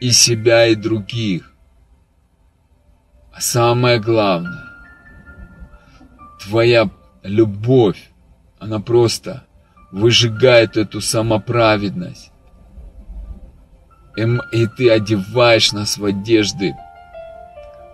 и 0.00 0.10
себя, 0.10 0.66
и 0.66 0.74
других. 0.74 1.54
А 3.32 3.40
самое 3.40 3.98
главное, 3.98 4.64
твоя 6.40 6.90
любовь, 7.22 8.10
она 8.58 8.78
просто 8.78 9.46
выжигает 9.90 10.76
эту 10.76 11.00
самоправедность. 11.00 12.30
И, 14.16 14.22
и 14.52 14.66
ты 14.66 14.90
одеваешь 14.90 15.72
нас 15.72 15.96
в 15.96 16.04
одежды 16.04 16.74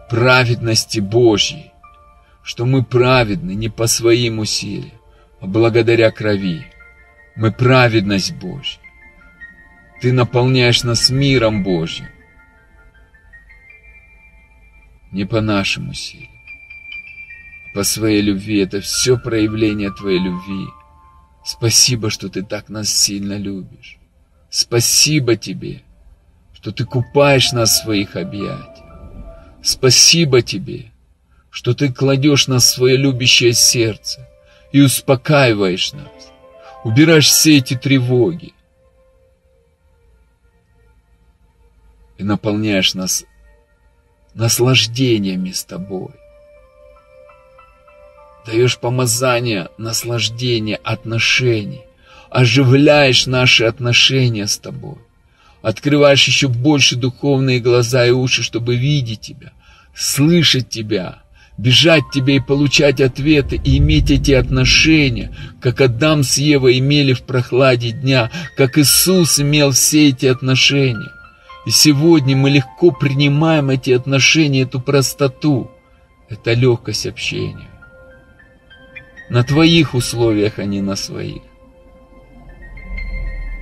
праведности 0.09 1.01
Божьей, 1.01 1.73
что 2.43 2.65
мы 2.65 2.83
праведны 2.83 3.53
не 3.55 3.69
по 3.69 3.87
своим 3.87 4.39
усилиям, 4.39 4.99
а 5.41 5.47
благодаря 5.47 6.11
крови. 6.11 6.67
Мы 7.37 7.53
праведность 7.53 8.35
Божья. 8.35 8.81
Ты 10.01 10.13
наполняешь 10.13 10.83
нас 10.83 11.11
миром 11.11 11.63
Божьим. 11.63 12.07
Не 15.13 15.25
по 15.25 15.41
нашим 15.41 15.91
усилиям, 15.91 16.31
а 17.67 17.75
по 17.75 17.85
своей 17.85 18.23
любви. 18.23 18.59
Это 18.59 18.81
все 18.81 19.19
проявление 19.19 19.91
Твоей 19.93 20.19
любви. 20.19 20.67
Спасибо, 21.45 22.11
что 22.11 22.29
Ты 22.29 22.43
так 22.43 22.69
нас 22.69 22.89
сильно 22.89 23.37
любишь. 23.39 23.99
Спасибо 24.51 25.37
Тебе, 25.37 25.83
что 26.53 26.73
Ты 26.73 26.85
купаешь 26.85 27.53
нас 27.53 27.71
в 27.71 27.83
своих 27.85 28.17
объятиях. 28.17 28.78
Спасибо 29.69 30.41
Тебе, 30.41 30.93
что 31.51 31.75
Ты 31.75 31.93
кладешь 31.93 32.49
нас 32.49 32.65
в 32.65 32.75
свое 32.75 32.97
любящее 32.97 33.53
сердце 33.53 34.27
и 34.73 34.81
успокаиваешь 34.81 35.93
нас, 35.93 36.33
убираешь 36.85 37.29
все 37.29 37.59
эти 37.59 37.77
тревоги 37.77 38.55
и 42.17 42.23
наполняешь 42.25 42.95
нас 42.95 43.27
наслаждениями 44.33 45.51
с 45.51 45.65
Тобой. 45.65 46.13
Даешь 48.47 48.79
помазание, 48.79 49.69
наслаждение, 49.77 50.77
отношений, 50.77 51.85
оживляешь 52.31 53.27
наши 53.27 53.65
отношения 53.65 54.47
с 54.47 54.57
Тобой. 54.57 54.97
Открываешь 55.61 56.27
еще 56.27 56.49
больше 56.49 56.97
духовные 56.97 57.61
глаза 57.61 58.07
и 58.07 58.11
уши, 58.11 58.43
чтобы 58.43 58.75
видеть 58.75 59.21
Тебя, 59.21 59.53
слышать 59.99 60.69
Тебя, 60.69 61.23
бежать 61.59 62.05
Тебе 62.13 62.37
и 62.37 62.41
получать 62.41 63.01
ответы, 63.01 63.57
и 63.57 63.79
иметь 63.79 64.11
эти 64.11 64.33
отношения, 64.33 65.35
как 65.61 65.81
Адам 65.81 66.23
с 66.23 66.39
Евой 66.39 66.79
имели 66.79 67.13
в 67.13 67.23
прохладе 67.23 67.91
дня, 67.91 68.31
как 68.57 68.79
Иисус 68.79 69.41
имел 69.41 69.73
все 69.73 70.09
эти 70.09 70.27
отношения. 70.27 71.11
И 71.67 71.71
сегодня 71.71 72.37
мы 72.37 72.51
легко 72.51 72.93
принимаем 72.93 73.71
эти 73.71 73.91
отношения, 73.91 74.63
эту 74.63 74.81
простоту, 74.81 75.71
это 76.29 76.53
легкость 76.53 77.07
общения. 77.07 77.69
На 79.29 79.43
твоих 79.43 79.95
условиях, 79.95 80.59
а 80.59 80.65
не 80.65 80.81
на 80.81 80.97
своих. 80.97 81.43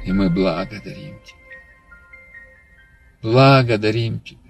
И 0.05 0.13
мы 0.13 0.31
благодарим 0.31 1.19
Тебя. 1.25 1.37
Благодарим 3.23 4.21
Тебя. 4.21 4.46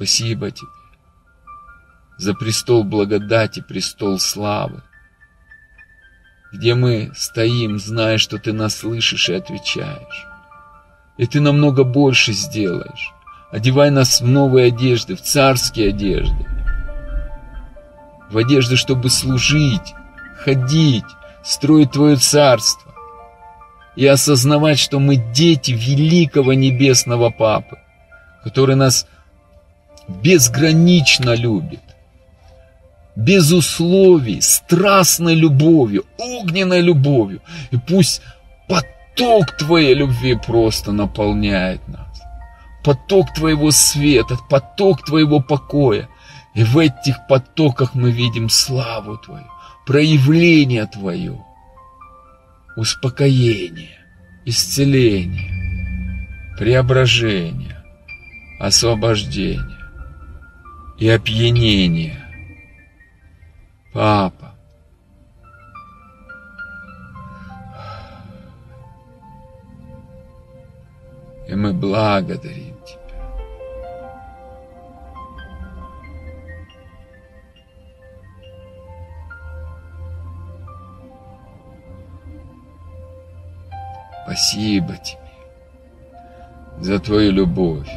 Спасибо 0.00 0.50
Тебе 0.50 0.66
за 2.16 2.32
престол 2.32 2.84
благодати, 2.84 3.60
престол 3.60 4.18
славы, 4.18 4.82
где 6.54 6.74
мы 6.74 7.12
стоим, 7.14 7.78
зная, 7.78 8.16
что 8.16 8.38
Ты 8.38 8.54
нас 8.54 8.76
слышишь 8.76 9.28
и 9.28 9.34
отвечаешь. 9.34 10.26
И 11.18 11.26
Ты 11.26 11.42
намного 11.42 11.84
больше 11.84 12.32
сделаешь. 12.32 13.12
Одевай 13.52 13.90
нас 13.90 14.22
в 14.22 14.26
новые 14.26 14.68
одежды, 14.68 15.16
в 15.16 15.20
царские 15.20 15.90
одежды. 15.90 16.46
В 18.30 18.38
одежды, 18.38 18.76
чтобы 18.76 19.10
служить, 19.10 19.92
ходить, 20.38 21.04
строить 21.44 21.92
Твое 21.92 22.16
царство. 22.16 22.94
И 23.96 24.06
осознавать, 24.06 24.78
что 24.78 24.98
мы 24.98 25.16
дети 25.16 25.72
великого 25.72 26.54
небесного 26.54 27.28
Папы, 27.28 27.76
который 28.42 28.76
нас 28.76 29.06
безгранично 30.22 31.34
любит, 31.34 31.80
без 33.16 33.52
условий, 33.52 34.40
страстной 34.40 35.34
любовью, 35.34 36.04
огненной 36.18 36.80
любовью. 36.80 37.40
И 37.70 37.76
пусть 37.76 38.22
поток 38.68 39.56
Твоей 39.58 39.94
любви 39.94 40.34
просто 40.34 40.92
наполняет 40.92 41.86
нас. 41.88 42.20
Поток 42.84 43.34
Твоего 43.34 43.70
света, 43.70 44.36
поток 44.48 45.04
Твоего 45.04 45.40
покоя. 45.40 46.08
И 46.54 46.64
в 46.64 46.78
этих 46.78 47.26
потоках 47.28 47.94
мы 47.94 48.10
видим 48.10 48.48
славу 48.48 49.16
Твою, 49.18 49.46
проявление 49.86 50.86
Твое, 50.86 51.38
успокоение, 52.76 53.98
исцеление, 54.44 56.56
преображение, 56.58 57.84
освобождение 58.58 59.79
и 61.00 61.08
опьянение. 61.08 62.14
Папа, 63.92 64.54
и 71.48 71.54
мы 71.54 71.72
благодарим 71.72 72.76
Тебя. 72.84 73.00
Спасибо 84.24 84.96
Тебе 84.98 85.18
за 86.78 87.00
Твою 87.00 87.32
любовь. 87.32 87.90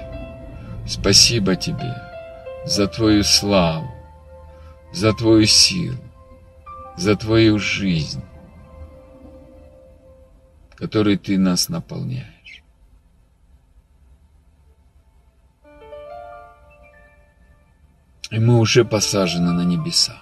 Спасибо 0.87 1.55
Тебе 1.57 2.12
за 2.65 2.87
Твою 2.87 3.23
славу, 3.23 3.91
за 4.93 5.13
Твою 5.13 5.45
силу, 5.45 5.97
за 6.97 7.15
Твою 7.15 7.59
жизнь, 7.59 8.23
которой 10.75 11.17
Ты 11.17 11.37
нас 11.37 11.69
наполняешь. 11.69 12.63
И 18.31 18.39
мы 18.39 18.59
уже 18.59 18.83
посажены 18.83 19.51
на 19.51 19.63
небеса. 19.63 20.17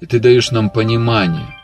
И 0.00 0.06
Ты 0.06 0.20
даешь 0.20 0.50
нам 0.50 0.68
понимание, 0.68 1.54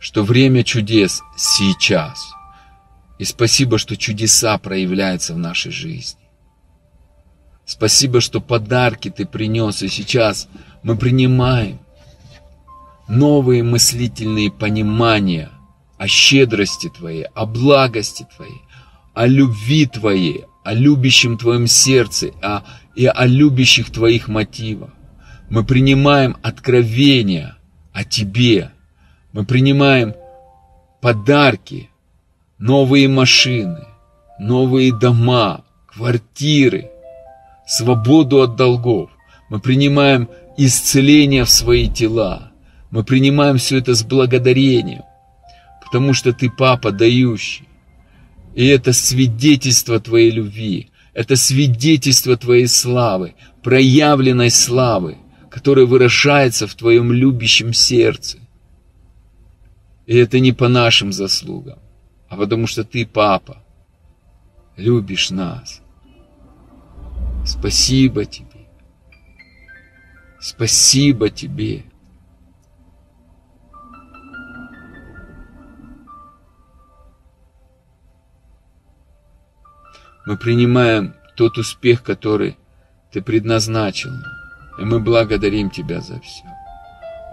что 0.00 0.24
время 0.24 0.64
чудес 0.64 1.22
сейчас. 1.36 2.32
И 3.18 3.24
спасибо, 3.24 3.78
что 3.78 3.96
чудеса 3.96 4.58
проявляются 4.58 5.34
в 5.34 5.38
нашей 5.38 5.70
жизни. 5.70 6.23
Спасибо, 7.66 8.20
что 8.20 8.40
подарки 8.40 9.10
ты 9.10 9.24
принес, 9.24 9.82
и 9.82 9.88
сейчас 9.88 10.48
мы 10.82 10.96
принимаем 10.96 11.78
новые 13.08 13.62
мыслительные 13.62 14.50
понимания 14.50 15.50
о 15.96 16.06
щедрости 16.06 16.90
Твоей, 16.90 17.24
о 17.34 17.46
благости 17.46 18.26
Твоей, 18.36 18.60
о 19.14 19.26
любви 19.26 19.86
Твоей, 19.86 20.44
о 20.62 20.74
любящем 20.74 21.38
Твоем 21.38 21.66
сердце 21.66 22.32
о, 22.42 22.64
и 22.94 23.06
о 23.06 23.26
любящих 23.26 23.90
Твоих 23.90 24.28
мотивах. 24.28 24.90
Мы 25.48 25.64
принимаем 25.64 26.36
откровения 26.42 27.56
о 27.94 28.04
Тебе. 28.04 28.72
Мы 29.32 29.44
принимаем 29.46 30.14
подарки, 31.00 31.88
новые 32.58 33.08
машины, 33.08 33.86
новые 34.38 34.92
дома, 34.92 35.64
квартиры– 35.86 36.90
свободу 37.66 38.42
от 38.42 38.56
долгов. 38.56 39.10
Мы 39.48 39.60
принимаем 39.60 40.28
исцеление 40.56 41.44
в 41.44 41.50
свои 41.50 41.88
тела. 41.88 42.52
Мы 42.90 43.04
принимаем 43.04 43.58
все 43.58 43.78
это 43.78 43.94
с 43.94 44.04
благодарением, 44.04 45.02
потому 45.82 46.14
что 46.14 46.32
Ты 46.32 46.50
Папа 46.50 46.92
дающий. 46.92 47.68
И 48.54 48.66
это 48.66 48.92
свидетельство 48.92 49.98
Твоей 49.98 50.30
любви, 50.30 50.90
это 51.12 51.34
свидетельство 51.34 52.36
Твоей 52.36 52.68
славы, 52.68 53.34
проявленной 53.62 54.50
славы, 54.50 55.18
которая 55.50 55.86
выражается 55.86 56.66
в 56.66 56.74
Твоем 56.74 57.12
любящем 57.12 57.72
сердце. 57.72 58.38
И 60.06 60.16
это 60.16 60.38
не 60.38 60.52
по 60.52 60.68
нашим 60.68 61.12
заслугам, 61.12 61.78
а 62.28 62.36
потому 62.36 62.66
что 62.66 62.84
ты, 62.84 63.06
папа, 63.06 63.64
любишь 64.76 65.30
нас. 65.30 65.80
Спасибо 67.44 68.24
тебе. 68.24 68.66
Спасибо 70.40 71.30
тебе. 71.30 71.84
Мы 80.26 80.38
принимаем 80.38 81.14
тот 81.36 81.58
успех, 81.58 82.02
который 82.02 82.56
ты 83.12 83.20
предназначил. 83.20 84.10
И 84.78 84.84
мы 84.84 84.98
благодарим 85.00 85.70
тебя 85.70 86.00
за 86.00 86.20
все. 86.20 86.44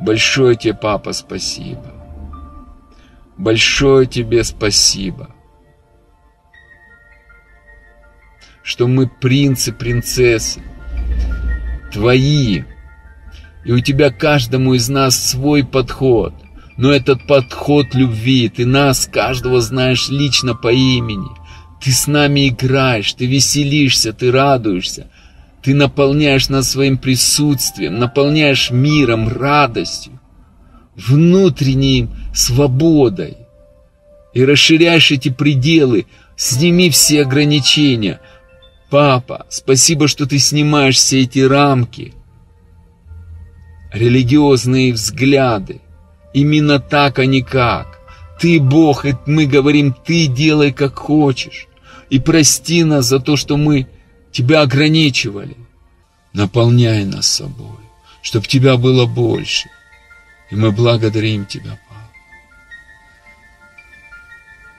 Большое 0.01 0.55
тебе, 0.55 0.73
папа, 0.73 1.13
спасибо. 1.13 1.85
Большое 3.37 4.05
тебе 4.05 4.43
спасибо. 4.43 5.29
Что 8.71 8.87
мы 8.87 9.05
принцы, 9.05 9.73
принцессы, 9.73 10.61
твои. 11.91 12.61
И 13.65 13.73
у 13.73 13.81
тебя 13.81 14.11
каждому 14.11 14.75
из 14.75 14.87
нас 14.87 15.31
свой 15.31 15.65
подход. 15.65 16.33
Но 16.77 16.89
этот 16.89 17.27
подход 17.27 17.93
любви, 17.93 18.47
ты 18.47 18.65
нас, 18.65 19.09
каждого 19.11 19.59
знаешь 19.59 20.07
лично 20.07 20.55
по 20.55 20.71
имени. 20.71 21.27
Ты 21.83 21.91
с 21.91 22.07
нами 22.07 22.47
играешь, 22.47 23.11
ты 23.11 23.25
веселишься, 23.25 24.13
ты 24.13 24.31
радуешься. 24.31 25.07
Ты 25.61 25.75
наполняешь 25.75 26.47
нас 26.47 26.71
своим 26.71 26.97
присутствием, 26.97 27.99
наполняешь 27.99 28.71
миром, 28.71 29.27
радостью, 29.27 30.17
внутренней 30.95 32.07
свободой. 32.33 33.35
И 34.33 34.45
расширяешь 34.45 35.11
эти 35.11 35.27
пределы, 35.27 36.05
сними 36.37 36.89
все 36.89 37.23
ограничения. 37.23 38.21
Папа, 38.91 39.45
спасибо, 39.49 40.07
что 40.07 40.27
ты 40.27 40.37
снимаешь 40.37 40.97
все 40.97 41.21
эти 41.21 41.39
рамки. 41.39 42.13
Религиозные 43.93 44.93
взгляды. 44.93 45.81
Именно 46.33 46.79
так, 46.79 47.17
а 47.17 47.25
не 47.25 47.41
как. 47.41 47.99
Ты 48.39 48.59
Бог, 48.59 49.05
и 49.05 49.15
мы 49.25 49.45
говорим, 49.45 49.93
ты 49.93 50.27
делай 50.27 50.71
как 50.73 50.95
хочешь 50.95 51.67
и 52.11 52.19
прости 52.19 52.83
нас 52.83 53.05
за 53.05 53.19
то, 53.19 53.35
что 53.37 53.57
мы 53.57 53.87
Тебя 54.31 54.61
ограничивали. 54.61 55.57
Наполняй 56.33 57.05
нас 57.05 57.27
собой, 57.27 57.79
чтобы 58.21 58.47
Тебя 58.47 58.77
было 58.77 59.05
больше. 59.05 59.69
И 60.51 60.55
мы 60.55 60.71
благодарим 60.71 61.45
Тебя, 61.45 61.79
Папа, 61.87 61.90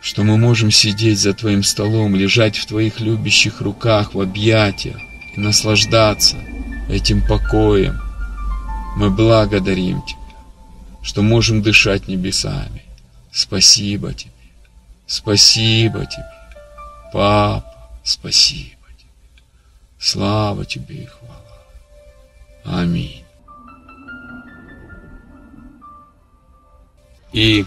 что 0.03 0.25
мы 0.25 0.37
можем 0.37 0.71
сидеть 0.71 1.21
за 1.21 1.33
Твоим 1.33 1.63
столом, 1.63 2.15
лежать 2.15 2.59
в 2.59 2.67
Твоих 2.67 3.01
любящих 3.01 3.61
руках, 3.61 4.15
в 4.15 4.21
объятиях 4.21 4.99
и 5.35 5.41
наслаждаться 5.41 6.37
этим 6.89 7.27
покоем. 7.27 8.01
Мы 8.97 9.11
благодарим 9.11 10.03
Тебя, 10.03 10.19
что 11.03 11.23
можем 11.23 11.63
дышать 11.63 12.09
небесами. 12.09 12.83
Спасибо 13.31 14.13
Тебе, 14.13 14.33
спасибо 15.07 16.05
Тебе. 16.05 16.33
Папа, 17.13 17.63
спасибо 18.03 18.89
тебе. 18.97 19.11
Слава 19.99 20.65
тебе 20.65 21.03
и 21.03 21.05
хвала. 21.05 22.81
Аминь. 22.81 23.23
И 27.33 27.67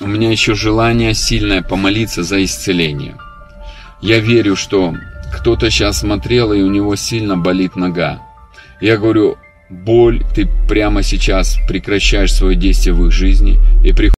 у 0.00 0.06
меня 0.06 0.30
еще 0.30 0.54
желание 0.54 1.14
сильное 1.14 1.62
помолиться 1.62 2.22
за 2.22 2.44
исцеление. 2.44 3.16
Я 4.00 4.18
верю, 4.18 4.56
что 4.56 4.94
кто-то 5.32 5.70
сейчас 5.70 6.00
смотрел, 6.00 6.52
и 6.52 6.62
у 6.62 6.70
него 6.70 6.96
сильно 6.96 7.36
болит 7.36 7.76
нога. 7.76 8.22
Я 8.80 8.98
говорю, 8.98 9.38
боль, 9.70 10.22
ты 10.34 10.46
прямо 10.68 11.02
сейчас 11.02 11.58
прекращаешь 11.68 12.32
свое 12.32 12.56
действие 12.56 12.94
в 12.94 13.06
их 13.06 13.12
жизни 13.12 13.58
и 13.84 13.92
приходишь 13.92 14.14